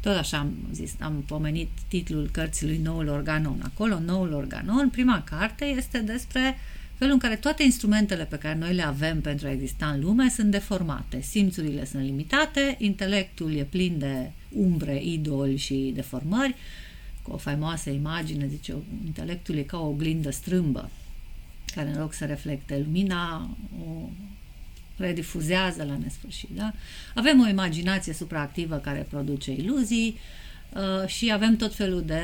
Tot 0.00 0.16
așa 0.16 0.38
am 0.38 0.52
zis, 0.72 0.94
am 1.00 1.24
pomenit 1.26 1.68
titlul 1.88 2.28
cărții 2.32 2.66
lui 2.66 2.80
Noul 2.82 3.08
Organon. 3.08 3.60
Acolo, 3.64 3.98
Noul 3.98 4.32
Organon, 4.32 4.88
prima 4.88 5.22
carte 5.22 5.64
este 5.64 5.98
despre 5.98 6.58
felul 6.94 7.12
în 7.12 7.18
care 7.18 7.36
toate 7.36 7.62
instrumentele 7.62 8.24
pe 8.24 8.36
care 8.36 8.58
noi 8.58 8.74
le 8.74 8.82
avem 8.82 9.20
pentru 9.20 9.46
a 9.46 9.50
exista 9.50 9.86
în 9.86 10.00
lume 10.00 10.28
sunt 10.28 10.50
deformate. 10.50 11.20
Simțurile 11.20 11.84
sunt 11.84 12.02
limitate, 12.02 12.76
intelectul 12.78 13.54
e 13.54 13.62
plin 13.62 13.98
de 13.98 14.30
umbre, 14.48 15.02
idoli 15.04 15.56
și 15.56 15.92
deformări. 15.94 16.54
Cu 17.22 17.32
o 17.32 17.36
faimoasă 17.36 17.90
imagine, 17.90 18.46
zice, 18.46 18.74
intelectul 19.04 19.56
e 19.56 19.62
ca 19.62 19.78
o 19.78 19.86
oglindă 19.86 20.30
strâmbă, 20.30 20.90
care 21.74 21.88
în 21.88 21.98
loc 21.98 22.12
să 22.12 22.24
reflecte 22.24 22.78
lumina, 22.78 23.50
o 23.86 24.08
redifuzează 24.96 25.84
la 25.84 25.96
nesfârșit. 26.02 26.48
Da? 26.54 26.72
Avem 27.14 27.40
o 27.40 27.48
imaginație 27.48 28.12
supraactivă 28.12 28.76
care 28.76 29.06
produce 29.10 29.52
iluzii 29.52 30.18
uh, 30.72 31.08
și 31.08 31.32
avem 31.32 31.56
tot 31.56 31.74
felul 31.74 32.02
de 32.02 32.22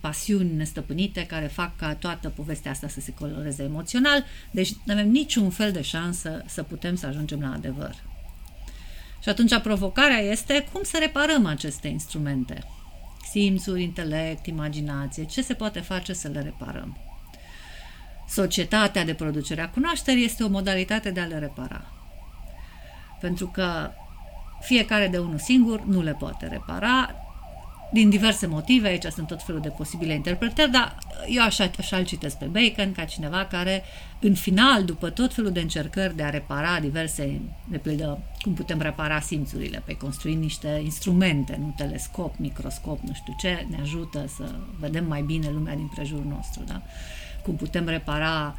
pasiuni 0.00 0.56
nestăpânite 0.56 1.26
care 1.26 1.46
fac 1.46 1.76
ca 1.76 1.94
toată 1.94 2.28
povestea 2.28 2.70
asta 2.70 2.88
să 2.88 3.00
se 3.00 3.12
coloreze 3.12 3.62
emoțional, 3.62 4.24
deci 4.50 4.72
nu 4.84 4.92
avem 4.92 5.10
niciun 5.10 5.50
fel 5.50 5.72
de 5.72 5.82
șansă 5.82 6.44
să 6.46 6.62
putem 6.62 6.94
să 6.94 7.06
ajungem 7.06 7.40
la 7.40 7.52
adevăr. 7.52 7.94
Și 9.22 9.28
atunci 9.28 9.60
provocarea 9.60 10.18
este 10.18 10.66
cum 10.72 10.82
să 10.82 10.96
reparăm 11.00 11.46
aceste 11.46 11.88
instrumente. 11.88 12.64
Simțuri, 13.30 13.82
intelect, 13.82 14.46
imaginație, 14.46 15.24
ce 15.24 15.42
se 15.42 15.54
poate 15.54 15.80
face 15.80 16.12
să 16.12 16.28
le 16.28 16.40
reparăm. 16.40 16.96
Societatea 18.28 19.04
de 19.04 19.14
producere 19.14 19.60
a 19.60 19.70
cunoașterii 19.70 20.24
este 20.24 20.44
o 20.44 20.48
modalitate 20.48 21.10
de 21.10 21.20
a 21.20 21.24
le 21.24 21.38
repara. 21.38 21.84
Pentru 23.20 23.46
că 23.46 23.90
fiecare 24.60 25.08
de 25.08 25.18
unul 25.18 25.38
singur 25.38 25.84
nu 25.84 26.02
le 26.02 26.12
poate 26.12 26.46
repara, 26.46 27.14
din 27.92 28.10
diverse 28.10 28.46
motive, 28.46 28.88
aici 28.88 29.04
sunt 29.04 29.26
tot 29.26 29.42
felul 29.42 29.60
de 29.60 29.68
posibile 29.68 30.14
interpretări, 30.14 30.70
dar 30.70 30.98
eu 31.28 31.42
așa, 31.42 31.70
așa 31.78 31.96
îl 31.96 32.04
citesc 32.04 32.38
pe 32.38 32.44
Bacon 32.44 32.92
ca 32.92 33.04
cineva 33.04 33.44
care, 33.44 33.82
în 34.20 34.34
final, 34.34 34.84
după 34.84 35.10
tot 35.10 35.34
felul 35.34 35.50
de 35.50 35.60
încercări 35.60 36.16
de 36.16 36.22
a 36.22 36.30
repara 36.30 36.80
diverse, 36.80 37.40
de 37.68 37.78
pildă, 37.78 38.22
cum 38.40 38.54
putem 38.54 38.80
repara 38.80 39.20
simțurile, 39.20 39.82
pe 39.84 39.96
construi 39.96 40.34
niște 40.34 40.80
instrumente, 40.84 41.58
un 41.62 41.70
telescop, 41.70 42.34
microscop, 42.38 43.00
nu 43.00 43.12
știu 43.12 43.34
ce, 43.38 43.66
ne 43.70 43.76
ajută 43.80 44.24
să 44.36 44.54
vedem 44.80 45.04
mai 45.06 45.22
bine 45.22 45.50
lumea 45.50 45.74
din 45.74 45.90
prejurul 45.94 46.26
nostru, 46.28 46.62
da? 46.66 46.82
Cum 47.42 47.54
putem 47.54 47.86
repara 47.86 48.56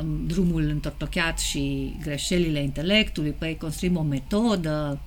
um, 0.00 0.26
drumul 0.26 0.62
întortocheat 0.62 1.38
și 1.38 1.96
greșelile 2.02 2.62
intelectului, 2.62 3.30
păi 3.30 3.56
construim 3.56 3.96
o 3.96 4.02
metodă, 4.02 5.00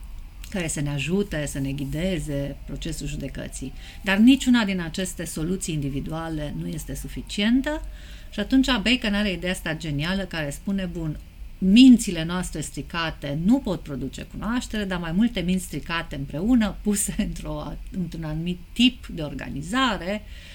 care 0.50 0.68
să 0.68 0.82
ne 0.82 0.90
ajute, 0.90 1.46
să 1.46 1.60
ne 1.60 1.72
ghideze 1.72 2.56
procesul 2.66 3.08
judecății. 3.08 3.74
Dar 4.04 4.18
niciuna 4.18 4.66
din 4.66 4.82
aceste 4.82 5.26
soluții 5.26 5.74
individuale 5.74 6.54
nu 6.60 6.68
este 6.68 6.96
suficientă 6.96 7.82
și 8.30 8.40
atunci 8.40 8.68
Bacon 8.68 9.14
are 9.14 9.32
ideea 9.32 9.52
asta 9.52 9.74
genială 9.74 10.24
care 10.24 10.50
spune, 10.50 10.86
bun, 10.86 11.18
mințile 11.58 12.24
noastre 12.24 12.62
stricate 12.62 13.38
nu 13.44 13.60
pot 13.60 13.82
produce 13.82 14.22
cunoaștere, 14.22 14.84
dar 14.84 15.00
mai 15.00 15.12
multe 15.12 15.40
minți 15.40 15.66
stricate 15.66 16.16
împreună, 16.16 16.76
puse 16.82 17.16
într-o, 17.18 17.74
într-un 17.92 18.24
anumit 18.24 18.60
tip 18.74 19.08
de 19.08 19.22
organizare, 19.22 20.22
uh, 20.24 20.55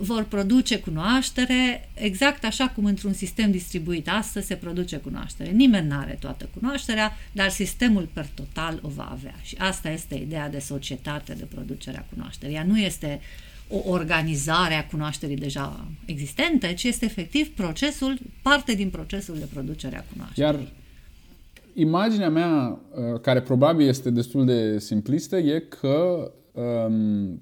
vor 0.00 0.24
produce 0.24 0.78
cunoaștere 0.78 1.88
exact 1.94 2.44
așa 2.44 2.68
cum 2.68 2.84
într-un 2.84 3.12
sistem 3.12 3.50
distribuit 3.50 4.08
astăzi 4.08 4.46
se 4.46 4.54
produce 4.54 4.96
cunoaștere. 4.96 5.50
Nimeni 5.50 5.88
nu 5.88 5.96
are 5.96 6.16
toată 6.20 6.48
cunoașterea, 6.54 7.12
dar 7.32 7.48
sistemul 7.48 8.08
per 8.12 8.26
total 8.34 8.78
o 8.82 8.88
va 8.88 9.08
avea. 9.12 9.34
Și 9.42 9.56
asta 9.58 9.90
este 9.90 10.14
ideea 10.14 10.50
de 10.50 10.58
societate 10.58 11.32
de 11.32 11.44
producere 11.44 11.98
a 11.98 12.14
cunoașterii. 12.14 12.54
Ea 12.54 12.64
nu 12.64 12.78
este 12.78 13.20
o 13.68 13.90
organizare 13.90 14.74
a 14.74 14.86
cunoașterii 14.86 15.36
deja 15.36 15.88
existente, 16.04 16.74
ci 16.74 16.82
este 16.82 17.04
efectiv 17.04 17.48
procesul, 17.48 18.18
parte 18.42 18.74
din 18.74 18.90
procesul 18.90 19.38
de 19.38 19.48
producere 19.52 19.96
a 19.96 20.04
cunoașterii. 20.12 20.50
Iar 20.50 20.72
imaginea 21.74 22.30
mea, 22.30 22.80
uh, 22.90 23.20
care 23.20 23.40
probabil 23.40 23.88
este 23.88 24.10
destul 24.10 24.44
de 24.44 24.78
simplistă, 24.78 25.36
e 25.36 25.58
că 25.58 26.30
um, 26.52 27.40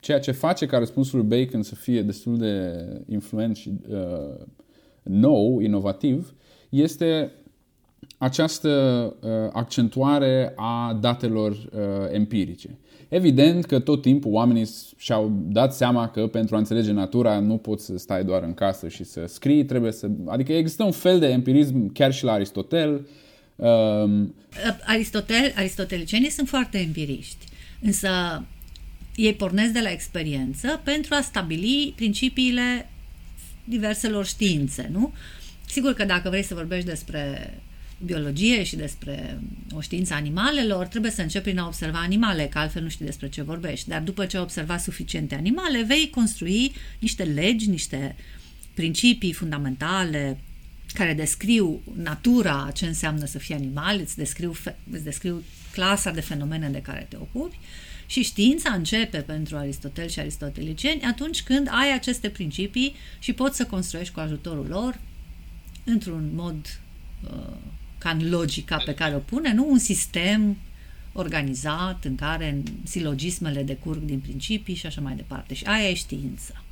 ceea 0.00 0.20
ce 0.20 0.30
face 0.30 0.66
ca 0.66 0.78
răspunsul 0.78 1.18
lui 1.18 1.28
Bacon 1.28 1.62
să 1.62 1.74
fie 1.74 2.02
destul 2.02 2.38
de 2.38 2.72
influent 3.08 3.56
și 3.56 3.72
uh, 3.88 4.44
nou, 5.02 5.60
inovativ, 5.60 6.34
este 6.68 7.32
această 8.18 8.68
uh, 9.20 9.30
accentuare 9.52 10.52
a 10.56 10.98
datelor 11.00 11.50
uh, 11.50 11.80
empirice. 12.10 12.78
Evident 13.08 13.64
că 13.64 13.78
tot 13.78 14.02
timpul 14.02 14.32
oamenii 14.32 14.68
și-au 14.96 15.32
dat 15.48 15.74
seama 15.74 16.08
că 16.08 16.26
pentru 16.26 16.54
a 16.54 16.58
înțelege 16.58 16.92
natura 16.92 17.38
nu 17.38 17.56
poți 17.56 17.84
să 17.84 17.98
stai 17.98 18.24
doar 18.24 18.42
în 18.42 18.54
casă 18.54 18.88
și 18.88 19.04
să 19.04 19.24
scrii, 19.26 19.64
trebuie 19.64 19.92
să... 19.92 20.08
Adică 20.26 20.52
există 20.52 20.84
un 20.84 20.90
fel 20.90 21.18
de 21.18 21.26
empirism 21.26 21.92
chiar 21.92 22.12
și 22.12 22.24
la 22.24 22.32
Aristotel. 22.32 23.06
Um... 23.56 24.34
Aristotel, 24.86 25.52
aristotelicienii 25.56 26.30
sunt 26.30 26.48
foarte 26.48 26.78
empiriști, 26.78 27.46
însă 27.82 28.08
ei 29.20 29.34
pornesc 29.34 29.72
de 29.72 29.80
la 29.80 29.90
experiență 29.90 30.80
pentru 30.84 31.14
a 31.14 31.20
stabili 31.20 31.92
principiile 31.96 32.88
diverselor 33.64 34.26
științe, 34.26 34.88
nu? 34.92 35.12
Sigur 35.66 35.92
că 35.92 36.04
dacă 36.04 36.28
vrei 36.28 36.42
să 36.42 36.54
vorbești 36.54 36.88
despre 36.88 37.54
biologie 38.04 38.62
și 38.62 38.76
despre 38.76 39.40
o 39.72 39.80
știință 39.80 40.14
animalelor, 40.14 40.86
trebuie 40.86 41.10
să 41.10 41.22
începi 41.22 41.44
prin 41.44 41.58
a 41.58 41.66
observa 41.66 41.98
animale, 41.98 42.46
că 42.46 42.58
altfel 42.58 42.82
nu 42.82 42.88
știi 42.88 43.04
despre 43.04 43.28
ce 43.28 43.42
vorbești. 43.42 43.88
Dar 43.88 44.00
după 44.02 44.26
ce 44.26 44.36
ai 44.36 44.42
observat 44.42 44.80
suficiente 44.80 45.34
animale, 45.34 45.82
vei 45.82 46.10
construi 46.10 46.72
niște 46.98 47.22
legi, 47.22 47.68
niște 47.68 48.16
principii 48.74 49.32
fundamentale 49.32 50.38
care 50.94 51.14
descriu 51.14 51.82
natura, 51.96 52.70
ce 52.74 52.86
înseamnă 52.86 53.24
să 53.24 53.38
fii 53.38 53.54
animal, 53.54 54.00
îți 54.00 54.16
descriu, 54.16 54.54
îți 54.90 55.04
descriu 55.04 55.42
clasa 55.72 56.10
de 56.10 56.20
fenomene 56.20 56.68
de 56.68 56.82
care 56.82 57.06
te 57.08 57.16
ocupi 57.16 57.58
și 58.10 58.22
știința 58.22 58.70
începe 58.72 59.18
pentru 59.18 59.56
Aristotel 59.56 60.08
și 60.08 60.18
aristotelicieni 60.18 61.02
atunci 61.02 61.42
când 61.42 61.68
ai 61.70 61.92
aceste 61.94 62.28
principii 62.28 62.94
și 63.18 63.32
poți 63.32 63.56
să 63.56 63.66
construiești 63.66 64.14
cu 64.14 64.20
ajutorul 64.20 64.66
lor 64.66 64.98
într-un 65.84 66.30
mod 66.34 66.80
uh, 67.24 67.56
ca 67.98 68.10
în 68.10 68.30
logica 68.30 68.76
pe 68.84 68.94
care 68.94 69.14
o 69.14 69.18
pune, 69.18 69.52
nu 69.52 69.70
un 69.70 69.78
sistem 69.78 70.56
organizat 71.12 72.04
în 72.04 72.14
care 72.14 72.62
silogismele 72.82 73.62
decurg 73.62 74.02
din 74.02 74.20
principii 74.20 74.74
și 74.74 74.86
așa 74.86 75.00
mai 75.00 75.14
departe. 75.14 75.54
Și 75.54 75.64
aia 75.64 75.88
e 75.88 75.94
știința. 75.94 76.64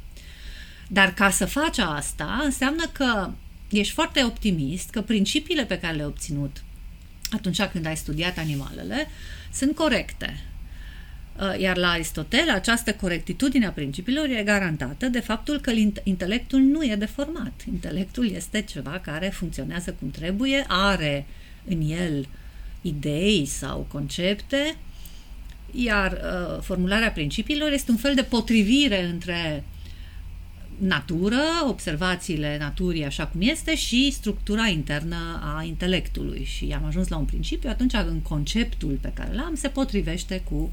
Dar 0.89 1.15
ca 1.15 1.31
să 1.31 1.47
faci 1.47 1.79
asta, 1.79 2.41
înseamnă 2.45 2.85
că 2.93 3.31
ești 3.71 3.93
foarte 3.93 4.25
optimist, 4.25 4.91
că 4.91 5.03
principiile 5.03 5.65
pe 5.65 5.79
care 5.79 5.95
le-ai 5.95 6.09
obținut 6.09 6.63
atunci 7.31 7.63
când 7.63 7.87
ai 7.87 7.97
studiat 7.97 8.39
animalele 8.39 9.09
sunt 9.53 9.75
corecte. 9.75 10.48
Uh, 11.41 11.61
iar 11.61 11.77
la 11.77 11.89
Aristotel, 11.89 12.51
această 12.51 12.95
corectitudine 12.95 13.67
a 13.67 13.71
principiilor 13.71 14.29
e 14.29 14.43
garantată 14.43 15.07
de 15.07 15.21
faptul 15.21 15.61
că 15.61 15.73
intelectul 16.03 16.61
nu 16.61 16.85
e 16.85 16.97
deformat. 16.97 17.53
Intelectul 17.69 18.31
este 18.31 18.63
ceva 18.63 19.01
care 19.05 19.29
funcționează 19.29 19.97
cum 19.99 20.11
trebuie, 20.11 20.65
are 20.69 21.27
în 21.69 21.81
el 21.81 22.27
idei 22.81 23.47
sau 23.47 23.87
concepte, 23.89 24.77
iar 25.73 26.13
uh, 26.13 26.63
formularea 26.63 27.13
principiilor 27.13 27.73
este 27.73 27.91
un 27.91 27.97
fel 27.97 28.15
de 28.15 28.23
potrivire 28.23 29.05
între 29.05 29.65
natură, 30.79 31.41
observațiile 31.69 32.57
naturii 32.59 33.05
așa 33.05 33.27
cum 33.27 33.41
este 33.41 33.77
și 33.77 34.11
structura 34.11 34.67
internă 34.67 35.41
a 35.57 35.63
intelectului. 35.63 36.45
Și 36.45 36.75
am 36.77 36.85
ajuns 36.85 37.09
la 37.09 37.17
un 37.17 37.25
principiu, 37.25 37.71
atunci 37.71 37.95
în 37.95 38.21
conceptul 38.21 38.99
pe 39.01 39.11
care 39.15 39.35
l-am 39.35 39.55
se 39.55 39.69
potrivește 39.69 40.43
cu 40.51 40.73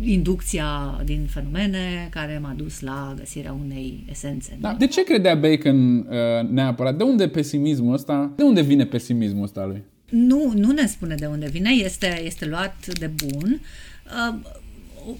inducția 0.00 1.00
din 1.04 1.26
fenomene 1.30 2.08
care 2.10 2.38
m-a 2.42 2.54
dus 2.56 2.80
la 2.80 3.14
găsirea 3.18 3.56
unei 3.64 4.04
esențe. 4.10 4.56
Da. 4.60 4.74
De 4.78 4.86
ce 4.86 5.04
credea 5.04 5.34
Bacon 5.34 5.96
uh, 5.96 6.04
neapărat? 6.50 6.96
De 6.96 7.02
unde 7.02 7.28
pesimismul 7.28 7.94
ăsta? 7.94 8.32
De 8.36 8.42
unde 8.42 8.60
vine 8.62 8.84
pesimismul 8.84 9.42
ăsta 9.42 9.64
lui? 9.66 9.82
Nu, 10.10 10.52
nu 10.56 10.72
ne 10.72 10.86
spune 10.86 11.14
de 11.14 11.26
unde 11.26 11.48
vine, 11.48 11.70
este, 11.70 12.22
este 12.24 12.46
luat 12.46 12.98
de 12.98 13.10
bun. 13.26 13.60
Uh, 14.30 14.34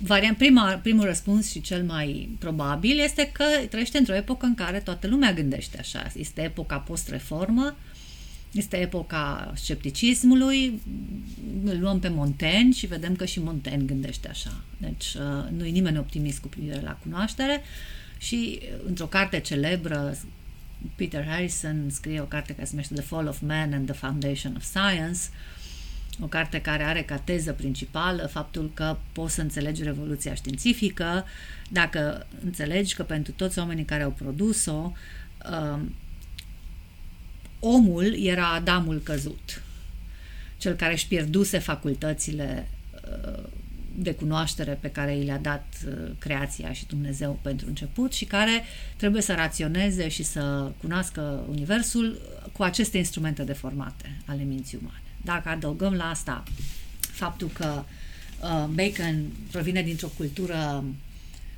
variant, 0.03 0.37
prima, 0.37 0.81
primul 0.83 1.05
răspuns 1.05 1.51
și 1.51 1.61
cel 1.61 1.83
mai 1.83 2.37
probabil 2.39 2.99
este 2.99 3.31
că 3.33 3.45
trăiește 3.71 3.99
într-o 3.99 4.15
epocă 4.15 4.47
în 4.47 4.55
care 4.55 4.79
toată 4.79 5.07
lumea 5.07 5.33
gândește 5.33 5.79
așa. 5.79 6.07
Este 6.15 6.43
epoca 6.43 6.77
post-reformă, 6.77 7.77
este 8.53 8.77
epoca 8.77 9.53
scepticismului, 9.57 10.81
îl 11.65 11.81
luăm 11.81 11.99
pe 11.99 12.09
Montaigne 12.09 12.73
și 12.73 12.87
vedem 12.87 13.17
că 13.17 13.25
și 13.25 13.41
Montaigne 13.41 13.85
gândește 13.85 14.29
așa. 14.29 14.61
Deci 14.77 15.15
uh, 15.15 15.51
nu 15.57 15.65
e 15.65 15.71
nimeni 15.71 15.99
optimist 15.99 16.39
cu 16.39 16.49
privire 16.49 16.81
la 16.81 16.99
cunoaștere 17.03 17.63
și 18.19 18.61
într-o 18.87 19.07
carte 19.07 19.41
celebră 19.41 20.17
Peter 20.95 21.25
Harrison 21.27 21.87
scrie 21.91 22.21
o 22.21 22.25
carte 22.25 22.53
care 22.53 22.65
se 22.65 22.71
numește 22.71 22.95
The 22.95 23.03
Fall 23.03 23.27
of 23.27 23.41
Man 23.41 23.73
and 23.73 23.87
the 23.87 23.95
Foundation 23.95 24.55
of 24.57 24.63
Science, 24.63 25.21
o 26.21 26.27
carte 26.27 26.61
care 26.61 26.83
are 26.83 27.03
ca 27.03 27.17
teză 27.17 27.53
principală 27.53 28.27
faptul 28.27 28.71
că 28.75 28.97
poți 29.13 29.35
să 29.35 29.41
înțelegi 29.41 29.83
revoluția 29.83 30.35
științifică 30.35 31.25
dacă 31.69 32.27
înțelegi 32.45 32.95
că 32.95 33.03
pentru 33.03 33.33
toți 33.33 33.59
oamenii 33.59 33.85
care 33.85 34.03
au 34.03 34.11
produs-o, 34.11 34.93
um, 35.51 35.95
omul 37.65 38.25
era 38.25 38.53
Adamul 38.53 38.99
căzut, 38.99 39.63
cel 40.57 40.75
care 40.75 40.93
își 40.93 41.09
pierduse 41.09 41.59
facultățile 41.59 42.69
uh, 42.95 43.43
de 43.95 44.15
cunoaștere 44.15 44.79
pe 44.81 44.91
care 44.91 45.17
i 45.17 45.25
le-a 45.25 45.39
dat 45.39 45.67
uh, 45.87 46.11
creația 46.19 46.73
și 46.73 46.87
Dumnezeu 46.87 47.39
pentru 47.43 47.67
început 47.69 48.13
și 48.13 48.25
care 48.25 48.65
trebuie 48.97 49.23
să 49.23 49.35
raționeze 49.35 50.09
și 50.09 50.23
să 50.23 50.73
cunoască 50.81 51.45
Universul 51.49 52.21
cu 52.53 52.63
aceste 52.63 52.99
instrumente 52.99 53.43
deformate 53.43 54.21
ale 54.25 54.43
minții 54.43 54.79
umane. 54.81 55.03
Dacă 55.25 55.49
adăugăm 55.49 55.93
la 55.93 56.09
asta 56.09 56.43
faptul 57.01 57.49
că 57.49 57.83
uh, 58.43 58.67
Bacon 58.75 59.27
provine 59.51 59.83
dintr-o 59.83 60.13
cultură 60.17 60.85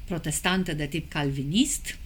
protestantă 0.04 0.72
de 0.72 0.86
tip 0.86 1.10
calvinist 1.10 1.98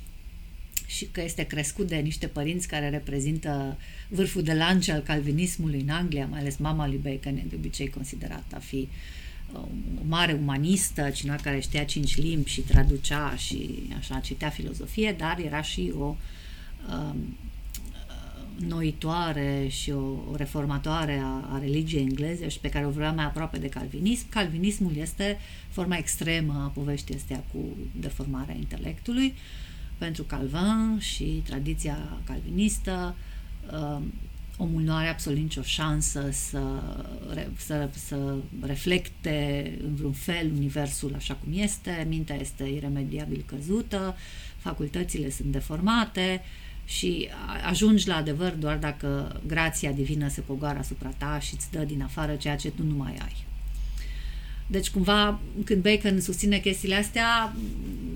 și 0.89 1.05
că 1.05 1.22
este 1.22 1.43
crescut 1.43 1.89
de 1.89 1.97
niște 1.97 2.26
părinți 2.26 2.68
care 2.68 2.89
reprezintă 2.89 3.78
vârful 4.09 4.43
de 4.43 4.55
lance 4.55 4.93
al 4.93 5.01
calvinismului 5.01 5.80
în 5.80 5.89
Anglia, 5.89 6.26
mai 6.26 6.41
ales 6.41 6.57
mama 6.57 6.86
lui 6.86 7.01
Bacon 7.03 7.36
e 7.36 7.45
de 7.49 7.55
obicei 7.57 7.89
considerată 7.89 8.57
a 8.57 8.59
fi 8.59 8.89
uh, 9.53 9.61
o 10.01 10.05
mare 10.09 10.32
umanistă, 10.32 11.11
cineva 11.11 11.36
care 11.43 11.61
știa 11.61 11.84
cinci 11.84 12.16
limbi 12.16 12.51
și 12.51 12.61
traducea 12.61 13.34
și 13.36 13.82
așa, 13.99 14.18
citea 14.18 14.49
filozofie, 14.49 15.14
dar 15.18 15.39
era 15.39 15.62
și 15.62 15.93
o 15.99 16.16
um, 16.91 17.36
noitoare 18.66 19.66
și 19.68 19.91
o, 19.91 20.01
o 20.30 20.36
reformatoare 20.36 21.20
a, 21.22 21.55
a 21.55 21.59
religiei 21.61 22.03
engleze 22.03 22.49
și 22.49 22.59
pe 22.59 22.68
care 22.68 22.86
o 22.86 22.91
vrea 22.91 23.12
mai 23.12 23.24
aproape 23.24 23.59
de 23.59 23.68
calvinism. 23.68 24.28
Calvinismul 24.28 24.97
este 24.97 25.39
forma 25.68 25.97
extremă 25.97 26.53
a 26.64 26.70
poveștii 26.74 27.14
astea 27.14 27.45
cu 27.53 27.59
deformarea 28.01 28.55
intelectului. 28.55 29.34
Pentru 29.99 30.22
Calvin 30.22 30.99
și 30.99 31.24
tradiția 31.24 32.18
calvinistă, 32.24 33.14
um, 33.72 34.12
omul 34.57 34.82
nu 34.82 34.94
are 34.94 35.09
absolut 35.09 35.38
nicio 35.38 35.62
șansă 35.62 36.28
să, 36.30 36.62
să, 37.57 37.88
să 37.92 38.34
reflecte 38.61 39.72
în 39.84 39.94
vreun 39.94 40.12
fel 40.12 40.51
universul 40.57 41.12
așa 41.16 41.34
cum 41.34 41.53
este, 41.55 42.07
mintea 42.09 42.40
este 42.40 42.64
iremediabil 42.64 43.44
căzută, 43.46 44.16
facultățile 44.57 45.30
sunt 45.30 45.53
deformate 45.53 46.42
și 46.84 47.28
ajungi 47.66 48.09
la 48.09 48.16
adevăr 48.16 48.53
doar 48.53 48.76
dacă 48.76 49.40
grația 49.46 49.92
divină 49.92 50.28
se 50.28 50.40
pogoară 50.40 50.78
asupra 50.78 51.09
ta 51.09 51.38
și 51.40 51.55
îți 51.55 51.70
dă 51.70 51.78
din 51.78 52.03
afară 52.03 52.34
ceea 52.34 52.57
ce 52.57 52.70
tu 52.70 52.82
nu 52.82 52.94
mai 52.94 53.16
ai. 53.22 53.47
Deci, 54.71 54.91
cumva, 54.91 55.41
când 55.64 55.83
Bacon 55.83 56.21
susține 56.21 56.59
chestiile 56.59 56.95
astea, 56.95 57.57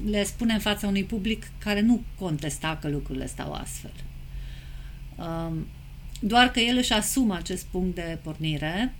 le 0.06 0.24
spune 0.24 0.52
în 0.52 0.58
fața 0.58 0.86
unui 0.86 1.04
public 1.04 1.50
care 1.58 1.80
nu 1.80 2.02
contesta 2.18 2.78
că 2.80 2.88
lucrurile 2.88 3.26
stau 3.26 3.52
astfel. 3.52 3.92
Um, 5.16 5.66
doar 6.20 6.50
că 6.50 6.60
el 6.60 6.76
își 6.76 6.92
asumă 6.92 7.34
acest 7.34 7.64
punct 7.64 7.94
de 7.94 8.18
pornire 8.22 8.94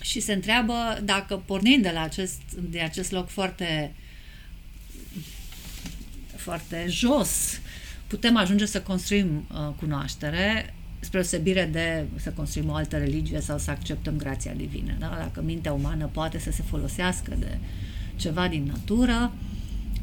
și 0.00 0.20
se 0.20 0.32
întreabă 0.32 1.00
dacă 1.04 1.42
pornind 1.44 1.82
de 1.82 1.90
la 1.90 2.02
acest, 2.02 2.40
de 2.70 2.80
acest 2.80 3.10
loc 3.10 3.28
foarte 3.28 3.94
foarte 6.36 6.86
jos, 6.88 7.60
putem 8.06 8.36
ajunge 8.36 8.66
să 8.66 8.80
construim 8.80 9.46
uh, 9.50 9.72
cunoaștere 9.78 10.74
spre 11.06 11.18
osebire 11.18 11.64
de 11.64 12.06
să 12.16 12.30
construim 12.30 12.68
o 12.68 12.74
altă 12.74 12.96
religie 12.98 13.40
sau 13.40 13.58
să 13.58 13.70
acceptăm 13.70 14.16
grația 14.16 14.52
divină. 14.52 14.94
Da? 14.98 15.16
Dacă 15.18 15.42
mintea 15.42 15.72
umană 15.72 16.06
poate 16.06 16.38
să 16.38 16.50
se 16.50 16.62
folosească 16.62 17.34
de 17.38 17.58
ceva 18.16 18.48
din 18.48 18.64
natură 18.64 19.32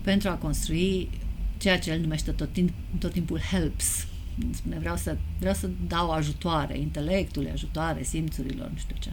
pentru 0.02 0.30
a 0.30 0.34
construi 0.34 1.10
ceea 1.58 1.80
ce 1.80 1.92
el 1.92 2.00
numește 2.00 2.32
tot, 2.32 2.54
timp, 2.54 2.70
tot 3.00 3.12
timpul 3.12 3.40
helps, 3.40 4.08
spune 4.52 4.80
vreau 4.80 4.96
să, 4.96 5.18
vreau 5.40 5.54
să 5.54 5.70
dau 5.88 6.12
ajutoare 6.12 6.78
intelectului, 6.78 7.52
ajutoare 7.52 8.04
simțurilor, 8.04 8.70
nu 8.70 8.78
știu 8.78 8.96
ce. 9.00 9.10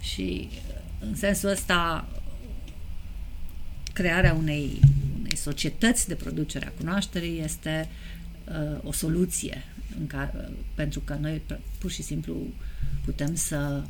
Și 0.00 0.48
în 0.98 1.14
sensul 1.14 1.48
ăsta 1.48 2.08
crearea 3.92 4.34
unei, 4.34 4.80
unei 5.18 5.36
societăți 5.36 6.08
de 6.08 6.14
producere 6.14 6.66
a 6.66 6.78
cunoașterii 6.78 7.40
este 7.40 7.88
uh, 8.48 8.78
o 8.84 8.92
soluție 8.92 9.64
în 9.98 10.06
care, 10.06 10.32
uh, 10.34 10.56
pentru 10.74 11.00
că 11.00 11.16
noi 11.20 11.42
pur 11.78 11.90
și 11.90 12.02
simplu 12.02 12.36
putem 13.04 13.34
să 13.34 13.82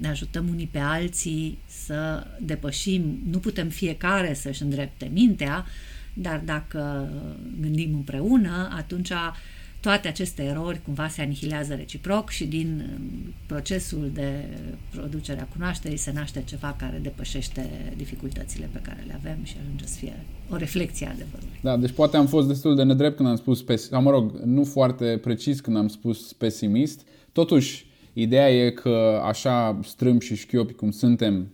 ne 0.00 0.08
ajutăm 0.08 0.48
unii 0.48 0.66
pe 0.66 0.78
alții 0.78 1.58
să 1.66 2.26
depășim, 2.40 3.18
nu 3.30 3.38
putem 3.38 3.68
fiecare 3.68 4.34
să-și 4.34 4.62
îndrepte 4.62 5.10
mintea, 5.12 5.66
dar 6.14 6.42
dacă 6.44 7.10
gândim 7.60 7.94
împreună, 7.94 8.68
atunci 8.76 9.12
toate 9.82 10.08
aceste 10.08 10.42
erori 10.42 10.82
cumva 10.84 11.08
se 11.08 11.22
anihilează 11.22 11.74
reciproc 11.74 12.30
și 12.30 12.46
din 12.46 12.98
um, 12.98 13.34
procesul 13.46 14.10
de 14.14 14.48
producere 14.90 15.40
a 15.40 15.44
cunoașterii 15.44 15.96
se 15.96 16.12
naște 16.12 16.42
ceva 16.44 16.76
care 16.78 16.98
depășește 17.02 17.92
dificultățile 17.96 18.68
pe 18.72 18.78
care 18.78 19.04
le 19.06 19.14
avem 19.14 19.38
și 19.42 19.56
ajunge 19.60 19.86
să 19.86 19.96
fie 19.98 20.24
o 20.50 20.56
reflexie 20.56 21.06
a 21.06 21.10
adevărului. 21.10 21.58
Da, 21.62 21.76
deci 21.76 21.90
poate 21.90 22.16
am 22.16 22.26
fost 22.26 22.48
destul 22.48 22.76
de 22.76 22.82
nedrept 22.82 23.16
când 23.16 23.28
am 23.28 23.36
spus, 23.36 23.62
pesimist, 23.62 24.02
mă 24.02 24.10
rog, 24.10 24.40
nu 24.44 24.64
foarte 24.64 25.18
precis 25.22 25.60
când 25.60 25.76
am 25.76 25.88
spus 25.88 26.32
pesimist, 26.32 27.06
totuși 27.32 27.86
ideea 28.12 28.50
e 28.50 28.70
că 28.70 29.20
așa 29.24 29.80
strâmb 29.84 30.20
și 30.20 30.36
șchiopi 30.36 30.72
cum 30.72 30.90
suntem, 30.90 31.52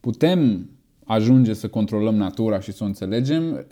putem 0.00 0.70
ajunge 1.08 1.54
să 1.54 1.68
controlăm 1.68 2.14
natura 2.14 2.60
și 2.60 2.72
să 2.72 2.84
o 2.84 2.86
înțelegem, 2.86 3.66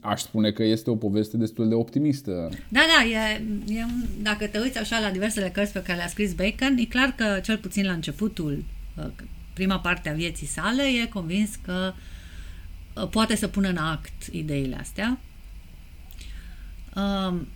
aș 0.00 0.20
spune 0.20 0.50
că 0.50 0.62
este 0.62 0.90
o 0.90 0.96
poveste 0.96 1.36
destul 1.36 1.68
de 1.68 1.74
optimistă. 1.74 2.48
Da, 2.68 2.80
da, 2.96 3.04
e, 3.04 3.42
e, 3.78 3.84
dacă 4.22 4.46
te 4.46 4.58
uiți 4.58 4.78
așa 4.78 4.98
la 4.98 5.10
diversele 5.10 5.48
cărți 5.48 5.72
pe 5.72 5.82
care 5.82 5.98
le-a 5.98 6.08
scris 6.08 6.34
Bacon, 6.34 6.76
e 6.78 6.84
clar 6.84 7.14
că 7.16 7.40
cel 7.42 7.58
puțin 7.58 7.86
la 7.86 7.92
începutul, 7.92 8.64
uh, 8.96 9.04
prima 9.52 9.78
parte 9.78 10.08
a 10.08 10.12
vieții 10.12 10.46
sale, 10.46 10.82
e 10.82 11.06
convins 11.06 11.50
că 11.64 11.92
uh, 12.94 13.08
poate 13.08 13.36
să 13.36 13.48
pună 13.48 13.68
în 13.68 13.76
act 13.76 14.26
ideile 14.30 14.76
astea 14.76 15.18
um, 16.96 17.48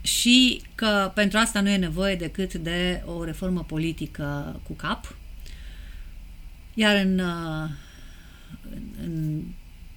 și 0.00 0.60
că 0.74 1.10
pentru 1.14 1.38
asta 1.38 1.60
nu 1.60 1.68
e 1.68 1.76
nevoie 1.76 2.14
decât 2.14 2.54
de 2.54 3.02
o 3.06 3.24
reformă 3.24 3.64
politică 3.66 4.60
cu 4.66 4.72
cap. 4.72 5.14
Iar 6.74 6.96
în 7.04 7.18
uh, 7.18 7.70
în, 8.74 9.04
în 9.04 9.42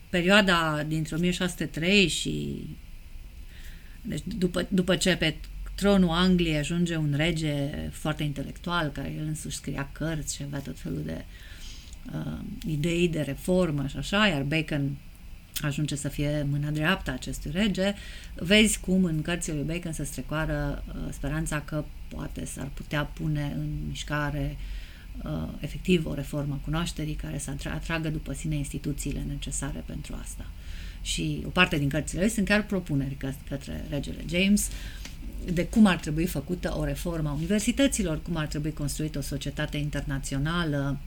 perioada 0.10 0.84
dintre 0.88 1.16
1603 1.16 2.08
și 2.08 2.64
Deci 4.02 4.22
după, 4.26 4.66
după 4.70 4.96
ce 4.96 5.16
pe 5.16 5.36
tronul 5.76 6.10
Angliei 6.10 6.58
ajunge 6.58 6.96
un 6.96 7.14
rege 7.16 7.70
foarte 7.92 8.24
intelectual, 8.24 8.90
care 8.90 9.14
el 9.18 9.26
însuși 9.26 9.56
scria 9.56 9.90
cărți 9.92 10.36
și 10.36 10.44
avea 10.44 10.60
tot 10.60 10.80
felul 10.80 11.02
de 11.06 11.26
uh, 12.14 12.40
idei 12.68 13.10
de 13.10 13.22
reformă 13.22 13.88
și 13.88 13.98
așa, 13.98 14.28
iar 14.28 14.42
Bacon 14.42 14.98
ajunge 15.62 15.96
să 15.96 16.08
fie 16.08 16.46
mâna 16.50 16.70
dreaptă 16.70 17.12
a 17.12 17.14
acestui 17.14 17.52
rege, 17.52 17.94
vezi 18.36 18.80
cum 18.80 19.04
în 19.04 19.22
cărțile 19.22 19.56
lui 19.56 19.64
Bacon 19.64 19.92
se 19.92 20.04
strecoară 20.04 20.84
uh, 20.88 20.94
speranța 21.12 21.62
că 21.62 21.84
poate 22.08 22.46
s-ar 22.46 22.70
putea 22.74 23.04
pune 23.04 23.54
în 23.58 23.70
mișcare 23.88 24.58
uh, 24.58 24.75
efectiv 25.60 26.06
o 26.06 26.14
reformă 26.14 26.54
a 26.54 26.64
cunoașterii 26.64 27.14
care 27.14 27.38
să 27.38 27.52
atragă 27.74 28.10
după 28.10 28.34
sine 28.34 28.56
instituțiile 28.56 29.24
necesare 29.28 29.84
pentru 29.86 30.18
asta. 30.22 30.46
Și 31.02 31.44
o 31.46 31.50
parte 31.50 31.78
din 31.78 31.90
cărțile 31.90 32.22
lui 32.22 32.30
sunt 32.30 32.48
chiar 32.48 32.66
propuneri 32.66 33.16
că, 33.16 33.32
către 33.50 33.86
regele 33.90 34.24
James 34.30 34.70
de 35.54 35.66
cum 35.66 35.86
ar 35.86 35.96
trebui 35.96 36.26
făcută 36.26 36.76
o 36.78 36.84
reformă 36.84 37.30
a 37.30 37.34
universităților, 37.34 38.22
cum 38.22 38.36
ar 38.36 38.48
trebui 38.48 38.74
construită 38.74 39.18
o 39.18 39.22
societate 39.22 39.78
internațională 39.78 41.00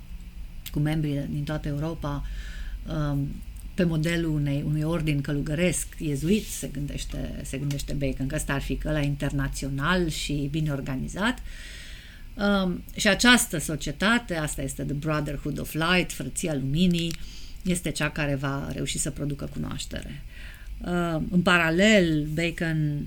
cu 0.71 0.79
membri 0.79 1.27
din 1.31 1.45
toată 1.45 1.69
Europa, 1.69 2.25
um, 3.11 3.29
pe 3.75 3.85
modelul 3.85 4.35
unei, 4.35 4.63
unui 4.67 4.83
ordin 4.83 5.21
călugăresc 5.21 5.87
iezuit, 5.99 6.47
se 6.47 6.69
gândește, 6.73 7.41
se 7.45 7.59
gândește 7.59 7.93
Bacon, 7.93 8.27
că 8.27 8.35
ăsta 8.35 8.53
ar 8.53 8.61
fi 8.61 8.79
la 8.83 9.01
internațional 9.01 10.09
și 10.09 10.49
bine 10.51 10.71
organizat. 10.71 11.39
Um, 12.39 12.83
și 12.97 13.09
această 13.09 13.59
societate, 13.59 14.37
asta 14.37 14.63
este 14.63 14.83
The 14.83 14.95
Brotherhood 14.95 15.59
of 15.59 15.73
Light, 15.73 16.13
frăția 16.13 16.55
luminii, 16.55 17.15
este 17.63 17.91
cea 17.91 18.11
care 18.11 18.35
va 18.35 18.69
reuși 18.73 18.99
să 18.99 19.11
producă 19.11 19.45
cunoaștere. 19.53 20.23
Uh, 20.81 21.23
în 21.31 21.43
paralel, 21.43 22.27
Bacon 22.35 23.07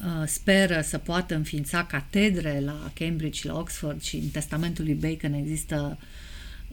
uh, 0.00 0.26
speră 0.26 0.80
să 0.80 0.98
poată 0.98 1.34
înființa 1.34 1.84
catedre 1.84 2.60
la 2.60 2.90
Cambridge 2.94 3.38
și 3.38 3.46
la 3.46 3.58
Oxford 3.58 4.02
și 4.02 4.16
în 4.16 4.28
testamentul 4.28 4.84
lui 4.84 4.94
Bacon 4.94 5.32
există 5.32 5.98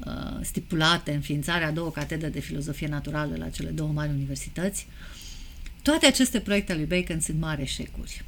uh, 0.05 0.39
stipulate 0.41 1.13
înființarea 1.13 1.67
a 1.67 1.71
două 1.71 1.91
catedre 1.91 2.29
de 2.29 2.39
filozofie 2.39 2.87
naturală 2.87 3.35
la 3.37 3.49
cele 3.49 3.69
două 3.69 3.91
mari 3.91 4.09
universități. 4.09 4.87
Toate 5.81 6.05
aceste 6.05 6.39
proiecte 6.39 6.71
ale 6.71 6.85
lui 6.87 6.99
Bacon 6.99 7.19
sunt 7.19 7.39
mari 7.39 7.61
eșecuri. 7.61 8.23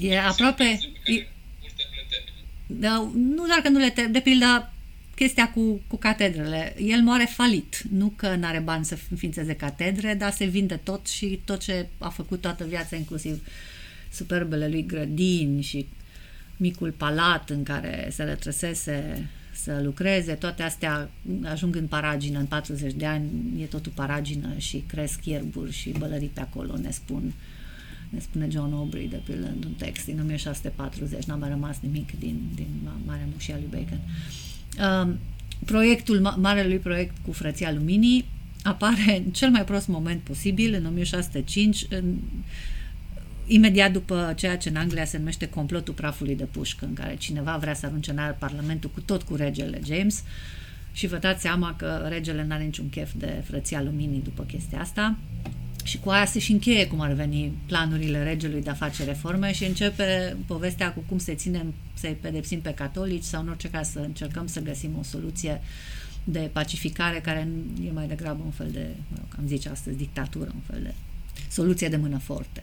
E 0.00 0.20
aproape... 0.20 0.64
E, 1.04 1.26
da, 1.26 1.41
nu 3.14 3.46
doar 3.46 3.58
că 3.62 3.68
nu 3.68 3.78
le... 3.78 3.90
Te, 3.90 4.06
de 4.06 4.20
pildă, 4.20 4.72
chestia 5.14 5.50
cu, 5.50 5.80
cu 5.86 5.96
catedrele. 5.96 6.74
El 6.78 7.02
moare 7.02 7.24
falit. 7.24 7.82
Nu 7.90 8.12
că 8.16 8.34
nu 8.34 8.46
are 8.46 8.58
bani 8.58 8.84
să 8.84 8.98
înființeze 9.10 9.54
catedre, 9.54 10.14
dar 10.14 10.32
se 10.32 10.44
vinde 10.44 10.80
tot 10.82 11.06
și 11.06 11.40
tot 11.44 11.60
ce 11.60 11.86
a 11.98 12.08
făcut 12.08 12.40
toată 12.40 12.64
viața, 12.64 12.96
inclusiv 12.96 13.46
superbele 14.12 14.68
lui 14.68 14.86
grădini 14.86 15.62
și 15.62 15.86
micul 16.56 16.90
palat 16.90 17.50
în 17.50 17.62
care 17.62 18.08
se 18.10 18.22
retrăsese 18.22 19.28
să 19.52 19.80
lucreze, 19.82 20.32
toate 20.32 20.62
astea 20.62 21.10
ajung 21.44 21.76
în 21.76 21.86
paragină, 21.86 22.38
în 22.38 22.46
40 22.46 22.92
de 22.92 23.06
ani 23.06 23.30
e 23.60 23.64
totul 23.64 23.92
paragină 23.94 24.48
și 24.56 24.84
cresc 24.86 25.24
ierburi 25.24 25.72
și 25.72 25.90
bălării 25.90 26.30
pe 26.34 26.40
acolo, 26.40 26.76
ne 26.76 26.90
spun 26.90 27.32
ne 28.12 28.18
spune 28.18 28.48
John 28.50 28.72
Aubrey 28.72 29.08
de 29.08 29.20
pildă 29.24 29.54
un 29.64 29.72
text 29.72 30.04
din 30.04 30.20
1640, 30.20 31.24
n-a 31.24 31.34
mai 31.34 31.48
rămas 31.48 31.78
nimic 31.80 32.18
din, 32.18 32.40
din 32.54 32.66
Marea 33.06 33.28
Mușia 33.32 33.56
lui 33.56 33.68
Bacon. 33.70 34.00
Uh, 34.78 35.14
proiectul, 35.64 36.20
marelui 36.20 36.78
proiect 36.78 37.16
cu 37.24 37.32
Frăția 37.32 37.72
Luminii 37.72 38.24
apare 38.62 39.22
în 39.24 39.32
cel 39.32 39.50
mai 39.50 39.64
prost 39.64 39.88
moment 39.88 40.20
posibil, 40.20 40.74
în 40.74 40.86
1605, 40.86 41.86
în, 41.88 42.16
imediat 43.46 43.92
după 43.92 44.32
ceea 44.36 44.56
ce 44.56 44.68
în 44.68 44.76
Anglia 44.76 45.04
se 45.04 45.18
numește 45.18 45.48
complotul 45.48 45.94
prafului 45.94 46.36
de 46.36 46.44
pușcă, 46.44 46.84
în 46.84 46.94
care 46.94 47.16
cineva 47.16 47.56
vrea 47.56 47.74
să 47.74 47.86
arunce 47.86 48.10
în 48.10 48.18
aer 48.18 48.36
Parlamentul 48.38 48.90
cu 48.90 49.00
tot 49.00 49.22
cu 49.22 49.36
regele 49.36 49.80
James 49.86 50.24
și 50.92 51.06
vă 51.06 51.16
dați 51.16 51.40
seama 51.40 51.74
că 51.76 52.06
regele 52.08 52.44
n-are 52.44 52.64
niciun 52.64 52.88
chef 52.88 53.12
de 53.16 53.42
frăția 53.44 53.82
luminii 53.82 54.20
după 54.20 54.42
chestia 54.42 54.80
asta 54.80 55.16
și 55.82 55.98
cu 55.98 56.10
aia 56.10 56.24
se 56.24 56.38
și 56.38 56.52
încheie 56.52 56.86
cum 56.86 57.00
ar 57.00 57.12
veni 57.12 57.52
planurile 57.66 58.22
regelui 58.22 58.62
de 58.62 58.70
a 58.70 58.74
face 58.74 59.04
reforme 59.04 59.52
și 59.52 59.64
începe 59.64 60.36
povestea 60.46 60.92
cu 60.92 61.04
cum 61.08 61.18
se 61.18 61.34
ținem, 61.34 61.74
să-i 61.94 62.16
pedepsim 62.20 62.60
pe 62.60 62.74
catolici 62.74 63.22
sau 63.22 63.42
în 63.42 63.48
orice 63.48 63.70
caz 63.70 63.90
să 63.90 63.98
încercăm 63.98 64.46
să 64.46 64.60
găsim 64.60 64.96
o 64.98 65.02
soluție 65.02 65.60
de 66.24 66.50
pacificare 66.52 67.20
care 67.20 67.48
e 67.86 67.90
mai 67.92 68.06
degrabă 68.06 68.42
un 68.44 68.50
fel 68.50 68.70
de, 68.70 68.86
mă 69.08 69.16
rog, 69.20 69.28
am 69.38 69.46
zice 69.46 69.68
astăzi, 69.68 69.96
dictatură, 69.96 70.50
un 70.54 70.60
fel 70.70 70.82
de 70.82 70.94
soluție 71.50 71.88
de 71.88 71.96
mână 71.96 72.18
forte. 72.18 72.62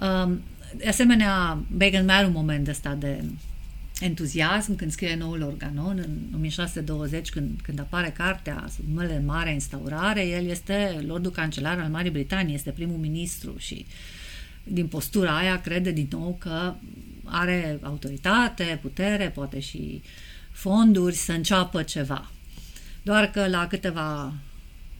Um, 0.00 0.40
de 0.76 0.88
asemenea, 0.88 1.64
Bacon 1.76 2.04
mai 2.04 2.16
are 2.16 2.26
un 2.26 2.32
moment 2.32 2.68
ăsta 2.68 2.94
de 2.94 3.24
entuziasm 4.00 4.76
când 4.76 4.90
scrie 4.90 5.14
noul 5.14 5.42
organon 5.42 5.98
în 5.98 6.34
1620, 6.34 7.30
când, 7.30 7.60
când 7.62 7.80
apare 7.80 8.14
cartea 8.16 8.68
sub 8.74 8.88
numele 8.88 9.22
Mare 9.26 9.52
Instaurare, 9.52 10.26
el 10.26 10.46
este 10.46 11.04
Lordul 11.06 11.30
Cancelar 11.30 11.78
al 11.78 11.88
Marii 11.88 12.10
Britanii, 12.10 12.54
este 12.54 12.70
primul 12.70 12.96
ministru 12.96 13.54
și 13.58 13.86
din 14.64 14.86
postura 14.86 15.36
aia 15.36 15.60
crede 15.60 15.90
din 15.90 16.08
nou 16.10 16.36
că 16.40 16.74
are 17.24 17.78
autoritate, 17.82 18.78
putere, 18.82 19.28
poate 19.28 19.60
și 19.60 20.02
fonduri 20.50 21.14
să 21.14 21.32
înceapă 21.32 21.82
ceva. 21.82 22.30
Doar 23.02 23.30
că 23.30 23.48
la 23.48 23.66
câteva 23.66 24.34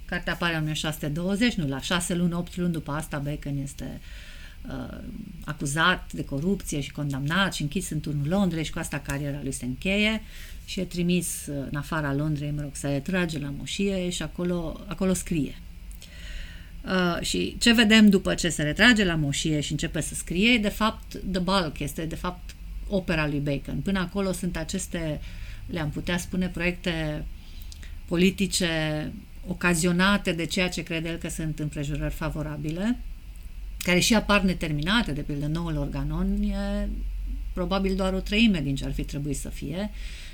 cartea 0.04 0.32
apare 0.32 0.54
în 0.54 0.60
1620, 0.60 1.54
nu, 1.54 1.68
la 1.68 1.80
6 1.80 2.14
luni, 2.14 2.32
8 2.32 2.56
luni 2.56 2.72
după 2.72 2.92
asta 2.92 3.18
Bacon 3.18 3.56
este 3.62 3.84
uh, 3.84 4.29
uh, 4.68 4.98
acuzat 5.44 6.12
de 6.12 6.24
corupție 6.24 6.80
și 6.80 6.92
condamnat 6.92 7.54
și 7.54 7.62
închis 7.62 7.90
în 7.90 8.00
turnul 8.00 8.28
Londrei 8.28 8.64
și 8.64 8.70
cu 8.70 8.78
asta 8.78 8.98
cariera 8.98 9.40
lui 9.42 9.52
se 9.52 9.64
încheie 9.64 10.22
și 10.64 10.80
e 10.80 10.84
trimis 10.84 11.46
uh, 11.46 11.66
în 11.70 11.76
afara 11.76 12.14
Londrei, 12.14 12.50
mă 12.50 12.60
rog, 12.60 12.70
să 12.74 13.00
trage 13.02 13.38
la 13.38 13.52
moșie 13.58 14.10
și 14.10 14.22
acolo, 14.22 14.80
acolo 14.86 15.12
scrie. 15.12 15.54
Uh, 16.84 17.20
și 17.20 17.56
ce 17.58 17.72
vedem 17.72 18.08
după 18.08 18.34
ce 18.34 18.48
se 18.48 18.62
retrage 18.62 19.04
la 19.04 19.14
moșie 19.14 19.60
și 19.60 19.72
începe 19.72 20.00
să 20.00 20.14
scrie, 20.14 20.58
de 20.58 20.68
fapt, 20.68 21.16
The 21.32 21.40
Bulk 21.40 21.78
este, 21.78 22.04
de 22.04 22.14
fapt, 22.14 22.54
opera 22.88 23.26
lui 23.26 23.38
Bacon. 23.38 23.80
Până 23.80 23.98
acolo 23.98 24.32
sunt 24.32 24.56
aceste, 24.56 25.20
le-am 25.66 25.90
putea 25.90 26.18
spune, 26.18 26.48
proiecte 26.48 27.24
politice 28.04 29.12
ocazionate 29.46 30.32
de 30.32 30.44
ceea 30.44 30.68
ce 30.68 30.82
crede 30.82 31.08
el 31.08 31.16
că 31.16 31.28
sunt 31.28 31.58
împrejurări 31.58 32.14
favorabile, 32.14 32.98
care 33.82 33.98
și 33.98 34.14
apar 34.14 34.42
neterminate, 34.42 35.12
de 35.12 35.20
pildă 35.20 35.46
noul 35.46 35.76
organon, 35.76 36.42
e 36.42 36.88
probabil 37.52 37.94
doar 37.94 38.12
o 38.12 38.20
treime 38.20 38.60
din 38.60 38.74
ce 38.74 38.84
ar 38.84 38.92
fi 38.92 39.04
trebuit 39.04 39.36
să 39.36 39.48
fie. 39.48 39.90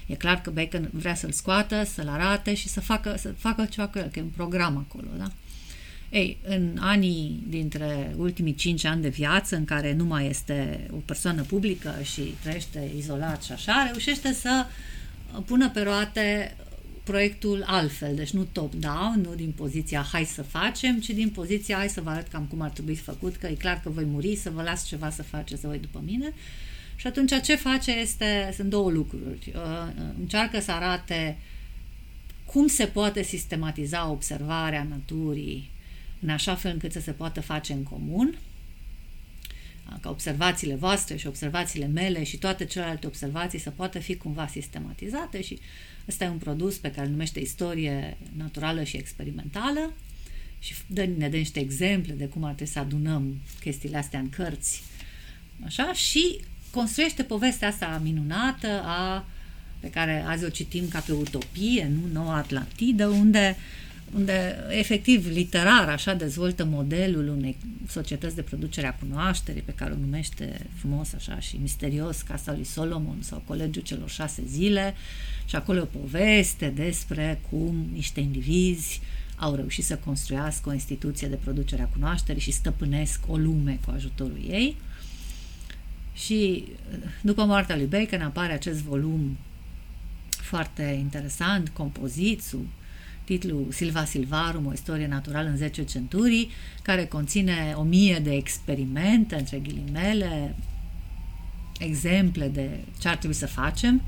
E 0.06 0.14
clar 0.14 0.40
că 0.40 0.50
Bacon 0.50 0.88
vrea 0.92 1.14
să-l 1.14 1.32
scoată, 1.32 1.84
să-l 1.84 2.08
arate 2.08 2.54
și 2.54 2.68
să 2.68 2.80
facă, 2.80 3.14
să 3.18 3.32
facă 3.38 3.64
ceva 3.64 3.88
cu 3.88 3.98
el, 3.98 4.08
că 4.08 4.18
e 4.18 4.22
un 4.22 4.28
program 4.28 4.76
acolo, 4.76 5.08
da? 5.18 5.32
Ei, 6.10 6.38
în 6.42 6.76
anii 6.80 7.42
dintre 7.48 8.14
ultimii 8.16 8.54
cinci 8.54 8.84
ani 8.84 9.02
de 9.02 9.08
viață, 9.08 9.56
în 9.56 9.64
care 9.64 9.94
nu 9.94 10.04
mai 10.04 10.28
este 10.28 10.86
o 10.90 10.96
persoană 10.96 11.42
publică 11.42 11.94
și 12.02 12.20
trăiește 12.42 12.90
izolat 12.96 13.42
și 13.42 13.52
așa, 13.52 13.88
reușește 13.90 14.32
să 14.32 14.66
pună 15.44 15.70
pe 15.70 15.80
roate 15.80 16.56
proiectul 17.06 17.64
altfel, 17.66 18.14
deci 18.14 18.30
nu 18.30 18.46
top-down, 18.52 19.20
nu 19.20 19.34
din 19.34 19.52
poziția 19.56 20.06
hai 20.12 20.24
să 20.24 20.42
facem, 20.42 21.00
ci 21.00 21.10
din 21.10 21.30
poziția 21.30 21.76
hai 21.76 21.88
să 21.88 22.00
vă 22.00 22.10
arăt 22.10 22.28
cam 22.28 22.44
cum 22.44 22.60
ar 22.60 22.70
trebui 22.70 22.94
făcut, 22.94 23.36
că 23.36 23.46
e 23.46 23.54
clar 23.54 23.80
că 23.82 23.90
voi 23.90 24.04
muri, 24.04 24.36
să 24.36 24.50
vă 24.50 24.62
las 24.62 24.86
ceva 24.86 25.10
să 25.10 25.22
faceți 25.22 25.66
voi 25.66 25.78
după 25.78 26.02
mine. 26.04 26.32
Și 26.96 27.06
atunci 27.06 27.40
ce 27.42 27.56
face 27.56 27.90
este, 27.90 28.52
sunt 28.54 28.70
două 28.70 28.90
lucruri. 28.90 29.52
Uh, 29.54 30.02
încearcă 30.18 30.60
să 30.60 30.72
arate 30.72 31.38
cum 32.44 32.66
se 32.66 32.86
poate 32.86 33.22
sistematiza 33.22 34.10
observarea 34.10 34.86
naturii 34.90 35.70
în 36.20 36.28
așa 36.28 36.54
fel 36.54 36.72
încât 36.72 36.92
să 36.92 37.00
se 37.00 37.12
poată 37.12 37.40
face 37.40 37.72
în 37.72 37.82
comun, 37.82 38.38
ca 40.00 40.10
observațiile 40.10 40.74
voastre 40.74 41.16
și 41.16 41.26
observațiile 41.26 41.86
mele 41.86 42.24
și 42.24 42.36
toate 42.36 42.64
celelalte 42.64 43.06
observații 43.06 43.58
să 43.58 43.70
poată 43.70 43.98
fi 43.98 44.16
cumva 44.16 44.46
sistematizate 44.46 45.42
și 45.42 45.58
ăsta 46.08 46.24
e 46.24 46.28
un 46.28 46.38
produs 46.38 46.76
pe 46.76 46.90
care 46.90 47.06
îl 47.06 47.12
numește 47.12 47.40
istorie 47.40 48.16
naturală 48.36 48.82
și 48.82 48.96
experimentală 48.96 49.92
și 50.58 50.74
dă, 50.86 51.04
ne 51.16 51.28
dă 51.28 51.36
niște 51.36 51.60
exemple 51.60 52.12
de 52.12 52.24
cum 52.24 52.44
ar 52.44 52.52
trebui 52.52 52.72
să 52.72 52.78
adunăm 52.78 53.36
chestiile 53.60 53.96
astea 53.96 54.18
în 54.18 54.28
cărți. 54.28 54.82
Așa? 55.64 55.92
Și 55.92 56.40
construiește 56.70 57.22
povestea 57.22 57.68
asta 57.68 58.00
minunată 58.02 58.82
a, 58.84 59.26
pe 59.80 59.90
care 59.90 60.24
azi 60.26 60.44
o 60.44 60.48
citim 60.48 60.88
ca 60.88 60.98
pe 60.98 61.12
utopie, 61.12 61.90
nu? 61.92 62.12
Noua 62.12 62.36
Atlantidă, 62.36 63.06
unde 63.06 63.56
uh, 63.58 63.85
unde 64.14 64.56
efectiv 64.68 65.26
literar 65.26 65.88
așa 65.88 66.14
dezvoltă 66.14 66.64
modelul 66.64 67.28
unei 67.28 67.56
societăți 67.88 68.34
de 68.34 68.42
producere 68.42 68.86
a 68.86 68.94
cunoașterii 68.94 69.62
pe 69.62 69.72
care 69.72 69.92
o 69.92 69.96
numește 69.96 70.66
frumos 70.74 71.12
așa 71.12 71.38
și 71.38 71.56
misterios 71.56 72.22
Casa 72.22 72.52
lui 72.52 72.64
Solomon 72.64 73.16
sau 73.20 73.42
Colegiul 73.46 73.82
celor 73.82 74.08
șase 74.08 74.42
zile 74.46 74.94
și 75.44 75.56
acolo 75.56 75.82
o 75.82 75.98
poveste 75.98 76.68
despre 76.68 77.40
cum 77.50 77.86
niște 77.92 78.20
indivizi 78.20 79.00
au 79.36 79.54
reușit 79.54 79.84
să 79.84 79.96
construiască 79.96 80.68
o 80.68 80.72
instituție 80.72 81.28
de 81.28 81.38
producere 81.44 81.82
a 81.82 81.86
cunoașterii 81.86 82.40
și 82.40 82.50
stăpânesc 82.50 83.20
o 83.26 83.36
lume 83.36 83.78
cu 83.84 83.90
ajutorul 83.90 84.40
ei. 84.48 84.76
Și 86.14 86.64
după 87.20 87.44
moartea 87.44 87.76
lui 87.76 87.86
Bacon 87.86 88.20
apare 88.20 88.52
acest 88.52 88.80
volum 88.80 89.36
foarte 90.28 90.82
interesant, 90.82 91.68
compozit, 91.68 92.42
sub 92.42 92.66
titlul 93.26 93.66
Silva 93.70 94.04
Silvarum, 94.04 94.66
o 94.66 94.72
istorie 94.72 95.06
naturală 95.06 95.48
în 95.48 95.56
10 95.56 95.84
centurii, 95.84 96.50
care 96.82 97.04
conține 97.04 97.74
o 97.76 97.82
mie 97.82 98.18
de 98.18 98.34
experimente, 98.34 99.34
între 99.34 99.58
ghilimele, 99.58 100.54
exemple 101.78 102.48
de 102.48 102.70
ce 103.00 103.08
ar 103.08 103.16
trebui 103.16 103.36
să 103.36 103.46
facem. 103.46 104.02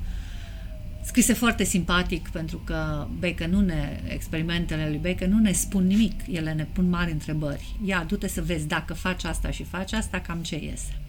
Scrise 1.04 1.32
foarte 1.32 1.64
simpatic 1.64 2.28
pentru 2.28 2.58
că 2.64 3.06
Bacon 3.18 3.50
nu 3.50 3.60
ne, 3.60 4.00
experimentele 4.08 4.88
lui 4.88 4.98
Bacon 4.98 5.30
nu 5.30 5.38
ne 5.38 5.52
spun 5.52 5.86
nimic, 5.86 6.20
ele 6.30 6.52
ne 6.52 6.66
pun 6.72 6.88
mari 6.88 7.12
întrebări. 7.12 7.76
Ia, 7.84 8.04
du-te 8.08 8.28
să 8.28 8.42
vezi 8.42 8.66
dacă 8.66 8.94
faci 8.94 9.24
asta 9.24 9.50
și 9.50 9.64
faci 9.64 9.92
asta, 9.92 10.20
cam 10.20 10.38
ce 10.38 10.54
iese. 10.64 11.00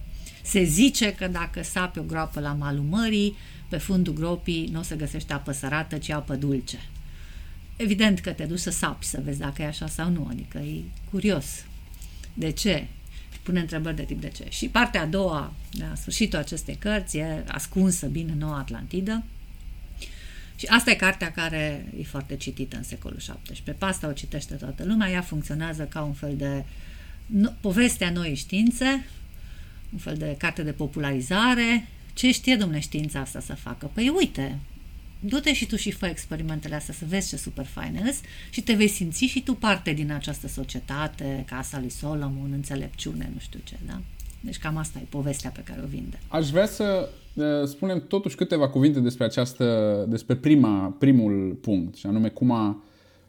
Se 0.43 0.63
zice 0.63 1.13
că 1.13 1.27
dacă 1.27 1.63
sapi 1.63 1.99
o 1.99 2.03
groapă 2.03 2.39
la 2.39 2.53
malul 2.53 2.83
mării, 2.89 3.35
pe 3.69 3.77
fundul 3.77 4.13
gropii 4.13 4.69
nu 4.71 4.79
o 4.79 4.83
să 4.83 4.95
găsești 4.95 5.31
apă 5.31 5.51
sărată, 5.51 5.97
ci 5.97 6.09
apă 6.09 6.35
dulce. 6.35 6.79
Evident 7.81 8.19
că 8.19 8.31
te 8.31 8.43
duci 8.43 8.59
să 8.59 8.69
sapi, 8.69 9.05
să 9.05 9.21
vezi 9.23 9.39
dacă 9.39 9.61
e 9.61 9.65
așa 9.65 9.87
sau 9.87 10.09
nu, 10.09 10.27
adică 10.29 10.57
e 10.57 10.81
curios. 11.09 11.65
De 12.33 12.51
ce? 12.51 12.87
Pune 13.43 13.59
întrebări 13.59 13.95
de 13.95 14.03
tip 14.03 14.21
de 14.21 14.29
ce. 14.29 14.45
Și 14.49 14.67
partea 14.67 15.01
a 15.01 15.05
doua, 15.05 15.53
la 15.71 15.95
sfârșitul 15.95 16.39
acestei 16.39 16.75
cărți, 16.75 17.17
e 17.17 17.43
ascunsă 17.47 18.07
bine 18.07 18.31
în 18.31 18.37
Noua 18.37 18.57
Atlantidă. 18.57 19.23
Și 20.55 20.65
asta 20.65 20.91
e 20.91 20.95
cartea 20.95 21.31
care 21.31 21.85
e 21.99 22.03
foarte 22.03 22.35
citită 22.35 22.77
în 22.77 22.83
secolul 22.83 23.17
XVII. 23.17 23.61
Pe 23.63 23.85
asta 23.85 24.07
o 24.07 24.11
citește 24.11 24.53
toată 24.53 24.83
lumea, 24.85 25.09
ea 25.09 25.21
funcționează 25.21 25.83
ca 25.83 26.01
un 26.01 26.13
fel 26.13 26.35
de 26.35 26.63
no, 27.25 27.49
povestea 27.59 28.09
noi 28.09 28.35
științe, 28.35 29.05
un 29.93 29.99
fel 29.99 30.15
de 30.15 30.35
carte 30.37 30.63
de 30.63 30.71
popularizare. 30.71 31.87
Ce 32.13 32.31
știe, 32.31 32.55
domnule, 32.55 32.79
știința 32.79 33.19
asta 33.19 33.39
să 33.39 33.53
facă? 33.53 33.89
Păi 33.93 34.13
uite, 34.17 34.59
du-te 35.19 35.53
și 35.53 35.65
tu 35.65 35.75
și 35.75 35.91
fă 35.91 36.05
experimentele 36.05 36.75
astea 36.75 36.93
să 36.93 37.05
vezi 37.07 37.29
ce 37.29 37.37
super 37.37 37.65
faine 37.65 38.13
și 38.49 38.61
te 38.61 38.73
vei 38.73 38.87
simți 38.87 39.25
și 39.25 39.43
tu 39.43 39.53
parte 39.53 39.91
din 39.91 40.11
această 40.11 40.47
societate, 40.47 41.45
casa 41.47 41.79
lui 41.79 41.89
Solomon, 41.89 42.51
înțelepciune, 42.51 43.29
nu 43.33 43.39
știu 43.39 43.59
ce, 43.63 43.75
da? 43.85 44.01
Deci 44.41 44.57
cam 44.57 44.77
asta 44.77 44.99
e 44.99 45.05
povestea 45.09 45.49
pe 45.49 45.61
care 45.63 45.81
o 45.83 45.87
vinde. 45.87 46.19
Aș 46.27 46.49
vrea 46.49 46.65
să 46.65 47.09
uh, 47.33 47.45
spunem 47.67 48.03
totuși 48.07 48.35
câteva 48.35 48.69
cuvinte 48.69 48.99
despre 48.99 49.25
această, 49.25 50.05
despre 50.09 50.35
prima, 50.35 50.95
primul 50.99 51.57
punct, 51.61 51.95
și 51.95 52.05
anume 52.05 52.29
cum 52.29 52.51
a 52.51 52.83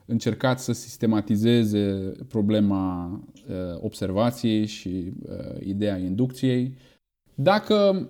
încercat 0.07 0.61
să 0.61 0.72
sistematizeze 0.72 2.12
problema 2.28 3.11
uh, 3.49 3.55
observației 3.80 4.66
și 4.66 5.12
uh, 5.22 5.66
ideea 5.66 5.97
inducției. 5.97 6.76
Dacă 7.34 8.09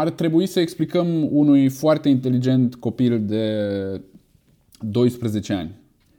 ar 0.00 0.10
trebui 0.10 0.46
să 0.46 0.60
explicăm 0.60 1.28
unui 1.30 1.68
foarte 1.68 2.08
inteligent 2.08 2.74
copil 2.74 3.24
de 3.26 3.46
12 4.80 5.52
ani 5.52 5.70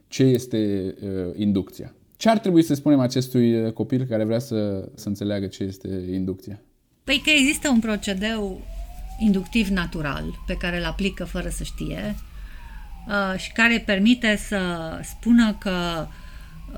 ce 0.08 0.22
este 0.22 0.94
uh, 1.02 1.10
inducția. 1.36 1.94
Ce 2.16 2.28
ar 2.28 2.38
trebui 2.38 2.62
să 2.62 2.74
spunem 2.74 3.00
acestui 3.00 3.62
uh, 3.62 3.72
copil 3.72 4.04
care 4.04 4.24
vrea 4.24 4.38
să, 4.38 4.88
să 4.94 5.08
înțeleagă 5.08 5.46
ce 5.46 5.62
este 5.62 5.88
inducția? 6.12 6.60
Păi 7.04 7.20
că 7.24 7.30
există 7.30 7.68
un 7.68 7.80
procedeu 7.80 8.60
inductiv 9.18 9.68
natural 9.68 10.24
pe 10.46 10.56
care 10.56 10.78
îl 10.78 10.84
aplică 10.84 11.24
fără 11.24 11.48
să 11.48 11.64
știe 11.64 12.14
uh, 13.08 13.38
și 13.38 13.52
care 13.52 13.72
îi 13.72 13.80
permite 13.80 14.36
să 14.36 14.58
spună 15.02 15.56
că, 15.60 16.06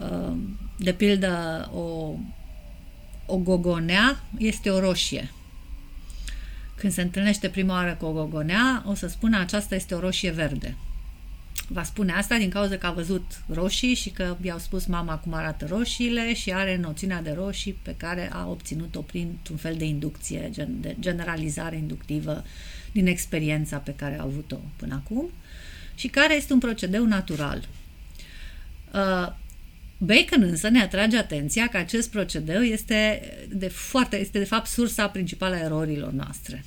uh, 0.01 0.37
de 0.79 0.93
pildă, 0.93 1.69
o, 1.75 2.15
o 3.27 3.37
gogonea 3.37 4.21
este 4.39 4.71
o 4.71 4.81
roșie 4.81 5.31
când 6.77 6.93
se 6.93 7.03
întâlnește 7.03 7.49
prima 7.49 7.75
oară 7.75 7.95
cu 7.95 8.05
o 8.05 8.13
gogonea, 8.13 8.85
o 8.87 8.95
să 8.95 9.07
spună 9.07 9.39
aceasta 9.39 9.75
este 9.75 9.95
o 9.95 10.01
roșie 10.01 10.31
verde. 10.31 10.77
Va 11.69 11.83
spune 11.83 12.13
asta 12.13 12.37
din 12.37 12.51
cauza 12.51 12.77
că 12.77 12.87
a 12.87 12.93
văzut 12.93 13.43
roșii 13.49 13.95
și 13.95 14.11
că 14.11 14.37
i-au 14.43 14.59
spus 14.59 14.87
mama 14.87 15.17
cum 15.17 15.33
arată 15.33 15.67
roșiile 15.67 16.35
și 16.35 16.53
are 16.53 16.77
noțiunea 16.77 17.23
de 17.23 17.33
roșii 17.33 17.79
pe 17.83 17.95
care 17.97 18.31
a 18.33 18.47
obținut-o 18.49 19.01
printr-un 19.01 19.57
fel 19.57 19.77
de 19.77 19.85
inducție, 19.85 20.51
de 20.69 20.97
generalizare 21.01 21.77
inductivă 21.77 22.45
din 22.93 23.07
experiența 23.07 23.77
pe 23.77 23.95
care 23.95 24.19
a 24.19 24.23
avut-o 24.23 24.57
până 24.77 24.95
acum 24.95 25.31
și 25.95 26.09
care 26.09 26.35
este 26.35 26.53
un 26.53 26.59
procedeu 26.59 27.07
natural. 27.07 27.69
Uh, 28.95 29.33
Bacon 29.99 30.43
însă 30.43 30.69
ne 30.69 30.81
atrage 30.81 31.17
atenția 31.17 31.67
că 31.67 31.77
acest 31.77 32.11
procedeu 32.11 32.63
este 32.63 33.23
de, 33.49 33.69
foarte, 33.69 34.21
este 34.21 34.39
de 34.39 34.45
fapt 34.45 34.67
sursa 34.67 35.09
principală 35.09 35.55
a 35.55 35.65
erorilor 35.65 36.13
noastre 36.13 36.65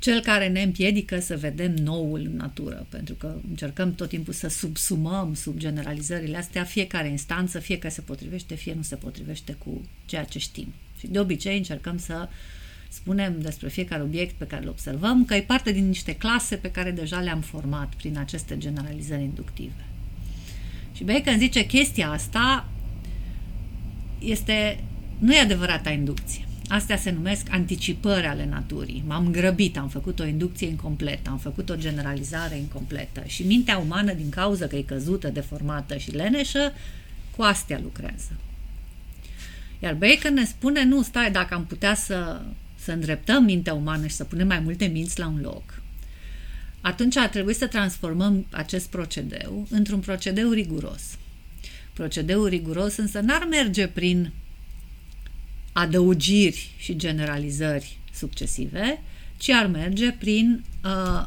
cel 0.00 0.20
care 0.20 0.48
ne 0.48 0.62
împiedică 0.62 1.20
să 1.20 1.36
vedem 1.36 1.74
noul 1.74 2.20
în 2.20 2.36
natură, 2.36 2.86
pentru 2.88 3.14
că 3.14 3.34
încercăm 3.48 3.94
tot 3.94 4.08
timpul 4.08 4.32
să 4.32 4.48
subsumăm 4.48 5.34
sub 5.34 5.58
generalizările 5.58 6.36
astea 6.36 6.64
fiecare 6.64 7.08
instanță, 7.08 7.58
fie 7.58 7.78
că 7.78 7.88
se 7.88 8.00
potrivește, 8.00 8.54
fie 8.54 8.74
nu 8.74 8.82
se 8.82 8.96
potrivește 8.96 9.52
cu 9.52 9.82
ceea 10.06 10.24
ce 10.24 10.38
știm. 10.38 10.72
Și 10.98 11.06
de 11.06 11.20
obicei 11.20 11.56
încercăm 11.56 11.98
să 11.98 12.28
spunem 12.88 13.40
despre 13.40 13.68
fiecare 13.68 14.02
obiect 14.02 14.34
pe 14.34 14.46
care 14.46 14.62
îl 14.62 14.68
observăm 14.68 15.24
că 15.24 15.34
e 15.34 15.42
parte 15.42 15.72
din 15.72 15.86
niște 15.86 16.16
clase 16.16 16.56
pe 16.56 16.70
care 16.70 16.90
deja 16.90 17.20
le-am 17.20 17.40
format 17.40 17.94
prin 17.94 18.18
aceste 18.18 18.58
generalizări 18.58 19.22
inductive. 19.22 19.84
Și 21.00 21.06
Bacon 21.06 21.38
zice 21.38 21.66
chestia 21.66 22.10
asta 22.10 22.68
este, 24.18 24.84
nu 25.18 25.34
e 25.34 25.38
adevărata 25.38 25.90
inducție. 25.90 26.44
Astea 26.68 26.96
se 26.96 27.10
numesc 27.10 27.46
anticipări 27.50 28.26
ale 28.26 28.46
naturii. 28.46 29.02
M-am 29.06 29.30
grăbit, 29.30 29.78
am 29.78 29.88
făcut 29.88 30.20
o 30.20 30.26
inducție 30.26 30.68
incompletă, 30.68 31.30
am 31.30 31.38
făcut 31.38 31.70
o 31.70 31.76
generalizare 31.76 32.56
incompletă 32.56 33.22
și 33.26 33.42
mintea 33.42 33.78
umană, 33.78 34.12
din 34.12 34.28
cauza 34.28 34.66
că 34.66 34.76
e 34.76 34.82
căzută, 34.82 35.28
deformată 35.28 35.96
și 35.96 36.10
leneșă, 36.10 36.72
cu 37.36 37.42
astea 37.42 37.80
lucrează. 37.82 38.32
Iar 39.78 39.94
Bacon 39.94 40.34
ne 40.34 40.44
spune, 40.44 40.84
nu, 40.84 41.02
stai, 41.02 41.30
dacă 41.30 41.54
am 41.54 41.64
putea 41.64 41.94
să, 41.94 42.40
să 42.78 42.92
îndreptăm 42.92 43.44
mintea 43.44 43.74
umană 43.74 44.06
și 44.06 44.14
să 44.14 44.24
punem 44.24 44.46
mai 44.46 44.60
multe 44.60 44.86
minți 44.86 45.18
la 45.18 45.26
un 45.26 45.40
loc, 45.42 45.79
atunci 46.80 47.16
ar 47.16 47.28
trebui 47.28 47.54
să 47.54 47.66
transformăm 47.66 48.46
acest 48.50 48.88
procedeu 48.88 49.66
într-un 49.70 50.00
procedeu 50.00 50.50
riguros. 50.50 51.02
Procedeul 51.92 52.48
riguros 52.48 52.96
însă 52.96 53.20
n-ar 53.20 53.46
merge 53.50 53.86
prin 53.86 54.32
adăugiri 55.72 56.70
și 56.76 56.96
generalizări 56.96 57.98
succesive, 58.12 59.02
ci 59.36 59.48
ar 59.48 59.66
merge 59.66 60.10
prin 60.10 60.64
uh, 60.84 61.26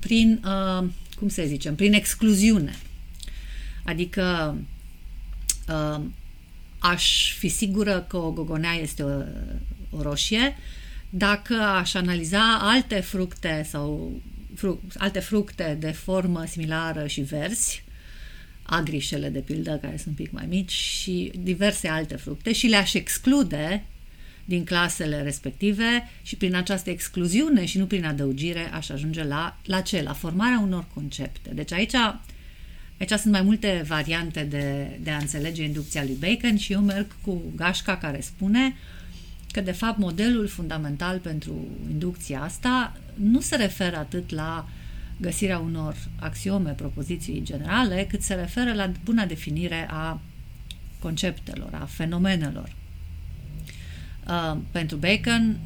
prin, 0.00 0.42
uh, 0.44 0.88
cum 1.16 1.28
se 1.28 1.46
zice, 1.46 1.70
prin 1.70 1.92
excluziune. 1.92 2.74
Adică 3.84 4.56
uh, 5.68 6.00
aș 6.78 7.32
fi 7.32 7.48
sigură 7.48 8.00
că 8.08 8.16
o 8.16 8.30
gogonea 8.30 8.72
este 8.72 9.02
o, 9.02 9.22
o 9.90 10.02
roșie 10.02 10.56
dacă 11.16 11.54
aș 11.54 11.94
analiza 11.94 12.58
alte 12.60 13.00
fructe 13.00 13.66
sau 13.68 14.20
fru, 14.54 14.82
alte 14.96 15.20
fructe 15.20 15.76
de 15.80 15.90
formă 15.90 16.44
similară 16.46 17.06
și 17.06 17.20
verzi 17.20 17.84
agrișele, 18.62 19.28
de 19.28 19.38
pildă, 19.38 19.78
care 19.82 19.96
sunt 19.96 20.18
un 20.18 20.24
pic 20.24 20.32
mai 20.32 20.46
mici, 20.48 20.70
și 20.70 21.32
diverse 21.38 21.88
alte 21.88 22.16
fructe 22.16 22.52
și 22.52 22.66
le-aș 22.66 22.94
exclude 22.94 23.84
din 24.44 24.64
clasele 24.64 25.22
respective 25.22 26.10
și 26.22 26.36
prin 26.36 26.54
această 26.54 26.90
excluziune 26.90 27.64
și 27.64 27.78
nu 27.78 27.86
prin 27.86 28.04
adăugire 28.04 28.70
aș 28.72 28.88
ajunge 28.88 29.24
la, 29.24 29.56
la 29.64 29.80
ce? 29.80 30.02
La 30.02 30.12
formarea 30.12 30.60
unor 30.62 30.86
concepte. 30.94 31.50
Deci 31.54 31.72
aici, 31.72 31.94
aici 32.98 33.10
sunt 33.10 33.32
mai 33.32 33.42
multe 33.42 33.84
variante 33.86 34.42
de, 34.42 34.98
de 35.02 35.10
a 35.10 35.16
înțelege 35.16 35.62
inducția 35.62 36.04
lui 36.04 36.16
Bacon 36.20 36.56
și 36.56 36.72
eu 36.72 36.80
merg 36.80 37.06
cu 37.20 37.42
gașca 37.56 37.96
care 37.96 38.20
spune 38.20 38.74
că 39.54 39.60
de 39.60 39.72
fapt 39.72 39.98
modelul 39.98 40.46
fundamental 40.46 41.18
pentru 41.18 41.66
inducția 41.90 42.42
asta 42.42 42.96
nu 43.14 43.40
se 43.40 43.56
referă 43.56 43.96
atât 43.96 44.30
la 44.30 44.66
uh, 44.68 44.82
găsirea 45.16 45.58
unor 45.58 45.96
axiome, 46.18 46.70
propoziții 46.70 47.42
generale, 47.42 48.06
cât 48.10 48.22
se 48.22 48.34
referă 48.34 48.72
la 48.72 48.92
buna 49.04 49.26
definire 49.26 49.86
a 49.90 50.20
conceptelor, 50.98 51.74
a 51.74 51.84
fenomenelor. 51.84 52.72
Uh, 54.28 54.58
pentru 54.70 54.96
Bacon, 54.96 55.58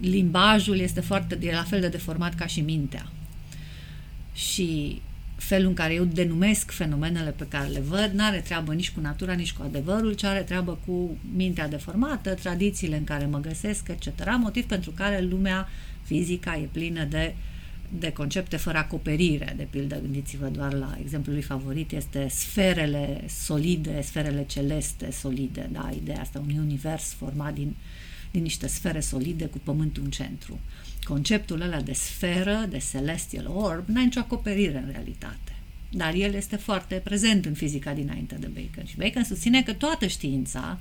limbajul 0.00 0.78
este 0.78 1.00
foarte, 1.00 1.38
e 1.40 1.52
la 1.52 1.62
fel 1.62 1.80
de 1.80 1.88
deformat 1.88 2.34
ca 2.34 2.46
și 2.46 2.60
mintea. 2.60 3.06
Și 4.32 5.00
felul 5.36 5.68
în 5.68 5.74
care 5.74 5.94
eu 5.94 6.04
denumesc 6.04 6.70
fenomenele 6.70 7.30
pe 7.30 7.46
care 7.48 7.68
le 7.68 7.80
văd 7.80 8.10
nu 8.14 8.24
are 8.24 8.40
treabă 8.40 8.74
nici 8.74 8.90
cu 8.90 9.00
natura, 9.00 9.32
nici 9.32 9.52
cu 9.52 9.62
adevărul, 9.62 10.12
ci 10.12 10.24
are 10.24 10.40
treabă 10.40 10.78
cu 10.86 11.16
mintea 11.36 11.68
deformată, 11.68 12.34
tradițiile 12.34 12.96
în 12.96 13.04
care 13.04 13.26
mă 13.26 13.38
găsesc, 13.38 13.88
etc. 13.88 14.08
Motiv 14.38 14.64
pentru 14.64 14.90
care 14.90 15.20
lumea 15.20 15.68
fizica 16.02 16.56
e 16.56 16.68
plină 16.72 17.04
de 17.04 17.34
de 17.98 18.12
concepte 18.12 18.56
fără 18.56 18.78
acoperire, 18.78 19.54
de 19.56 19.66
pildă, 19.70 20.00
gândiți-vă 20.00 20.46
doar 20.46 20.72
la 20.72 20.96
exemplul 21.00 21.34
lui 21.34 21.44
favorit, 21.44 21.92
este 21.92 22.26
sferele 22.30 23.24
solide, 23.28 24.00
sferele 24.02 24.44
celeste 24.46 25.10
solide, 25.10 25.68
da, 25.72 25.90
ideea 26.02 26.20
asta, 26.20 26.42
un 26.46 26.58
univers 26.58 27.12
format 27.12 27.54
din, 27.54 27.74
din 28.34 28.42
niște 28.42 28.66
sfere 28.66 29.00
solide 29.00 29.46
cu 29.46 29.58
pământul 29.64 30.02
în 30.02 30.10
centru. 30.10 30.60
Conceptul 31.02 31.60
ăla 31.60 31.80
de 31.80 31.92
sferă, 31.92 32.66
de 32.70 32.82
celestial 32.90 33.46
orb, 33.46 33.88
n-a 33.88 34.00
nicio 34.00 34.20
acoperire 34.20 34.78
în 34.86 34.90
realitate. 34.92 35.52
Dar 35.90 36.14
el 36.14 36.34
este 36.34 36.56
foarte 36.56 36.94
prezent 37.04 37.44
în 37.44 37.52
fizica 37.52 37.92
dinainte 37.92 38.36
de 38.40 38.46
Bacon. 38.46 38.84
Și 38.84 38.96
Bacon 38.96 39.24
susține 39.24 39.62
că 39.62 39.72
toată 39.72 40.06
știința 40.06 40.78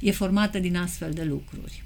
e 0.00 0.10
formată 0.10 0.58
din 0.58 0.76
astfel 0.76 1.12
de 1.12 1.22
lucruri. 1.24 1.84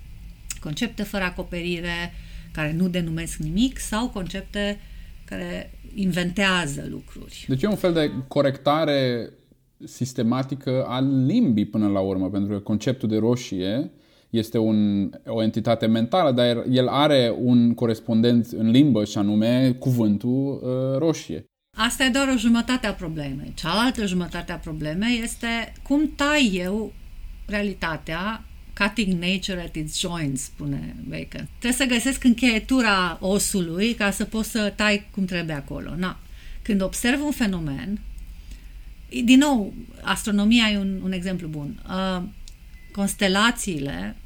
Concepte 0.60 1.02
fără 1.02 1.24
acoperire, 1.24 2.12
care 2.52 2.72
nu 2.72 2.88
denumesc 2.88 3.36
nimic, 3.36 3.78
sau 3.78 4.08
concepte 4.08 4.80
care 5.24 5.78
inventează 5.94 6.86
lucruri. 6.88 7.44
Deci 7.48 7.62
e 7.62 7.66
un 7.66 7.76
fel 7.76 7.92
de 7.92 8.12
corectare 8.28 9.30
sistematică 9.84 10.84
al 10.86 11.26
limbii 11.26 11.66
până 11.66 11.88
la 11.88 12.00
urmă, 12.00 12.30
pentru 12.30 12.52
că 12.52 12.58
conceptul 12.58 13.08
de 13.08 13.16
roșie 13.16 13.90
este 14.36 14.58
un, 14.58 15.10
o 15.26 15.42
entitate 15.42 15.86
mentală, 15.86 16.32
dar 16.32 16.64
el 16.70 16.88
are 16.88 17.34
un 17.38 17.74
corespondent 17.74 18.46
în 18.56 18.70
limbă 18.70 19.04
și 19.04 19.18
anume 19.18 19.76
cuvântul 19.78 20.60
uh, 20.62 20.98
roșie. 20.98 21.44
Asta 21.76 22.04
e 22.04 22.08
doar 22.08 22.28
o 22.28 22.36
jumătate 22.36 22.86
a 22.86 22.92
problemei. 22.92 23.52
Cealaltă 23.54 24.06
jumătate 24.06 24.52
a 24.52 24.56
problemei 24.56 25.20
este 25.22 25.72
cum 25.82 26.12
tai 26.16 26.50
eu 26.54 26.92
realitatea 27.46 28.44
cutting 28.78 29.22
nature 29.22 29.60
at 29.60 29.74
its 29.74 29.98
joints, 29.98 30.42
spune 30.42 30.96
Bacon. 31.08 31.48
Trebuie 31.58 31.86
să 31.86 31.94
găsesc 31.94 32.24
încheietura 32.24 33.18
osului 33.20 33.94
ca 33.94 34.10
să 34.10 34.24
poți 34.24 34.50
să 34.50 34.72
tai 34.76 35.08
cum 35.10 35.24
trebuie 35.24 35.54
acolo. 35.54 35.94
Na. 35.96 36.18
Când 36.62 36.82
observ 36.82 37.24
un 37.24 37.30
fenomen, 37.30 38.00
din 39.24 39.38
nou, 39.38 39.74
astronomia 40.02 40.70
e 40.72 40.78
un, 40.78 41.00
un 41.04 41.12
exemplu 41.12 41.48
bun. 41.48 41.82
Uh, 41.88 42.22
constelațiile 42.92 44.16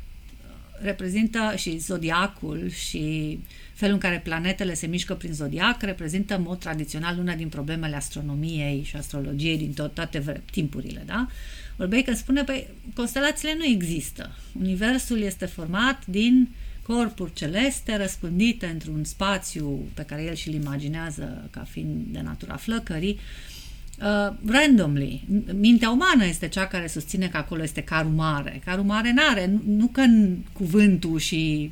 reprezintă 0.82 1.52
și 1.56 1.78
zodiacul 1.78 2.70
și 2.70 3.38
felul 3.74 3.94
în 3.94 4.00
care 4.00 4.20
planetele 4.24 4.74
se 4.74 4.86
mișcă 4.86 5.14
prin 5.14 5.32
zodiac 5.32 5.82
reprezintă 5.82 6.36
în 6.36 6.42
mod 6.42 6.58
tradițional 6.58 7.18
una 7.18 7.34
din 7.34 7.48
problemele 7.48 7.96
astronomiei 7.96 8.82
și 8.82 8.96
astrologiei 8.96 9.58
din 9.58 9.72
tot, 9.72 9.94
toate 9.94 10.42
timpurile, 10.50 11.02
da? 11.06 11.28
Bacon 11.76 12.14
spune, 12.14 12.42
păi, 12.42 12.66
constelațiile 12.94 13.54
nu 13.58 13.64
există. 13.64 14.36
Universul 14.60 15.20
este 15.20 15.46
format 15.46 16.06
din 16.06 16.48
corpuri 16.82 17.32
celeste 17.32 17.96
răspândite 17.96 18.66
într-un 18.66 19.04
spațiu 19.04 19.88
pe 19.94 20.02
care 20.02 20.22
el 20.22 20.34
și-l 20.34 20.54
imaginează 20.54 21.48
ca 21.50 21.66
fiind 21.70 22.06
de 22.06 22.20
natura 22.20 22.56
flăcării, 22.56 23.12
uh, 23.12 23.59
randomly. 24.46 25.24
Mintea 25.54 25.90
umană 25.90 26.24
este 26.24 26.48
cea 26.48 26.66
care 26.66 26.86
susține 26.86 27.28
că 27.28 27.36
acolo 27.36 27.62
este 27.62 27.82
carul 27.82 28.10
mare. 28.10 28.60
Carul 28.64 28.84
mare 28.84 29.12
n-are, 29.12 29.46
nu, 29.46 29.60
nu 29.76 29.86
că 29.86 30.00
în 30.00 30.36
cuvântul 30.52 31.18
și 31.18 31.70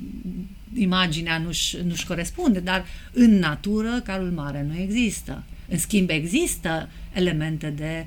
imaginea 0.74 1.38
nu-și, 1.38 1.76
nu-și 1.86 2.06
corespunde, 2.06 2.60
dar 2.60 2.84
în 3.12 3.38
natură 3.38 4.00
carul 4.04 4.30
mare 4.30 4.66
nu 4.68 4.80
există. 4.80 5.42
În 5.68 5.78
schimb, 5.78 6.10
există 6.10 6.88
elemente 7.12 7.70
de 7.70 8.06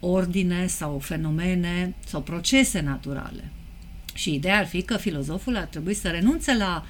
ordine 0.00 0.66
sau 0.66 0.98
fenomene 0.98 1.94
sau 2.06 2.22
procese 2.22 2.80
naturale. 2.80 3.50
Și 4.14 4.34
ideea 4.34 4.58
ar 4.58 4.66
fi 4.66 4.82
că 4.82 4.96
filozoful 4.96 5.56
ar 5.56 5.64
trebui 5.64 5.94
să 5.94 6.08
renunțe 6.08 6.56
la 6.56 6.86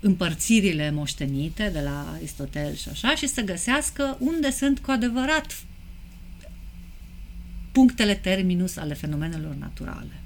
împărțirile 0.00 0.90
moștenite 0.90 1.70
de 1.72 1.80
la 1.80 2.12
Aristotel 2.14 2.74
și 2.74 2.88
așa 2.88 3.14
și 3.14 3.26
să 3.26 3.40
găsească 3.40 4.16
unde 4.20 4.50
sunt 4.50 4.78
cu 4.78 4.90
adevărat 4.90 5.64
punctele 7.72 8.14
terminus 8.14 8.76
ale 8.76 8.94
fenomenelor 8.94 9.54
naturale. 9.54 10.20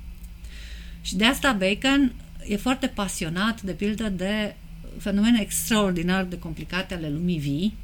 Și 1.00 1.16
de 1.16 1.24
asta 1.24 1.52
Bacon 1.52 2.12
e 2.46 2.56
foarte 2.56 2.86
pasionat, 2.86 3.62
de 3.62 3.72
pildă, 3.72 4.08
de 4.08 4.54
fenomene 4.98 5.40
extraordinar 5.40 6.24
de 6.24 6.38
complicate 6.38 6.94
ale 6.94 7.10
lumii 7.10 7.38
vii, 7.38 7.74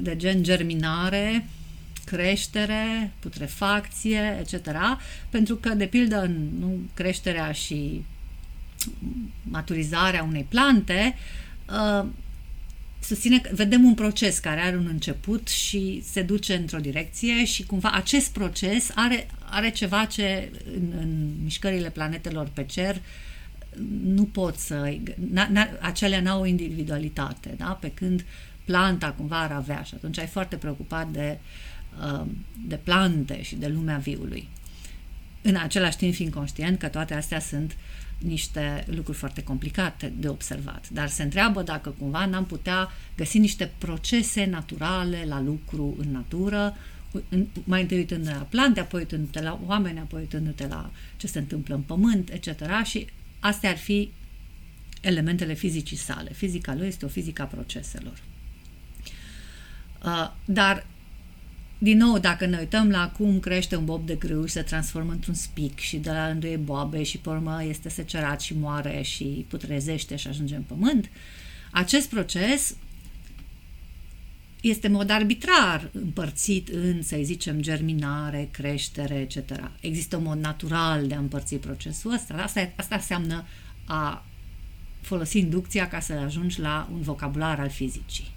de 0.00 0.16
gen 0.16 0.42
germinare, 0.42 1.46
creștere, 2.04 3.12
putrefacție, 3.18 4.38
etc. 4.40 4.68
Pentru 5.28 5.56
că, 5.56 5.68
de 5.68 5.86
pildă, 5.86 6.22
în 6.22 6.48
nu, 6.58 6.78
creșterea 6.94 7.52
și 7.52 8.04
maturizarea 9.42 10.22
unei 10.22 10.46
plante, 10.48 11.14
uh, 11.70 12.06
susține 13.06 13.38
că 13.38 13.50
vedem 13.52 13.84
un 13.84 13.94
proces 13.94 14.38
care 14.38 14.60
are 14.60 14.76
un 14.76 14.86
început 14.90 15.48
și 15.48 16.02
se 16.10 16.22
duce 16.22 16.54
într-o 16.54 16.78
direcție 16.78 17.44
și 17.44 17.66
cumva 17.66 17.90
acest 17.90 18.32
proces 18.32 18.90
are, 18.94 19.26
are 19.44 19.70
ceva 19.70 20.04
ce 20.04 20.50
în, 20.74 20.92
în 21.00 21.32
mișcările 21.42 21.90
planetelor 21.90 22.48
pe 22.54 22.64
cer 22.64 23.00
nu 24.04 24.24
pot 24.24 24.56
să... 24.56 24.96
N-a, 25.30 25.48
n-a, 25.50 25.68
acelea 25.80 26.20
n-au 26.20 26.40
o 26.40 26.46
individualitate, 26.46 27.54
da? 27.56 27.78
Pe 27.80 27.90
când 27.90 28.24
planta 28.64 29.12
cumva 29.12 29.40
ar 29.40 29.52
avea 29.52 29.82
și 29.82 29.94
atunci 29.94 30.18
ai 30.18 30.26
foarte 30.26 30.56
preocupat 30.56 31.08
de, 31.08 31.38
uh, 32.00 32.26
de 32.66 32.76
plante 32.76 33.42
și 33.42 33.56
de 33.56 33.66
lumea 33.66 33.96
viului. 33.96 34.48
În 35.42 35.56
același 35.56 35.96
timp 35.96 36.14
fiind 36.14 36.32
conștient 36.32 36.78
că 36.78 36.88
toate 36.88 37.14
astea 37.14 37.40
sunt 37.40 37.76
niște 38.18 38.84
lucruri 38.86 39.18
foarte 39.18 39.42
complicate 39.42 40.12
de 40.18 40.28
observat. 40.28 40.88
Dar 40.88 41.08
se 41.08 41.22
întreabă 41.22 41.62
dacă 41.62 41.94
cumva 41.98 42.26
n-am 42.26 42.46
putea 42.46 42.90
găsi 43.16 43.38
niște 43.38 43.72
procese 43.78 44.44
naturale 44.44 45.24
la 45.28 45.40
lucru 45.40 45.94
în 45.98 46.10
natură, 46.10 46.76
mai 47.64 47.80
întâi 47.80 47.96
uitându-te 47.96 48.34
la 48.34 48.46
plante, 48.48 48.80
apoi 48.80 49.00
uitându-te 49.00 49.42
la 49.42 49.60
oameni, 49.66 49.98
apoi 49.98 50.20
uitându-te 50.20 50.66
la 50.66 50.90
ce 51.16 51.26
se 51.26 51.38
întâmplă 51.38 51.74
în 51.74 51.80
pământ, 51.80 52.30
etc. 52.30 52.84
Și 52.84 53.06
astea 53.40 53.70
ar 53.70 53.76
fi 53.76 54.12
elementele 55.00 55.54
fizicii 55.54 55.96
sale. 55.96 56.32
Fizica 56.32 56.74
lui 56.74 56.86
este 56.86 57.04
o 57.04 57.08
fizică 57.08 57.42
a 57.42 57.44
proceselor. 57.44 58.22
Uh, 60.04 60.32
dar 60.44 60.86
din 61.78 61.96
nou, 61.96 62.18
dacă 62.18 62.46
ne 62.46 62.58
uităm 62.58 62.90
la 62.90 63.10
cum 63.10 63.38
crește 63.38 63.76
un 63.76 63.84
bob 63.84 64.06
de 64.06 64.14
grâu 64.14 64.46
și 64.46 64.52
se 64.52 64.62
transformă 64.62 65.12
într-un 65.12 65.34
spic 65.34 65.78
și 65.78 65.96
de 65.96 66.10
la 66.10 66.28
rândul 66.28 66.48
e 66.48 66.56
boabe 66.56 67.02
și 67.02 67.18
pe 67.18 67.28
urmă 67.28 67.64
este 67.64 67.88
secerat 67.88 68.40
și 68.40 68.58
moare 68.58 69.02
și 69.02 69.46
putrezește 69.48 70.16
și 70.16 70.28
ajunge 70.28 70.54
în 70.54 70.62
pământ, 70.62 71.10
acest 71.70 72.08
proces 72.08 72.76
este 74.60 74.86
în 74.86 74.92
mod 74.92 75.10
arbitrar 75.10 75.90
împărțit 75.92 76.68
în, 76.68 77.02
să 77.02 77.18
zicem, 77.22 77.60
germinare, 77.60 78.48
creștere, 78.50 79.14
etc. 79.14 79.70
Există 79.80 80.16
un 80.16 80.22
mod 80.22 80.38
natural 80.38 81.06
de 81.06 81.14
a 81.14 81.18
împărți 81.18 81.54
procesul 81.54 82.12
ăsta. 82.12 82.34
Asta, 82.34 82.72
asta 82.76 82.94
înseamnă 82.94 83.44
a 83.84 84.24
folosi 85.00 85.38
inducția 85.38 85.88
ca 85.88 86.00
să 86.00 86.12
ajungi 86.12 86.60
la 86.60 86.88
un 86.92 87.00
vocabular 87.00 87.60
al 87.60 87.70
fizicii 87.70 88.34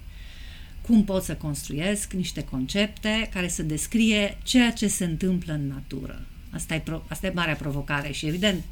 cum 0.90 1.04
pot 1.04 1.22
să 1.22 1.34
construiesc 1.34 2.12
niște 2.12 2.44
concepte 2.44 3.28
care 3.32 3.48
să 3.48 3.62
descrie 3.62 4.38
ceea 4.42 4.72
ce 4.72 4.86
se 4.86 5.04
întâmplă 5.04 5.52
în 5.52 5.66
natură. 5.66 6.22
Asta 6.50 6.74
e, 6.74 6.80
pro, 6.80 7.02
asta 7.08 7.26
e 7.26 7.32
marea 7.34 7.54
provocare 7.54 8.12
și 8.12 8.26
evident 8.26 8.62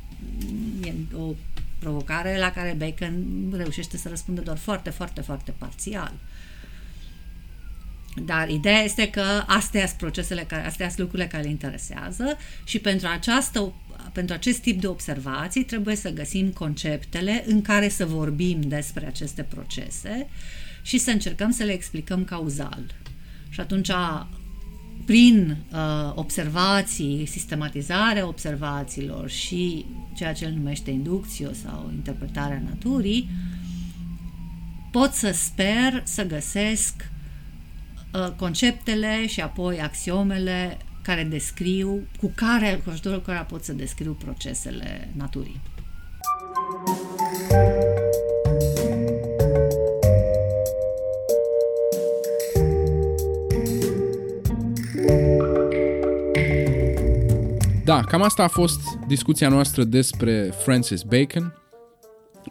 e 0.84 0.92
o 1.16 1.34
provocare 1.78 2.38
la 2.38 2.50
care 2.50 2.76
Bacon 2.78 3.24
reușește 3.56 3.96
să 3.96 4.08
răspundă 4.08 4.40
doar 4.40 4.56
foarte, 4.56 4.90
foarte, 4.90 5.20
foarte 5.20 5.54
parțial. 5.58 6.12
Dar 8.24 8.48
ideea 8.48 8.80
este 8.80 9.10
că 9.10 9.44
astea 9.46 9.86
sunt 9.86 9.98
procesele, 9.98 10.42
care, 10.42 10.66
astea 10.66 10.86
sunt 10.86 11.00
lucrurile 11.00 11.28
care 11.28 11.42
le 11.42 11.50
interesează 11.50 12.36
și 12.64 12.78
pentru, 12.78 13.08
această, 13.08 13.72
pentru 14.12 14.34
acest 14.34 14.58
tip 14.58 14.80
de 14.80 14.86
observații 14.86 15.64
trebuie 15.64 15.96
să 15.96 16.10
găsim 16.10 16.50
conceptele 16.50 17.44
în 17.46 17.62
care 17.62 17.88
să 17.88 18.06
vorbim 18.06 18.60
despre 18.60 19.06
aceste 19.06 19.42
procese 19.42 20.28
și 20.88 20.98
să 20.98 21.10
încercăm 21.10 21.50
să 21.50 21.64
le 21.64 21.72
explicăm 21.72 22.24
cauzal. 22.24 22.94
Și 23.48 23.60
atunci, 23.60 23.90
prin 25.04 25.56
uh, 25.72 26.12
observații, 26.14 27.26
sistematizarea 27.26 28.26
observațiilor 28.26 29.30
și 29.30 29.86
ceea 30.16 30.32
ce 30.32 30.44
el 30.44 30.52
numește 30.52 30.90
inducție 30.90 31.50
sau 31.64 31.90
interpretarea 31.94 32.62
naturii, 32.68 33.28
pot 34.90 35.12
să 35.12 35.30
sper 35.30 36.02
să 36.04 36.26
găsesc 36.26 36.94
uh, 38.14 38.30
conceptele 38.36 39.26
și 39.26 39.40
apoi 39.40 39.80
axiomele 39.80 40.78
care 41.02 41.24
descriu, 41.24 42.06
cu 42.20 42.32
care, 42.34 42.80
cu 42.84 42.90
ajutorul 42.90 43.22
care 43.22 43.46
pot 43.48 43.64
să 43.64 43.72
descriu 43.72 44.12
procesele 44.12 45.08
naturii. 45.16 45.60
Da, 46.86 47.07
cam 58.08 58.22
asta 58.22 58.42
a 58.42 58.48
fost 58.48 58.80
discuția 59.06 59.48
noastră 59.48 59.84
despre 59.84 60.42
Francis 60.42 61.02
Bacon. 61.02 61.54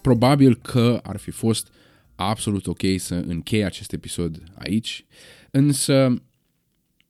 Probabil 0.02 0.56
că 0.56 1.00
ar 1.04 1.18
fi 1.18 1.32
fost 1.32 1.72
absolut 2.16 2.68
ok 2.68 2.82
să 2.98 3.24
închei 3.28 3.66
acest 3.66 3.94
episod 3.94 4.44
aici, 4.56 5.06
însă 5.52 6.22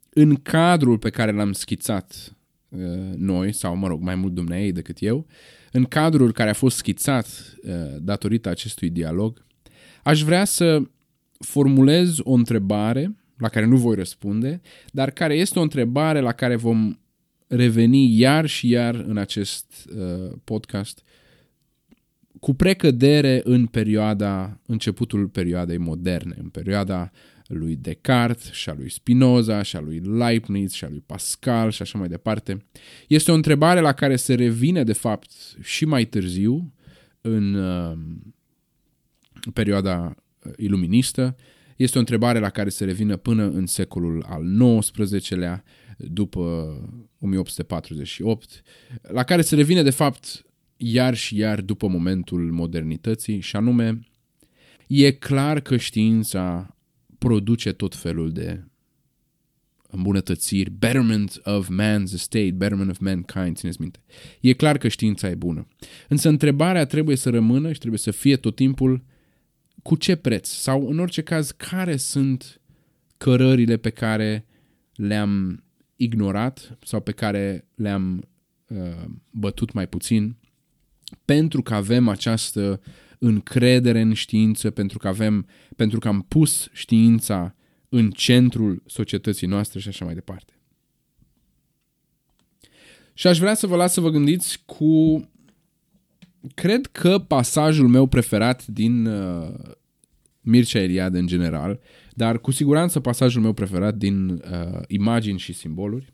în 0.10 0.36
cadrul 0.36 0.98
pe 0.98 1.10
care 1.10 1.32
l-am 1.32 1.52
schițat 1.52 2.36
uh, 2.70 2.80
noi, 3.16 3.54
sau 3.54 3.76
mă 3.76 3.88
rog, 3.88 4.02
mai 4.02 4.16
mult 4.16 4.34
dumneai 4.34 4.72
decât 4.72 4.98
eu, 5.00 5.26
în 5.72 5.84
cadrul 5.84 6.32
care 6.32 6.50
a 6.50 6.54
fost 6.54 6.78
schițat 6.78 7.56
uh, 7.64 7.72
datorită 8.00 8.50
acestui 8.50 8.89
dialog, 8.89 9.45
aș 10.04 10.22
vrea 10.22 10.45
să 10.45 10.82
formulez 11.39 12.18
o 12.24 12.32
întrebare 12.32 13.16
la 13.38 13.50
care 13.50 13.66
nu 13.66 13.78
voi 13.78 13.95
răspunde, 13.95 14.62
dar 14.91 15.12
care 15.12 15.36
este 15.36 15.60
o 15.60 15.62
întrebare 15.62 16.20
la 16.20 16.32
care 16.32 16.56
vom 16.56 16.98
reveni 17.48 18.18
iar 18.18 18.45
și 18.45 18.70
iar 18.70 18.95
în 18.95 19.18
acest 19.18 19.89
uh, 19.95 20.32
podcast 20.43 21.04
cu 22.39 22.54
precădere 22.54 23.41
în 23.43 23.66
perioada, 23.66 24.60
începutul 24.66 25.28
perioadei 25.28 25.78
moderne, 25.78 26.36
în 26.41 26.50
perioada 26.50 27.12
lui 27.48 27.76
Descartes 27.76 28.52
și 28.52 28.70
a 28.70 28.74
lui 28.74 28.89
Spinoza 28.89 29.62
și 29.62 29.76
a 29.76 29.80
lui 29.80 30.00
Leibniz 30.00 30.72
și 30.72 30.84
a 30.84 30.89
lui 30.89 31.04
Pascal 31.06 31.72
și 31.72 31.82
așa 31.82 31.98
mai 31.98 32.08
departe. 32.08 32.66
Este 33.08 33.32
o 33.32 33.36
întrebare 33.36 33.80
la 33.80 33.93
care 33.93 34.16
se 34.16 34.34
revine 34.34 34.84
de 34.84 34.93
fapt 34.93 35.32
și 35.62 35.86
mai 35.86 36.06
târziu 36.06 36.74
în 37.22 37.54
uh, 37.54 37.98
perioada 39.54 40.16
iluministă. 40.58 41.36
Este 41.76 41.98
o 41.98 42.00
întrebare 42.00 42.39
la 42.39 42.50
care 42.50 42.70
se 42.70 42.86
revine 42.86 43.16
până 43.16 43.43
în 43.43 43.66
secolul 43.66 44.26
al 44.28 44.43
XIX-lea, 44.80 45.64
după 45.98 46.72
1848, 47.20 48.63
la 49.01 49.24
care 49.24 49.41
se 49.41 49.55
revine 49.55 49.84
de 49.84 49.89
fapt 49.89 50.45
iar 50.78 51.15
și 51.15 51.38
iar 51.38 51.61
după 51.61 51.88
momentul 51.88 52.51
modernității 52.51 53.39
și 53.39 53.55
anume 53.55 53.99
e 54.88 55.11
clar 55.11 55.59
că 55.59 55.78
știința 55.78 56.76
produce 57.18 57.72
tot 57.72 57.95
felul 57.95 58.32
de 58.32 58.63
îmbunătățiri, 59.89 60.70
betterment 60.70 61.41
of 61.43 61.70
man's 61.70 62.13
estate, 62.13 62.51
betterment 62.51 62.89
of 62.89 62.97
mankind, 62.99 63.57
țineți 63.57 63.82
minte. 63.82 63.99
E 64.41 64.53
clar 64.53 64.78
că 64.78 64.88
știința 64.88 65.30
e 65.30 65.36
bună. 65.36 65.68
Însă 66.07 66.30
întrebarea 66.30 66.86
trebuie 66.86 67.15
să 67.15 67.30
rămână 67.30 67.72
și 67.72 67.80
trebuie 67.80 67.99
să 67.99 68.11
fie 68.11 68.36
tot 68.36 68.55
timpul 68.55 69.03
cu 69.84 69.95
ce 69.95 70.15
preț 70.15 70.49
sau 70.49 70.89
în 70.89 70.99
orice 70.99 71.22
caz 71.22 71.51
care 71.51 71.97
sunt 71.97 72.61
cărările 73.18 73.78
pe 73.78 73.89
care 73.89 74.45
le-am 74.95 75.63
ignorat 75.98 76.78
sau 76.84 77.00
pe 77.00 77.12
care 77.12 77.68
le-am 77.76 78.28
uh, 78.68 79.06
bătut 79.30 79.72
mai 79.72 79.88
puțin 79.88 80.38
pentru 81.26 81.62
că 81.62 81.74
avem 81.74 82.08
această 82.08 82.82
încredere 83.20 84.02
în 84.02 84.14
știință, 84.14 84.72
pentru 84.72 84.98
că, 84.98 85.08
avem, 85.08 85.48
pentru 85.76 86.00
că 86.00 86.08
am 86.08 86.22
pus 86.28 86.70
știința 86.72 87.56
în 87.89 88.12
centrul 88.12 88.84
societății 88.86 89.48
noastre 89.48 89.80
și 89.80 89.88
așa 89.88 90.06
mai 90.06 90.14
departe. 90.14 90.54
Și 93.14 93.28
aș 93.28 93.39
vrea 93.39 93.54
să 93.54 93.68
vă 93.68 93.76
las 93.76 93.93
să 93.93 94.02
vă 94.02 94.10
gândiți 94.10 94.64
cu... 94.66 95.22
Cred 96.54 96.86
că 96.86 97.20
pasajul 97.20 97.88
meu 97.88 98.06
preferat 98.06 98.66
din 98.66 99.06
uh, 99.06 99.54
Mircea 100.41 100.80
Eliade 100.80 101.20
în 101.20 101.28
general, 101.28 101.80
dar 102.18 102.39
cu 102.39 102.51
siguranță 102.51 102.99
pasajul 102.99 103.41
meu 103.41 103.53
preferat 103.53 103.95
din 103.95 104.30
uh, 104.30 104.80
imagini 104.88 105.39
și 105.39 105.53
simboluri. 105.53 106.13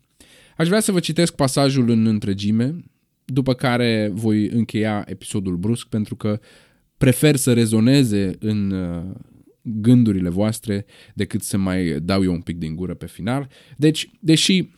Aș 0.56 0.66
vrea 0.66 0.80
să 0.80 0.92
vă 0.92 1.00
citesc 1.00 1.34
pasajul 1.34 1.90
în 1.90 2.06
întregime, 2.06 2.84
după 3.24 3.54
care 3.54 4.10
voi 4.12 4.48
încheia 4.48 5.04
episodul 5.06 5.56
brusc 5.56 5.86
pentru 5.86 6.16
că 6.16 6.40
prefer 6.96 7.36
să 7.36 7.52
rezoneze 7.52 8.30
în 8.38 8.70
uh, 8.70 9.14
gândurile 9.62 10.28
voastre 10.28 10.84
decât 11.14 11.42
să 11.42 11.56
mai 11.56 12.00
dau 12.00 12.22
eu 12.22 12.32
un 12.32 12.40
pic 12.40 12.58
din 12.58 12.76
gură 12.76 12.94
pe 12.94 13.06
final. 13.06 13.48
Deci, 13.76 14.10
deși 14.20 14.60
uh, 14.60 14.68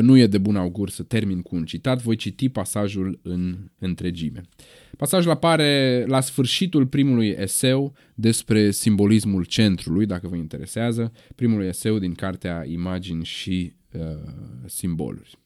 nu 0.00 0.16
e 0.16 0.26
de 0.26 0.38
bun 0.38 0.56
augur 0.56 0.90
să 0.90 1.02
termin 1.02 1.42
cu 1.42 1.56
un 1.56 1.64
citat, 1.64 2.02
voi 2.02 2.16
citi 2.16 2.48
pasajul 2.48 3.18
în 3.22 3.56
întregime. 3.78 4.40
Pasajul 4.96 5.30
apare 5.30 6.04
la 6.06 6.20
sfârșitul 6.20 6.86
primului 6.86 7.28
eseu 7.38 7.94
despre 8.14 8.70
simbolismul 8.70 9.44
centrului, 9.44 10.06
dacă 10.06 10.28
vă 10.28 10.36
interesează, 10.36 11.12
primul 11.34 11.64
eseu 11.64 11.98
din 11.98 12.14
cartea 12.14 12.64
Imagini 12.66 13.24
și 13.24 13.72
uh, 13.92 14.00
simboluri. 14.66 15.38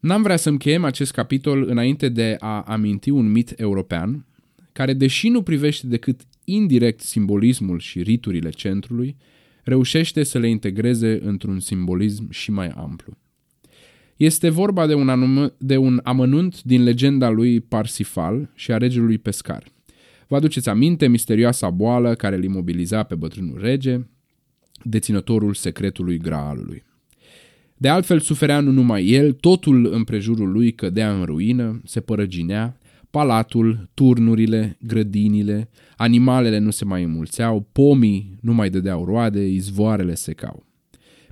N-am 0.00 0.22
vrea 0.22 0.36
să 0.36 0.48
încheiem 0.48 0.84
acest 0.84 1.12
capitol 1.12 1.68
înainte 1.68 2.08
de 2.08 2.36
a 2.38 2.62
aminti 2.62 3.10
un 3.10 3.30
mit 3.30 3.60
european, 3.60 4.26
care, 4.72 4.92
deși 4.92 5.28
nu 5.28 5.42
privește 5.42 5.86
decât 5.86 6.20
indirect 6.44 7.00
simbolismul 7.00 7.78
și 7.78 8.02
riturile 8.02 8.50
centrului, 8.50 9.16
reușește 9.62 10.22
să 10.22 10.38
le 10.38 10.48
integreze 10.48 11.20
într-un 11.22 11.60
simbolism 11.60 12.30
și 12.30 12.50
mai 12.50 12.68
amplu. 12.68 13.16
Este 14.16 14.48
vorba 14.48 14.86
de 14.86 14.94
un, 14.94 15.08
anum- 15.08 15.56
de 15.58 15.76
un 15.76 16.00
amănunt 16.04 16.62
din 16.62 16.82
legenda 16.82 17.28
lui 17.28 17.60
Parsifal 17.60 18.50
și 18.54 18.72
a 18.72 18.76
regelui 18.76 19.18
Pescar. 19.18 19.64
Vă 20.28 20.36
aduceți 20.36 20.68
aminte 20.68 21.08
misterioasa 21.08 21.70
boală 21.70 22.14
care 22.14 22.36
îl 22.36 22.44
imobiliza 22.44 23.02
pe 23.02 23.14
bătrânul 23.14 23.58
rege, 23.60 24.00
deținătorul 24.82 25.54
secretului 25.54 26.18
Graalului. 26.18 26.82
De 27.76 27.88
altfel 27.88 28.20
suferea 28.20 28.60
nu 28.60 28.70
numai 28.70 29.06
el, 29.06 29.32
totul 29.32 29.92
împrejurul 29.92 30.50
lui 30.52 30.72
cădea 30.72 31.14
în 31.14 31.24
ruină, 31.24 31.80
se 31.84 32.00
părăginea, 32.00 32.80
palatul, 33.12 33.88
turnurile, 33.94 34.76
grădinile, 34.80 35.68
animalele 35.96 36.58
nu 36.58 36.70
se 36.70 36.84
mai 36.84 37.02
înmulțeau, 37.02 37.68
pomii 37.72 38.38
nu 38.40 38.52
mai 38.54 38.70
dădeau 38.70 39.04
roade, 39.04 39.46
izvoarele 39.46 40.14
secau. 40.14 40.66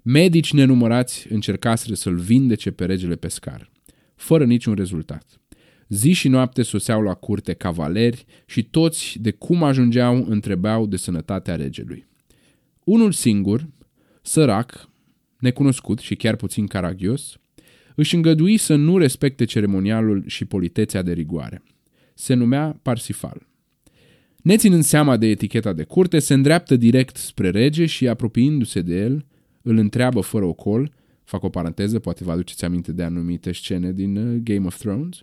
Medici 0.03 0.53
nenumărați 0.53 1.33
încercaseră 1.33 1.95
să-l 1.95 2.17
vindece 2.17 2.71
pe 2.71 2.85
regele 2.85 3.15
pescar, 3.15 3.71
fără 4.15 4.45
niciun 4.45 4.75
rezultat. 4.75 5.41
Zi 5.89 6.13
și 6.13 6.29
noapte 6.29 6.63
soseau 6.63 7.03
la 7.03 7.15
curte 7.15 7.53
cavaleri 7.53 8.25
și 8.47 8.63
toți 8.63 9.19
de 9.21 9.31
cum 9.31 9.63
ajungeau 9.63 10.25
întrebau 10.29 10.87
de 10.87 10.97
sănătatea 10.97 11.57
regelui. 11.57 12.07
Unul 12.85 13.13
singur, 13.13 13.69
sărac, 14.23 14.89
necunoscut 15.39 15.99
și 15.99 16.15
chiar 16.15 16.37
puțin 16.37 16.67
caragios, 16.67 17.40
își 18.01 18.15
îngădui 18.15 18.57
să 18.57 18.75
nu 18.75 18.99
respecte 18.99 19.45
ceremonialul 19.45 20.23
și 20.27 20.45
politețea 20.45 21.03
de 21.03 21.13
rigoare. 21.13 21.63
Se 22.15 22.35
numea 22.35 22.79
Parsifal. 22.83 23.47
Neținând 24.43 24.83
seama 24.83 25.17
de 25.17 25.27
eticheta 25.27 25.73
de 25.73 25.85
curte, 25.85 26.19
se 26.19 26.35
îndreaptă 26.35 26.77
direct 26.77 27.17
spre 27.17 27.51
rege 27.51 27.87
și, 27.87 28.09
apropiindu-se 28.09 28.81
de 28.81 29.01
el, 29.01 29.27
îl 29.63 29.77
întreabă 29.77 30.21
fără 30.21 30.45
ocol, 30.45 30.93
fac 31.25 31.43
o 31.43 31.49
paranteză, 31.49 31.99
poate 31.99 32.25
vă 32.25 32.31
aduceți 32.31 32.65
aminte 32.65 32.93
de 32.93 33.03
anumite 33.03 33.53
scene 33.53 33.93
din 33.93 34.17
uh, 34.17 34.41
Game 34.43 34.67
of 34.67 34.79
Thrones, 34.79 35.23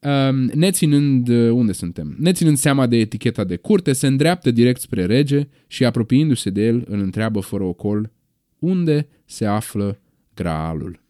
um, 0.00 0.36
neținând, 0.36 1.28
uh, 1.28 1.50
unde 1.50 1.72
suntem? 1.72 2.16
Neținând 2.18 2.56
seama 2.56 2.86
de 2.86 2.96
eticheta 2.96 3.44
de 3.44 3.56
curte, 3.56 3.92
se 3.92 4.06
îndreaptă 4.06 4.50
direct 4.50 4.80
spre 4.80 5.04
rege 5.04 5.48
și, 5.66 5.84
apropiindu-se 5.84 6.50
de 6.50 6.66
el, 6.66 6.84
îl 6.88 7.00
întreabă 7.00 7.40
fără 7.40 7.64
ocol, 7.64 8.12
unde 8.58 9.08
se 9.24 9.44
află 9.46 10.00
graalul. 10.34 11.01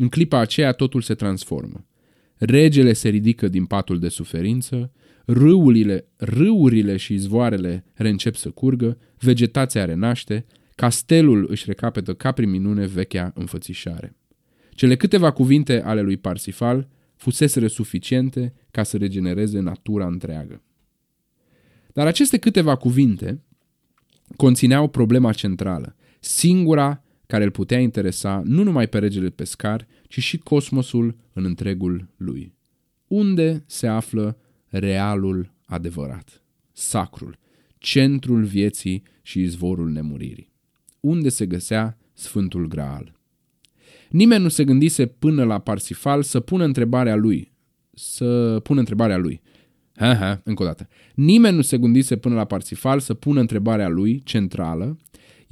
În 0.00 0.08
clipa 0.08 0.38
aceea 0.38 0.72
totul 0.72 1.00
se 1.00 1.14
transformă. 1.14 1.86
Regele 2.36 2.92
se 2.92 3.08
ridică 3.08 3.48
din 3.48 3.64
patul 3.64 3.98
de 3.98 4.08
suferință, 4.08 4.92
râurile, 5.24 6.08
râurile 6.16 6.96
și 6.96 7.14
izvoarele 7.14 7.84
reîncep 7.94 8.34
să 8.34 8.50
curgă, 8.50 8.98
vegetația 9.18 9.84
renaște, 9.84 10.46
castelul 10.74 11.46
își 11.50 11.64
recapetă 11.66 12.14
ca 12.14 12.32
prin 12.32 12.50
minune 12.50 12.86
vechea 12.86 13.32
înfățișare. 13.34 14.16
Cele 14.70 14.96
câteva 14.96 15.30
cuvinte 15.30 15.82
ale 15.82 16.00
lui 16.00 16.16
Parsifal 16.16 16.88
fuseseră 17.16 17.66
suficiente 17.66 18.54
ca 18.70 18.82
să 18.82 18.96
regenereze 18.96 19.58
natura 19.58 20.06
întreagă. 20.06 20.62
Dar 21.92 22.06
aceste 22.06 22.38
câteva 22.38 22.76
cuvinte 22.76 23.42
conțineau 24.36 24.88
problema 24.88 25.32
centrală, 25.32 25.96
singura 26.20 27.04
care 27.30 27.44
îl 27.44 27.50
putea 27.50 27.78
interesa 27.78 28.42
nu 28.44 28.62
numai 28.62 28.88
pe 28.88 28.98
regele 28.98 29.28
pescar, 29.28 29.86
ci 30.08 30.18
și 30.18 30.38
cosmosul 30.38 31.16
în 31.32 31.44
întregul 31.44 32.08
lui. 32.16 32.54
Unde 33.06 33.64
se 33.66 33.86
află 33.86 34.38
realul 34.66 35.52
adevărat, 35.64 36.42
sacrul, 36.72 37.38
centrul 37.78 38.44
vieții 38.44 39.02
și 39.22 39.40
izvorul 39.40 39.90
nemuririi? 39.90 40.52
Unde 41.00 41.28
se 41.28 41.46
găsea 41.46 41.98
Sfântul 42.12 42.68
Graal? 42.68 43.12
Nimeni 44.08 44.42
nu 44.42 44.48
se 44.48 44.64
gândise 44.64 45.06
până 45.06 45.44
la 45.44 45.58
Parsifal 45.58 46.22
să 46.22 46.40
pună 46.40 46.64
întrebarea 46.64 47.16
lui, 47.16 47.52
să 47.94 48.60
pună 48.62 48.78
întrebarea 48.78 49.16
lui. 49.16 49.40
Ha, 49.96 50.14
ha, 50.14 50.40
încă 50.44 50.62
o 50.62 50.66
dată. 50.66 50.88
Nimeni 51.14 51.56
nu 51.56 51.62
se 51.62 51.78
gândise 51.78 52.16
până 52.16 52.34
la 52.34 52.44
Parsifal 52.44 53.00
să 53.00 53.14
pună 53.14 53.40
întrebarea 53.40 53.88
lui, 53.88 54.20
centrală, 54.24 54.98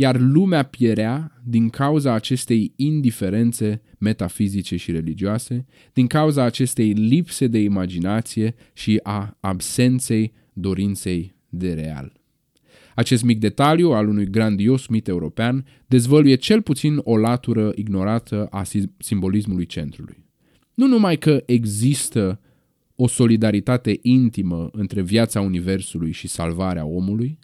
iar 0.00 0.20
lumea 0.20 0.62
pierea 0.62 1.40
din 1.44 1.68
cauza 1.68 2.12
acestei 2.12 2.72
indiferențe 2.76 3.82
metafizice 3.98 4.76
și 4.76 4.90
religioase, 4.92 5.66
din 5.92 6.06
cauza 6.06 6.42
acestei 6.42 6.92
lipse 6.92 7.46
de 7.46 7.58
imaginație 7.58 8.54
și 8.72 9.00
a 9.02 9.36
absenței 9.40 10.32
dorinței 10.52 11.34
de 11.48 11.72
real. 11.72 12.12
Acest 12.94 13.22
mic 13.22 13.38
detaliu 13.38 13.90
al 13.90 14.08
unui 14.08 14.30
grandios 14.30 14.86
mit 14.86 15.08
european 15.08 15.64
dezvăluie 15.86 16.34
cel 16.34 16.62
puțin 16.62 17.00
o 17.04 17.16
latură 17.16 17.72
ignorată 17.74 18.46
a 18.50 18.62
simbolismului 18.98 19.66
centrului. 19.66 20.24
Nu 20.74 20.86
numai 20.86 21.16
că 21.16 21.42
există 21.46 22.40
o 22.96 23.06
solidaritate 23.06 23.98
intimă 24.02 24.68
între 24.72 25.02
viața 25.02 25.40
Universului 25.40 26.12
și 26.12 26.28
salvarea 26.28 26.84
omului, 26.84 27.38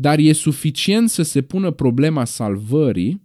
dar 0.00 0.18
e 0.18 0.32
suficient 0.32 1.10
să 1.10 1.22
se 1.22 1.42
pună 1.42 1.70
problema 1.70 2.24
salvării, 2.24 3.22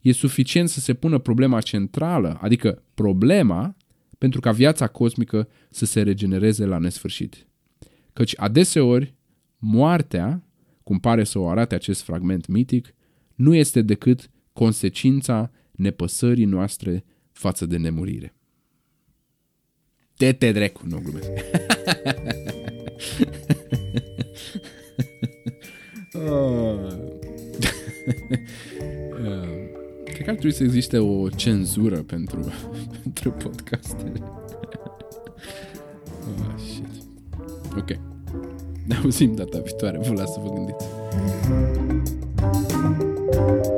e 0.00 0.12
suficient 0.12 0.68
să 0.68 0.80
se 0.80 0.94
pună 0.94 1.18
problema 1.18 1.60
centrală, 1.60 2.38
adică 2.40 2.82
problema 2.94 3.76
pentru 4.18 4.40
ca 4.40 4.52
viața 4.52 4.86
cosmică 4.86 5.48
să 5.70 5.84
se 5.84 6.02
regenereze 6.02 6.64
la 6.64 6.78
nesfârșit. 6.78 7.46
Căci 8.12 8.34
adeseori 8.36 9.14
moartea, 9.58 10.42
cum 10.82 10.98
pare 10.98 11.24
să 11.24 11.38
o 11.38 11.48
arate 11.48 11.74
acest 11.74 12.02
fragment 12.02 12.46
mitic, 12.46 12.94
nu 13.34 13.54
este 13.54 13.82
decât 13.82 14.30
consecința 14.52 15.50
nepăsării 15.72 16.44
noastre 16.44 17.04
față 17.32 17.66
de 17.66 17.76
nemurire. 17.76 18.34
Te 20.16 20.32
te 20.32 20.52
drecu, 20.52 20.80
nu 20.86 20.98
glumesc. 20.98 21.30
Uh, 26.16 26.92
uh, 29.20 29.48
cred 30.12 30.24
că 30.24 30.30
ar 30.30 30.36
trebui 30.36 30.52
să 30.52 30.62
existe 30.62 30.98
o 30.98 31.28
cenzură 31.28 31.96
pentru, 31.96 32.40
pentru 33.02 33.30
podcastele. 33.30 34.12
oh, 36.26 36.46
ah, 36.54 36.60
shit. 36.66 36.84
Ok. 37.76 37.88
Ne 38.86 38.96
auzim 39.02 39.34
data 39.34 39.58
viitoare. 39.58 39.98
Vă 39.98 40.12
las 40.12 40.32
să 40.32 40.40
vă 40.42 40.52
gândiți. 40.52 40.84
thank 42.68 43.66
you 43.66 43.75